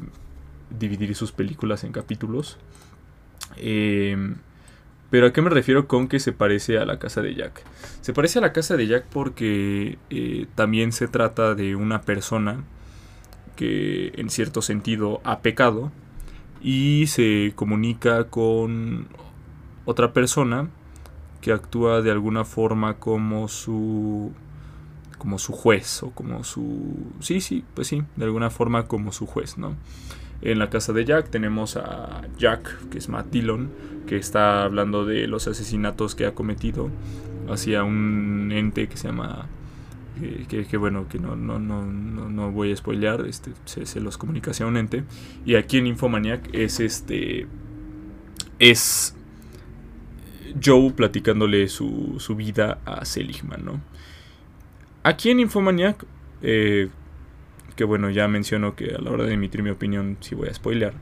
dividir 0.78 1.14
sus 1.14 1.32
películas 1.32 1.84
en 1.84 1.92
capítulos. 1.92 2.58
Eh, 3.56 4.16
pero 5.12 5.26
¿a 5.26 5.32
qué 5.34 5.42
me 5.42 5.50
refiero 5.50 5.86
con 5.86 6.08
que 6.08 6.18
se 6.20 6.32
parece 6.32 6.78
a 6.78 6.86
la 6.86 6.98
casa 6.98 7.20
de 7.20 7.34
Jack? 7.34 7.62
Se 8.00 8.14
parece 8.14 8.38
a 8.38 8.40
la 8.40 8.54
casa 8.54 8.78
de 8.78 8.86
Jack 8.86 9.04
porque 9.12 9.98
eh, 10.08 10.46
también 10.54 10.90
se 10.90 11.06
trata 11.06 11.54
de 11.54 11.76
una 11.76 12.00
persona 12.00 12.64
que 13.54 14.12
en 14.16 14.30
cierto 14.30 14.62
sentido 14.62 15.20
ha 15.22 15.40
pecado 15.40 15.92
y 16.62 17.08
se 17.08 17.52
comunica 17.54 18.24
con 18.28 19.06
otra 19.84 20.14
persona 20.14 20.70
que 21.42 21.52
actúa 21.52 22.00
de 22.00 22.10
alguna 22.10 22.46
forma 22.46 22.94
como 22.94 23.48
su 23.48 24.32
como 25.18 25.38
su 25.38 25.52
juez 25.52 26.02
o 26.04 26.10
como 26.12 26.42
su... 26.42 27.12
Sí, 27.20 27.42
sí, 27.42 27.64
pues 27.74 27.86
sí, 27.86 28.02
de 28.16 28.24
alguna 28.24 28.48
forma 28.48 28.86
como 28.86 29.12
su 29.12 29.26
juez, 29.26 29.58
¿no? 29.58 29.76
En 30.42 30.58
la 30.58 30.70
casa 30.70 30.92
de 30.92 31.04
Jack 31.04 31.30
tenemos 31.30 31.76
a 31.76 32.22
Jack, 32.36 32.88
que 32.90 32.98
es 32.98 33.08
Matt 33.08 33.30
Dillon, 33.30 33.70
que 34.06 34.16
está 34.16 34.64
hablando 34.64 35.06
de 35.06 35.28
los 35.28 35.46
asesinatos 35.46 36.16
que 36.16 36.26
ha 36.26 36.34
cometido 36.34 36.90
hacia 37.48 37.84
un 37.84 38.50
ente 38.52 38.88
que 38.88 38.96
se 38.96 39.08
llama... 39.08 39.46
Que, 40.50 40.76
bueno, 40.76 41.08
que 41.08 41.18
no, 41.18 41.36
no, 41.36 41.58
no, 41.58 41.84
no, 41.84 42.52
voy 42.52 42.70
a 42.70 42.76
spoilear, 42.76 43.26
este, 43.26 43.52
se, 43.64 44.00
los 44.00 44.18
comunica 44.18 44.50
hacia 44.50 44.66
un 44.66 44.76
ente. 44.76 45.04
Y 45.46 45.54
aquí 45.54 45.78
en 45.78 45.86
Infomaniac 45.86 46.48
es 46.52 46.80
este... 46.80 47.46
Es 48.58 49.16
Joe 50.62 50.90
platicándole 50.92 51.68
su, 51.68 52.16
su 52.18 52.36
vida 52.36 52.78
a 52.84 53.04
Seligman, 53.04 53.64
¿no? 53.64 53.80
Aquí 55.02 55.30
en 55.30 55.40
Infomaniac, 55.40 56.04
eh, 56.42 56.88
que 57.82 57.86
bueno, 57.86 58.10
ya 58.10 58.28
menciono 58.28 58.76
que 58.76 58.94
a 58.94 59.00
la 59.00 59.10
hora 59.10 59.24
de 59.24 59.34
emitir 59.34 59.64
mi 59.64 59.70
opinión 59.70 60.16
sí 60.20 60.36
voy 60.36 60.46
a 60.46 60.54
spoilear. 60.54 60.94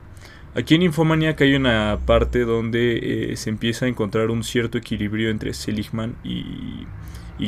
Aquí 0.55 0.73
en 0.73 0.81
Infomaniac 0.81 1.39
hay 1.41 1.53
una 1.53 1.99
parte 2.07 2.39
donde 2.39 3.33
eh, 3.33 3.37
se 3.37 3.51
empieza 3.51 3.85
a 3.85 3.87
encontrar 3.87 4.31
un 4.31 4.43
cierto 4.43 4.79
equilibrio 4.79 5.29
entre 5.29 5.53
Seligman 5.53 6.15
y, 6.23 6.87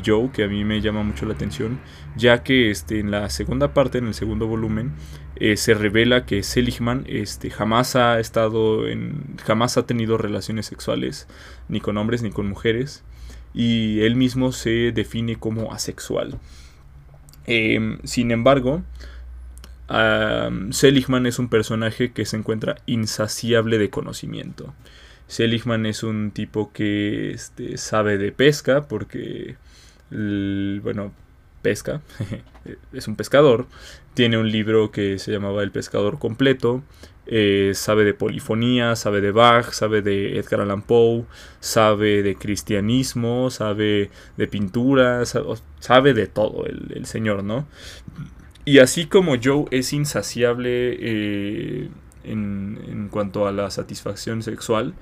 Joe, 0.05 0.29
que 0.31 0.43
a 0.43 0.47
mí 0.47 0.63
me 0.63 0.81
llama 0.81 1.01
mucho 1.01 1.25
la 1.25 1.33
atención, 1.33 1.79
ya 2.15 2.43
que 2.43 2.69
este, 2.69 2.99
en 2.99 3.09
la 3.09 3.27
segunda 3.31 3.73
parte, 3.73 3.97
en 3.97 4.05
el 4.05 4.13
segundo 4.13 4.45
volumen, 4.45 4.91
eh, 5.37 5.57
se 5.57 5.73
revela 5.73 6.27
que 6.27 6.43
Seligman 6.43 7.03
este, 7.07 7.49
jamás 7.49 7.95
ha 7.95 8.19
estado 8.19 8.87
en. 8.87 9.35
jamás 9.43 9.77
ha 9.77 9.87
tenido 9.87 10.19
relaciones 10.19 10.67
sexuales, 10.67 11.27
ni 11.69 11.81
con 11.81 11.97
hombres 11.97 12.21
ni 12.21 12.29
con 12.29 12.47
mujeres 12.47 13.03
y 13.51 14.01
él 14.01 14.15
mismo 14.15 14.51
se 14.51 14.91
define 14.91 15.37
como 15.37 15.73
asexual. 15.73 16.37
Em, 17.45 17.97
sin 18.03 18.31
embargo, 18.31 18.83
Seligman 19.87 21.25
es 21.25 21.39
un 21.39 21.49
personaje 21.49 22.11
que 22.11 22.25
se 22.25 22.37
encuentra 22.37 22.77
insaciable 22.85 23.77
de 23.77 23.89
conocimiento. 23.89 24.73
Seligman 25.27 25.85
es 25.85 26.03
un 26.03 26.31
tipo 26.31 26.71
que 26.73 27.31
este, 27.31 27.77
sabe 27.77 28.17
de 28.17 28.31
pesca 28.31 28.87
porque, 28.87 29.55
bueno, 30.09 31.11
pesca, 31.61 32.01
es 32.93 33.07
un 33.07 33.15
pescador, 33.15 33.67
tiene 34.13 34.37
un 34.37 34.51
libro 34.51 34.91
que 34.91 35.17
se 35.19 35.31
llamaba 35.31 35.63
El 35.63 35.71
pescador 35.71 36.19
completo, 36.19 36.83
eh, 37.25 37.71
sabe 37.73 38.03
de 38.03 38.13
polifonía, 38.13 38.97
sabe 38.97 39.21
de 39.21 39.31
Bach, 39.31 39.71
sabe 39.71 40.01
de 40.01 40.37
Edgar 40.37 40.59
Allan 40.59 40.81
Poe, 40.81 41.23
sabe 41.61 42.21
de 42.21 42.35
cristianismo, 42.35 43.49
sabe 43.49 44.11
de 44.35 44.47
pintura, 44.47 45.23
sabe, 45.25 46.13
de 46.13 46.27
todo 46.27 46.65
el, 46.65 47.05
señor, 47.05 47.43
¿no? 47.43 47.65
Y 48.65 48.79
así 48.79 49.05
como 49.07 49.35
Joe 49.41 49.65
es 49.71 49.93
insaciable 49.93 50.97
eh, 50.99 51.89
en, 52.23 53.09
cuanto 53.11 53.47
a 53.47 53.51
la 53.51 53.69
satisfacción 53.69 54.41
sexual, 54.41 54.93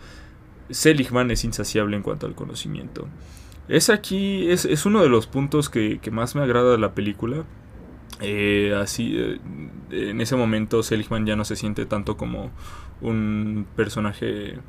Seligman 0.69 1.31
es 1.31 1.43
insaciable 1.43 1.95
en 1.95 2.03
cuanto 2.03 2.25
al 2.25 2.35
conocimiento. 2.35 3.07
Es 3.67 3.89
aquí, 3.89 4.49
es, 4.49 4.85
uno 4.85 5.01
de 5.03 5.09
los 5.09 5.27
puntos 5.27 5.69
que, 5.69 5.99
que 5.99 6.11
más 6.11 6.35
me 6.35 6.41
agrada 6.41 6.71
de 6.71 6.77
la 6.77 6.93
película 6.93 7.45
eh, 8.21 8.75
así, 8.79 9.15
eh, 9.17 9.39
en 9.89 10.21
ese 10.21 10.35
momento 10.35 10.83
Seligman 10.83 11.25
ya 11.25 11.35
no 11.35 11.43
se 11.43 11.55
siente 11.55 11.85
tanto 11.87 12.17
como 12.17 12.51
un 13.01 13.65
personaje 13.75 14.59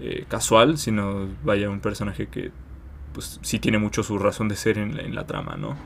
eh, 0.00 0.24
casual, 0.28 0.78
sino 0.78 1.28
vaya 1.42 1.68
un 1.68 1.80
personaje 1.80 2.28
que 2.28 2.52
pues 3.12 3.40
sí 3.42 3.58
tiene 3.58 3.78
mucho 3.78 4.04
su 4.04 4.18
razón 4.18 4.48
de 4.48 4.54
ser 4.54 4.78
en 4.78 5.14
la, 5.14 5.26
trama, 5.26 5.56
¿no? 5.56 5.76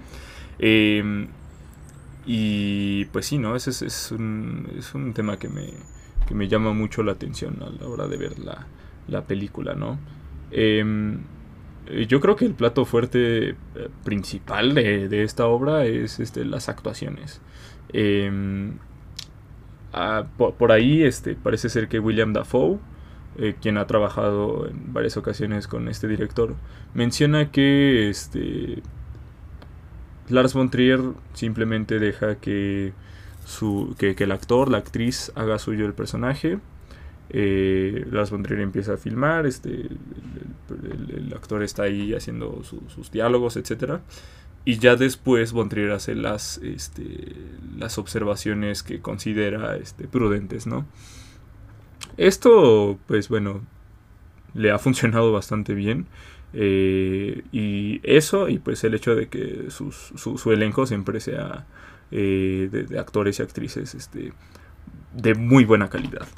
Y 2.27 3.05
pues 3.07 3.27
sí, 3.27 3.39
¿no? 3.39 3.55
Ese 3.55 3.71
es, 3.71 4.13
un, 4.13 4.69
es 4.79 4.95
un, 4.95 5.13
tema 5.13 5.39
que 5.39 5.49
me, 5.49 5.73
que 6.27 6.35
me 6.35 6.49
llama 6.49 6.73
mucho 6.73 7.03
la 7.03 7.13
atención 7.13 7.63
a 7.63 7.69
la 7.69 7.87
hora 7.87 8.09
de 8.09 8.17
ver 8.17 8.39
la, 8.39 8.67
la 9.09 9.27
película, 9.27 9.75
¿no? 9.75 9.99
Em, 10.51 11.19
eh, 11.87 12.07
yo 12.07 12.21
creo 12.21 12.37
que 12.37 12.47
el 12.47 12.55
plato 12.55 12.85
fuerte 12.85 13.51
eh, 13.51 13.57
principal 14.05 14.75
de, 14.75 15.23
esta 15.23 15.47
obra 15.47 15.85
es 15.85 16.21
este, 16.21 16.45
las 16.45 16.69
actuaciones. 16.69 17.41
Em, 17.93 18.79
ah, 19.93 20.27
por, 20.37 20.73
ahí 20.73 21.03
este, 21.03 21.35
parece 21.35 21.69
ser 21.69 21.89
que 21.89 21.99
William 21.99 22.33
Dafoe, 22.33 22.79
eh, 23.37 23.55
quien 23.61 23.79
ha 23.79 23.87
trabajado 23.87 24.69
en 24.69 24.93
varias 24.93 25.17
ocasiones 25.17 25.67
con 25.67 25.89
este 25.89 26.09
director, 26.09 26.55
menciona 26.95 27.51
que 27.51 28.09
este, 28.09 28.83
Lars 30.29 30.55
von 30.55 30.71
Trier 30.71 31.01
simplemente 31.35 31.99
deja 31.99 32.37
que, 32.37 32.93
su, 33.45 33.95
que 33.99 34.15
el 34.19 34.33
actor, 34.33 34.71
la 34.71 34.79
actriz, 34.79 35.33
haga 35.35 35.59
suyo 35.59 35.87
el 35.87 35.95
personaje 35.95 36.59
eh, 37.31 38.07
Lars 38.11 38.31
von 38.31 38.43
Trier 38.43 38.61
empieza 38.61 38.95
a 38.95 38.97
filmar, 38.97 39.47
este, 39.47 39.89
el, 40.71 41.33
actor 41.35 41.63
está 41.63 41.85
ahí 41.85 42.15
haciendo 42.15 42.63
sus 42.63 43.11
diálogos, 43.11 43.57
etc. 43.57 44.01
Y 44.65 44.79
ya 44.79 44.97
después 44.97 45.53
von 45.53 45.69
Trier 45.69 45.93
hace 45.93 46.15
las, 46.15 46.59
este, 46.59 47.35
las 47.77 47.99
observaciones 47.99 48.83
que 48.83 49.01
considera 49.01 49.77
este, 49.77 50.07
prudentes, 50.07 50.67
¿no? 50.67 50.87
Esto, 52.17 52.99
pues 53.07 53.29
bueno, 53.29 53.63
le 54.55 54.71
ha 54.71 54.79
funcionado 54.79 55.33
bastante 55.33 55.75
bien. 55.75 56.07
Eh, 56.57 57.43
y 57.51 58.01
eso, 58.05 58.49
y 58.49 58.59
pues 58.59 58.85
el 58.85 58.95
hecho 58.95 59.17
de 59.17 59.29
que 59.29 59.67
su, 59.71 59.91
su, 59.91 60.53
elenco 60.53 60.87
siempre 60.87 61.19
sea 61.19 61.67
eh, 62.13 62.69
de, 62.71 62.99
actores 62.99 63.41
y 63.41 63.43
actrices 63.43 63.95
este, 63.97 64.33
de 65.13 65.35
muy 65.35 65.65
buena 65.65 65.91
calidad. 65.91 66.29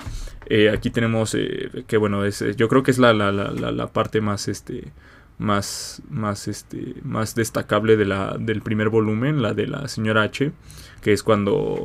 Eh, 0.47 0.71
aquí 0.71 0.91
tenemos 0.91 1.37
que 1.87 1.97
bueno, 1.99 2.25
es, 2.25 2.43
yo 2.57 2.69
creo 2.69 2.83
que 2.83 2.93
es 2.93 2.99
la, 2.99 3.13
la, 3.13 3.31
la, 3.31 3.51
la, 3.51 3.87
parte 3.89 4.23
más 4.23 4.49
este 4.49 4.93
más 5.39 6.03
más 6.09 6.49
este 6.49 6.95
más 7.03 7.35
destacable 7.35 7.99
de 7.99 8.07
la, 8.07 8.37
del 8.39 8.63
primer 8.63 8.89
volumen, 8.89 9.43
la 9.43 9.53
de 9.53 9.67
la 9.67 9.87
señora 9.89 10.23
H, 10.23 10.51
que 11.03 11.13
es 11.13 11.23
cuando 11.23 11.83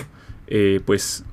pues 0.85 1.25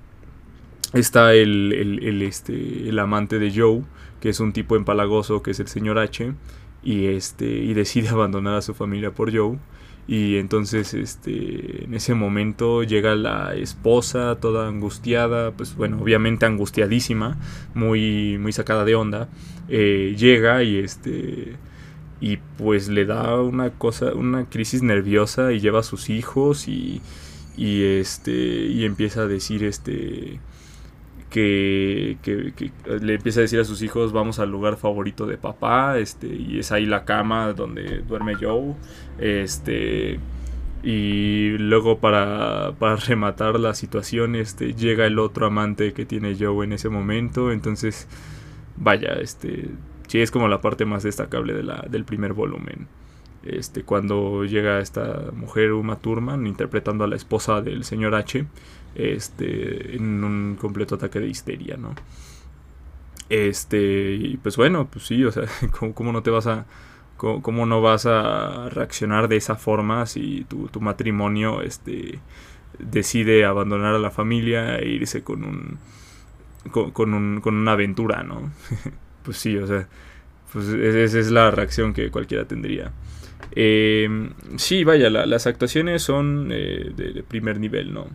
está 0.94 1.32
el, 1.34 1.72
el, 1.72 2.05
el, 2.05 2.22
este, 2.22 2.88
el 2.88 2.99
amante 2.99 3.38
de 3.38 3.53
Joe, 3.55 3.82
que 4.20 4.30
es 4.30 4.40
un 4.40 4.53
tipo 4.53 4.74
empalagoso, 4.74 5.42
que 5.42 5.51
es 5.51 5.61
el 5.61 5.68
señor 5.68 5.99
H, 5.99 6.32
y 6.83 7.07
este 7.07 7.47
y 7.47 7.74
decide 7.74 8.09
abandonar 8.11 8.57
a 8.57 8.62
su 8.62 8.74
familia 8.74 9.11
por 9.11 9.35
Joe 9.35 9.59
y 10.09 10.39
entonces, 10.39 10.95
este, 10.95 11.85
en 11.85 11.93
ese 11.93 12.14
momento 12.14 12.83
llega 12.83 13.14
la 13.14 13.55
esposa 13.55 14.39
toda 14.41 14.66
angustiada, 14.66 15.51
pues 15.53 15.76
bueno, 15.76 16.01
obviamente 16.01 16.47
angustiadísima, 16.47 17.37
muy, 17.74 18.39
muy 18.39 18.53
sacada 18.53 18.87
de 18.87 18.95
onda. 18.95 19.29
Eh, 19.68 20.16
llega 20.18 20.62
y 20.62 20.79
este, 20.79 21.57
y 22.22 22.39
pues 22.57 22.89
le 22.89 23.05
da 23.05 23.39
una 23.43 23.68
cosa, 23.70 24.14
una 24.14 24.47
crisis 24.47 24.83
nerviosa 24.83 25.53
y 25.53 25.61
lleva 25.61 25.81
a 25.81 25.83
sus 25.83 26.09
hijos 26.09 26.68
y, 26.68 27.03
y 27.59 27.83
este 27.85 28.33
y 28.33 28.85
empieza 28.87 29.22
a 29.22 29.26
decir 29.26 29.62
este 29.62 30.41
que, 31.31 32.16
le 33.01 33.14
empieza 33.14 33.41
a 33.41 33.43
decir 33.43 33.61
a 33.61 33.64
sus 33.64 33.83
hijos 33.83 34.12
vamos 34.12 34.39
al 34.39 34.51
lugar 34.51 34.76
favorito 34.76 35.26
de 35.26 35.37
papá 35.37 35.99
este 35.99 36.26
y 36.26 36.59
es 36.59 36.72
ahí 36.72 36.87
la 36.87 37.05
cama 37.05 37.53
donde 37.53 37.99
duerme 38.01 38.35
Joe 38.35 38.74
este 39.18 40.18
y 40.83 41.51
luego 41.59 41.99
para, 41.99 42.72
para 42.79 42.97
rematar 42.97 43.59
la 43.59 43.74
situación 43.74 44.37
este 44.37 44.74
llega 44.74 45.07
el 45.07 45.18
otro 45.18 45.47
amante 45.47 45.93
que 45.93 46.07
tiene 46.07 46.37
Joe 46.39 46.64
en 46.64 46.72
ese 46.72 46.89
momento 46.89 47.53
entonces 47.53 48.09
vaya 48.76 49.14
este 49.20 49.70
sí 50.07 50.20
es 50.20 50.31
como 50.31 50.49
la 50.49 50.61
parte 50.61 50.85
más 50.85 51.03
destacable 51.03 51.53
de 51.53 51.62
la, 51.62 51.85
del 51.91 52.05
primer 52.05 52.33
volumen 52.33 52.89
este, 53.43 53.82
cuando 53.82 54.45
llega 54.45 54.80
esta 54.80 55.30
mujer 55.32 55.72
Uma 55.72 55.97
Thurman 55.97 56.47
interpretando 56.47 57.05
a 57.05 57.07
la 57.07 57.16
esposa 57.16 57.62
del 57.62 57.84
señor 57.84 58.14
H 58.14 58.47
este, 58.95 59.97
en 59.97 60.24
un 60.24 60.57
completo 60.61 60.97
ataque 60.97 61.20
de 61.20 61.28
histeria, 61.28 61.76
¿no? 61.76 61.95
Este, 63.28 64.14
y 64.14 64.36
pues 64.39 64.57
bueno, 64.57 64.89
pues 64.91 65.07
sí, 65.07 65.24
o 65.24 65.32
sea, 65.32 65.45
¿cómo, 65.95 66.12
no 66.12 66.22
te 66.22 66.30
vas 66.30 66.47
a... 66.47 66.66
Cómo, 67.16 67.66
no 67.66 67.82
vas 67.82 68.07
a 68.07 68.68
reaccionar 68.68 69.26
de 69.26 69.36
esa 69.36 69.57
forma 69.57 70.07
si 70.07 70.45
tu, 70.49 70.68
tu, 70.68 70.80
matrimonio 70.80 71.62
este, 71.62 72.20
decide 72.78 73.45
abandonar 73.45 73.93
a 73.97 73.99
la 73.99 74.12
familia 74.12 74.78
e 74.78 74.89
irse 74.89 75.24
con 75.24 75.43
un... 75.43 75.78
Con, 76.70 77.14
un, 77.14 77.41
con 77.41 77.55
una 77.57 77.72
aventura, 77.72 78.22
¿no? 78.22 78.53
pues 79.24 79.36
sí, 79.39 79.57
o 79.57 79.66
sea, 79.66 79.89
pues 80.53 80.68
esa 80.68 81.18
es 81.18 81.30
la 81.30 81.51
reacción 81.51 81.93
que 81.93 82.11
cualquiera 82.11 82.45
tendría. 82.45 82.93
Eh, 83.53 84.30
sí, 84.57 84.84
vaya, 84.84 85.11
las 85.11 85.47
actuaciones 85.47 86.03
son 86.03 86.51
eh, 86.53 86.93
de, 86.95 87.22
primer 87.22 87.59
nivel, 87.59 87.93
¿no? 87.93 88.07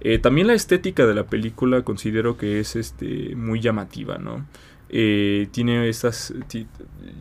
Eh, 0.00 0.18
también 0.18 0.48
la 0.48 0.54
estética 0.54 1.06
de 1.06 1.14
la 1.14 1.24
película 1.24 1.82
considero 1.82 2.36
que 2.36 2.60
es 2.60 2.76
este, 2.76 3.34
muy 3.36 3.60
llamativa, 3.60 4.18
¿no? 4.18 4.46
Eh, 4.88 5.48
tiene 5.52 5.88
estas... 5.88 6.34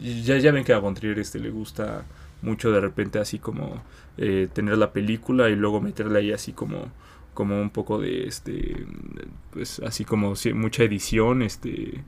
Ya, 0.01 0.37
ya 0.37 0.51
ven 0.51 0.63
que 0.63 0.73
a 0.73 0.79
Von 0.79 0.95
este, 1.01 1.39
le 1.39 1.49
gusta 1.49 2.05
mucho 2.41 2.71
de 2.71 2.81
repente 2.81 3.19
así 3.19 3.39
como 3.39 3.83
tener 4.17 4.77
la 4.77 4.91
película 4.91 5.49
y 5.49 5.55
luego 5.55 5.79
meterle 5.79 6.19
ahí 6.19 6.31
así 6.31 6.53
como 6.53 6.91
como 7.33 7.61
un 7.61 7.69
poco 7.69 7.99
de 7.99 8.27
este 8.27 8.85
pues 9.51 9.79
así 9.79 10.05
como 10.05 10.33
mucha 10.53 10.83
edición 10.83 11.41
este 11.41 12.03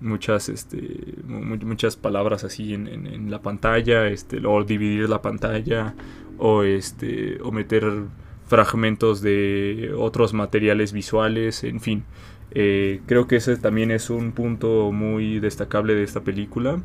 muchas 0.00 0.48
este 0.48 1.14
muchas 1.26 1.96
palabras 1.96 2.44
así 2.44 2.74
en, 2.74 3.30
la 3.30 3.42
pantalla 3.42 4.06
este 4.06 4.40
o 4.46 4.62
dividir 4.64 5.08
la 5.08 5.22
pantalla 5.22 5.94
o 6.38 6.62
este 6.62 7.38
o 7.42 7.50
meter 7.50 7.84
fragmentos 8.46 9.20
de 9.20 9.92
otros 9.96 10.34
materiales 10.34 10.92
visuales 10.92 11.64
en 11.64 11.80
fin. 11.80 12.04
Eh, 12.52 13.02
creo 13.06 13.26
que 13.28 13.36
ese 13.36 13.56
también 13.58 13.90
es 13.90 14.08
un 14.08 14.32
punto 14.32 14.90
muy 14.90 15.38
destacable 15.38 15.94
de 15.94 16.02
esta 16.02 16.22
película. 16.22 16.80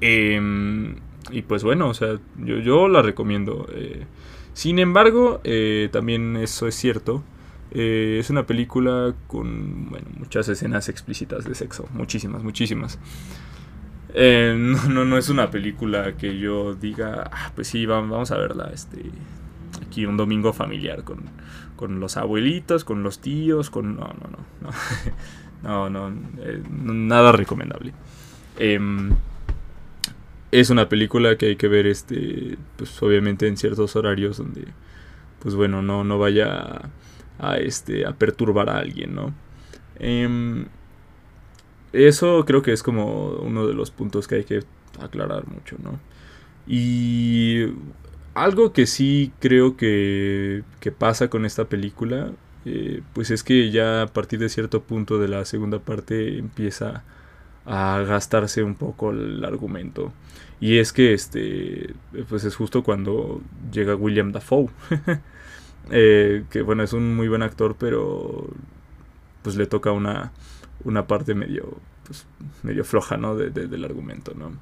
Em, 0.00 0.96
y 1.30 1.42
pues 1.42 1.62
bueno 1.64 1.88
o 1.88 1.94
sea 1.94 2.18
yo, 2.38 2.58
yo 2.58 2.88
la 2.88 3.02
recomiendo. 3.02 3.68
Eh, 3.72 4.04
sin 4.54 4.78
embargo 4.78 5.40
eh, 5.44 5.88
también 5.92 6.36
eso 6.36 6.66
es 6.66 6.74
cierto 6.74 7.22
eh, 7.70 8.16
es 8.18 8.30
una 8.30 8.46
película 8.46 9.14
con 9.26 9.90
muchas 10.18 10.48
escenas 10.48 10.88
explícitas 10.88 11.44
de 11.44 11.54
sexo, 11.54 11.88
muchísimas, 11.92 12.42
muchísimas. 12.42 12.98
Eh, 14.14 14.54
no, 14.88 15.04
no, 15.04 15.18
es 15.18 15.28
una 15.28 15.50
película 15.50 16.16
que 16.16 16.38
yo 16.38 16.74
diga, 16.74 17.30
ah, 17.32 17.52
pues 17.54 17.68
sí, 17.68 17.84
vamos 17.86 18.30
a 18.30 18.38
verla 18.38 18.70
este, 18.72 19.10
aquí 19.86 20.06
un 20.06 20.16
domingo 20.16 20.52
familiar 20.52 21.04
con, 21.04 22.00
los 22.00 22.16
abuelitos, 22.16 22.84
con 22.84 23.02
los 23.02 23.20
tíos, 23.20 23.70
con... 23.70 23.96
No, 23.96 24.06
no, 24.06 24.28
no, 24.30 24.70
no, 25.62 25.90
no, 25.90 26.10
no, 26.10 26.20
eh, 26.42 26.62
nada 26.70 27.32
recomendable. 27.32 27.92
Em, 28.58 29.10
es 30.50 30.70
una 30.70 30.88
película 30.88 31.36
que 31.36 31.46
hay 31.46 31.56
que 31.56 31.68
ver, 31.68 31.86
este, 31.86 32.56
pues 32.76 33.00
obviamente 33.02 33.46
en 33.46 33.56
ciertos 33.56 33.94
horarios 33.94 34.38
donde, 34.38 34.66
pues 35.40 35.54
bueno, 35.54 35.82
no, 35.82 36.02
no 36.02 36.18
vaya 36.18 36.90
este, 37.58 38.06
a 38.06 38.12
perturbar 38.12 38.68
a 38.70 38.78
alguien, 38.78 39.14
¿no? 39.14 39.34
Em, 39.98 40.66
eso 41.92 42.44
creo 42.44 42.62
que 42.62 42.72
es 42.72 42.82
como 42.82 43.30
uno 43.38 43.66
de 43.66 43.74
los 43.74 43.90
puntos 43.90 44.28
que 44.28 44.36
hay 44.36 44.44
que 44.44 44.64
aclarar 45.00 45.46
mucho, 45.46 45.76
¿no? 45.82 45.98
Y 46.66 47.66
algo 48.34 48.72
que 48.72 48.86
sí 48.86 49.32
creo 49.40 49.76
que, 49.76 50.64
que 50.80 50.92
pasa 50.92 51.28
con 51.30 51.44
esta 51.46 51.64
película, 51.66 52.32
eh, 52.64 53.02
pues 53.14 53.30
es 53.30 53.42
que 53.42 53.70
ya 53.70 54.02
a 54.02 54.06
partir 54.08 54.38
de 54.38 54.48
cierto 54.48 54.82
punto 54.82 55.18
de 55.18 55.28
la 55.28 55.44
segunda 55.44 55.78
parte 55.78 56.38
empieza 56.38 57.04
a 57.64 58.00
gastarse 58.06 58.62
un 58.62 58.74
poco 58.74 59.10
el 59.12 59.44
argumento. 59.44 60.12
Y 60.60 60.78
es 60.78 60.92
que 60.92 61.14
este, 61.14 61.94
pues 62.28 62.44
es 62.44 62.56
justo 62.56 62.82
cuando 62.82 63.40
llega 63.72 63.94
William 63.94 64.32
Dafoe. 64.32 64.68
Eh, 65.90 66.44
que 66.50 66.62
bueno, 66.62 66.82
es 66.82 66.92
un 66.92 67.16
muy 67.16 67.28
buen 67.28 67.42
actor, 67.42 67.76
pero 67.78 68.48
pues 69.42 69.56
le 69.56 69.66
toca 69.66 69.92
una, 69.92 70.32
una 70.84 71.06
parte 71.06 71.34
medio, 71.34 71.78
pues, 72.04 72.26
medio 72.62 72.84
floja, 72.84 73.16
¿no? 73.16 73.36
De, 73.36 73.50
del 73.50 73.84
argumento, 73.84 74.34
¿no? 74.34 74.52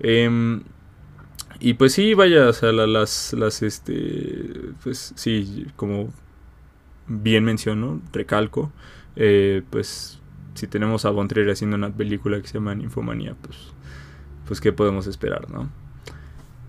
Em, 0.00 0.62
y 1.60 1.74
pues 1.74 1.92
sí, 1.92 2.14
vaya, 2.14 2.48
o 2.48 2.52
sea, 2.52 2.72
las, 2.72 3.32
las, 3.32 3.62
este, 3.62 4.72
pues 4.82 5.12
sí, 5.16 5.66
como 5.76 6.12
bien 7.06 7.44
menciono, 7.44 8.00
recalco, 8.12 8.72
eh, 9.16 9.62
pues 9.70 10.20
si 10.54 10.66
tenemos 10.66 11.04
a 11.04 11.10
Von 11.10 11.28
haciendo 11.50 11.76
una 11.76 11.92
película 11.92 12.40
que 12.40 12.48
se 12.48 12.54
llama 12.54 12.74
Infomanía, 12.74 13.34
pues, 13.40 13.58
pues 14.46 14.60
qué 14.60 14.72
podemos 14.72 15.06
esperar, 15.06 15.50
¿no? 15.50 15.68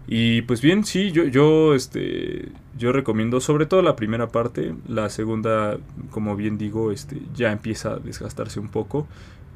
Y 0.07 0.43
pues 0.43 0.61
bien, 0.61 0.83
sí, 0.83 1.11
yo, 1.11 1.23
yo, 1.23 1.73
este, 1.73 2.49
yo 2.77 2.91
recomiendo 2.91 3.39
sobre 3.41 3.65
todo 3.65 3.81
la 3.81 3.95
primera 3.95 4.27
parte. 4.29 4.75
La 4.87 5.09
segunda, 5.09 5.77
como 6.11 6.35
bien 6.35 6.57
digo, 6.57 6.91
este, 6.91 7.21
ya 7.33 7.51
empieza 7.51 7.93
a 7.93 7.97
desgastarse 7.97 8.59
un 8.59 8.69
poco. 8.69 9.07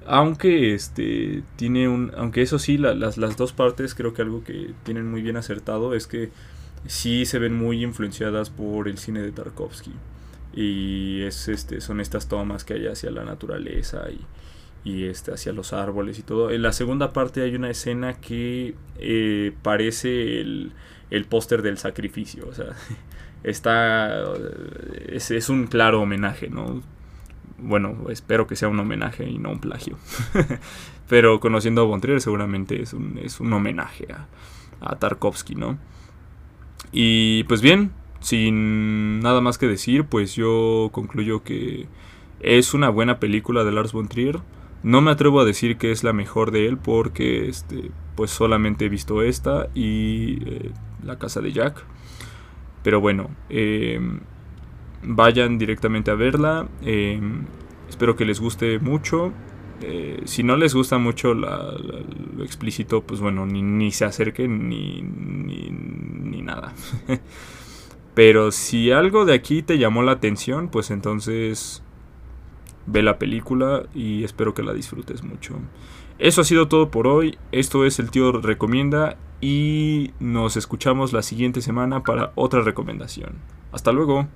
Aunque 0.07 0.73
este 0.73 1.43
tiene 1.55 1.87
un. 1.87 2.11
Aunque 2.17 2.41
eso 2.41 2.57
sí, 2.57 2.77
las, 2.77 3.17
las 3.17 3.37
dos 3.37 3.53
partes 3.53 3.93
creo 3.93 4.13
que 4.13 4.23
algo 4.23 4.43
que 4.43 4.71
tienen 4.83 5.09
muy 5.09 5.21
bien 5.21 5.37
acertado 5.37 5.93
es 5.93 6.07
que 6.07 6.31
sí 6.87 7.25
se 7.25 7.37
ven 7.39 7.55
muy 7.55 7.83
influenciadas 7.83 8.49
por 8.49 8.87
el 8.87 8.97
cine 8.97 9.21
de 9.21 9.31
Tarkovsky. 9.31 9.91
Y 10.55 11.21
es 11.21 11.47
este, 11.47 11.79
son 11.79 12.01
estas 12.01 12.27
tomas 12.27 12.63
que 12.63 12.73
hay 12.73 12.87
hacia 12.87 13.11
la 13.11 13.23
naturaleza 13.23 14.09
y, 14.09 14.19
y 14.83 15.05
este, 15.05 15.33
hacia 15.33 15.53
los 15.53 15.73
árboles 15.73 16.19
y 16.19 16.23
todo. 16.23 16.51
En 16.51 16.61
la 16.61 16.71
segunda 16.71 17.13
parte 17.13 17.41
hay 17.41 17.55
una 17.55 17.69
escena 17.69 18.13
que 18.15 18.75
eh, 18.97 19.53
parece 19.61 20.39
el, 20.39 20.71
el 21.09 21.25
póster 21.25 21.61
del 21.61 21.77
sacrificio. 21.77 22.47
O 22.47 22.53
sea, 22.53 22.67
está. 23.43 24.23
Es, 25.07 25.31
es, 25.31 25.49
un 25.49 25.67
claro 25.67 26.01
homenaje, 26.01 26.49
¿no? 26.49 26.81
Bueno, 27.57 28.05
espero 28.09 28.47
que 28.47 28.55
sea 28.55 28.69
un 28.69 28.79
homenaje 28.79 29.29
y 29.29 29.37
no 29.37 29.51
un 29.51 29.59
plagio. 29.59 29.97
Pero 31.09 31.39
conociendo 31.39 31.81
a 31.81 31.85
Bontrier 31.85 32.21
seguramente 32.21 32.81
es 32.81 32.93
un, 32.93 33.19
es 33.21 33.39
un 33.39 33.51
homenaje 33.51 34.07
a, 34.13 34.27
a 34.79 34.97
Tarkovsky, 34.97 35.55
¿no? 35.55 35.77
Y 36.91 37.43
pues 37.45 37.61
bien, 37.61 37.91
sin 38.21 39.19
nada 39.19 39.41
más 39.41 39.57
que 39.57 39.67
decir, 39.67 40.05
pues 40.05 40.35
yo 40.35 40.89
concluyo 40.91 41.43
que 41.43 41.87
es 42.39 42.73
una 42.73 42.89
buena 42.89 43.19
película 43.19 43.63
de 43.63 43.71
Lars 43.71 43.91
von 43.91 44.07
Trier 44.07 44.39
no 44.83 45.01
me 45.01 45.11
atrevo 45.11 45.41
a 45.41 45.45
decir 45.45 45.77
que 45.77 45.91
es 45.91 46.03
la 46.03 46.13
mejor 46.13 46.51
de 46.51 46.67
él 46.67 46.77
porque 46.77 47.49
este, 47.49 47.91
pues 48.15 48.31
solamente 48.31 48.85
he 48.85 48.89
visto 48.89 49.21
esta 49.21 49.67
y 49.73 50.39
eh, 50.45 50.71
La 51.03 51.17
Casa 51.17 51.41
de 51.41 51.51
Jack. 51.51 51.83
Pero 52.83 53.01
bueno, 53.01 53.29
em, 53.49 54.21
vayan 55.03 55.57
directamente 55.57 56.11
a 56.11 56.15
verla. 56.15 56.67
Em, 56.81 57.45
espero 57.89 58.15
que 58.15 58.25
les 58.25 58.39
guste 58.39 58.79
mucho. 58.79 59.33
Eh, 59.81 60.21
si 60.25 60.43
no 60.43 60.57
les 60.57 60.73
gusta 60.73 60.97
mucho 60.97 61.33
lo 61.33 62.43
explícito, 62.43 63.01
pues 63.01 63.19
bueno, 63.21 63.45
ni, 63.45 63.61
ni 63.61 63.91
se 63.91 64.05
acerquen 64.05 64.69
ni, 64.69 65.01
ni, 65.01 65.69
ni 65.69 66.41
nada. 66.41 66.73
Pero 68.13 68.51
si 68.51 68.91
algo 68.91 69.25
de 69.25 69.33
aquí 69.33 69.61
te 69.61 69.77
llamó 69.77 70.03
la 70.03 70.13
atención, 70.13 70.69
pues 70.69 70.91
entonces 70.91 71.83
ve 72.91 73.03
la 73.03 73.19
película 73.19 73.83
y 73.93 74.23
espero 74.23 74.53
que 74.53 74.63
la 74.63 74.73
disfrutes 74.73 75.23
mucho. 75.23 75.55
Eso 76.17 76.41
ha 76.41 76.43
sido 76.43 76.67
todo 76.67 76.91
por 76.91 77.07
hoy. 77.07 77.37
Esto 77.51 77.85
es 77.85 77.99
El 77.99 78.11
Tío 78.11 78.31
Recomienda 78.31 79.17
y 79.41 80.11
nos 80.19 80.57
escuchamos 80.57 81.13
la 81.13 81.21
siguiente 81.21 81.61
semana 81.61 82.03
para 82.03 82.31
otra 82.35 82.61
recomendación. 82.61 83.35
Hasta 83.71 83.91
luego. 83.91 84.27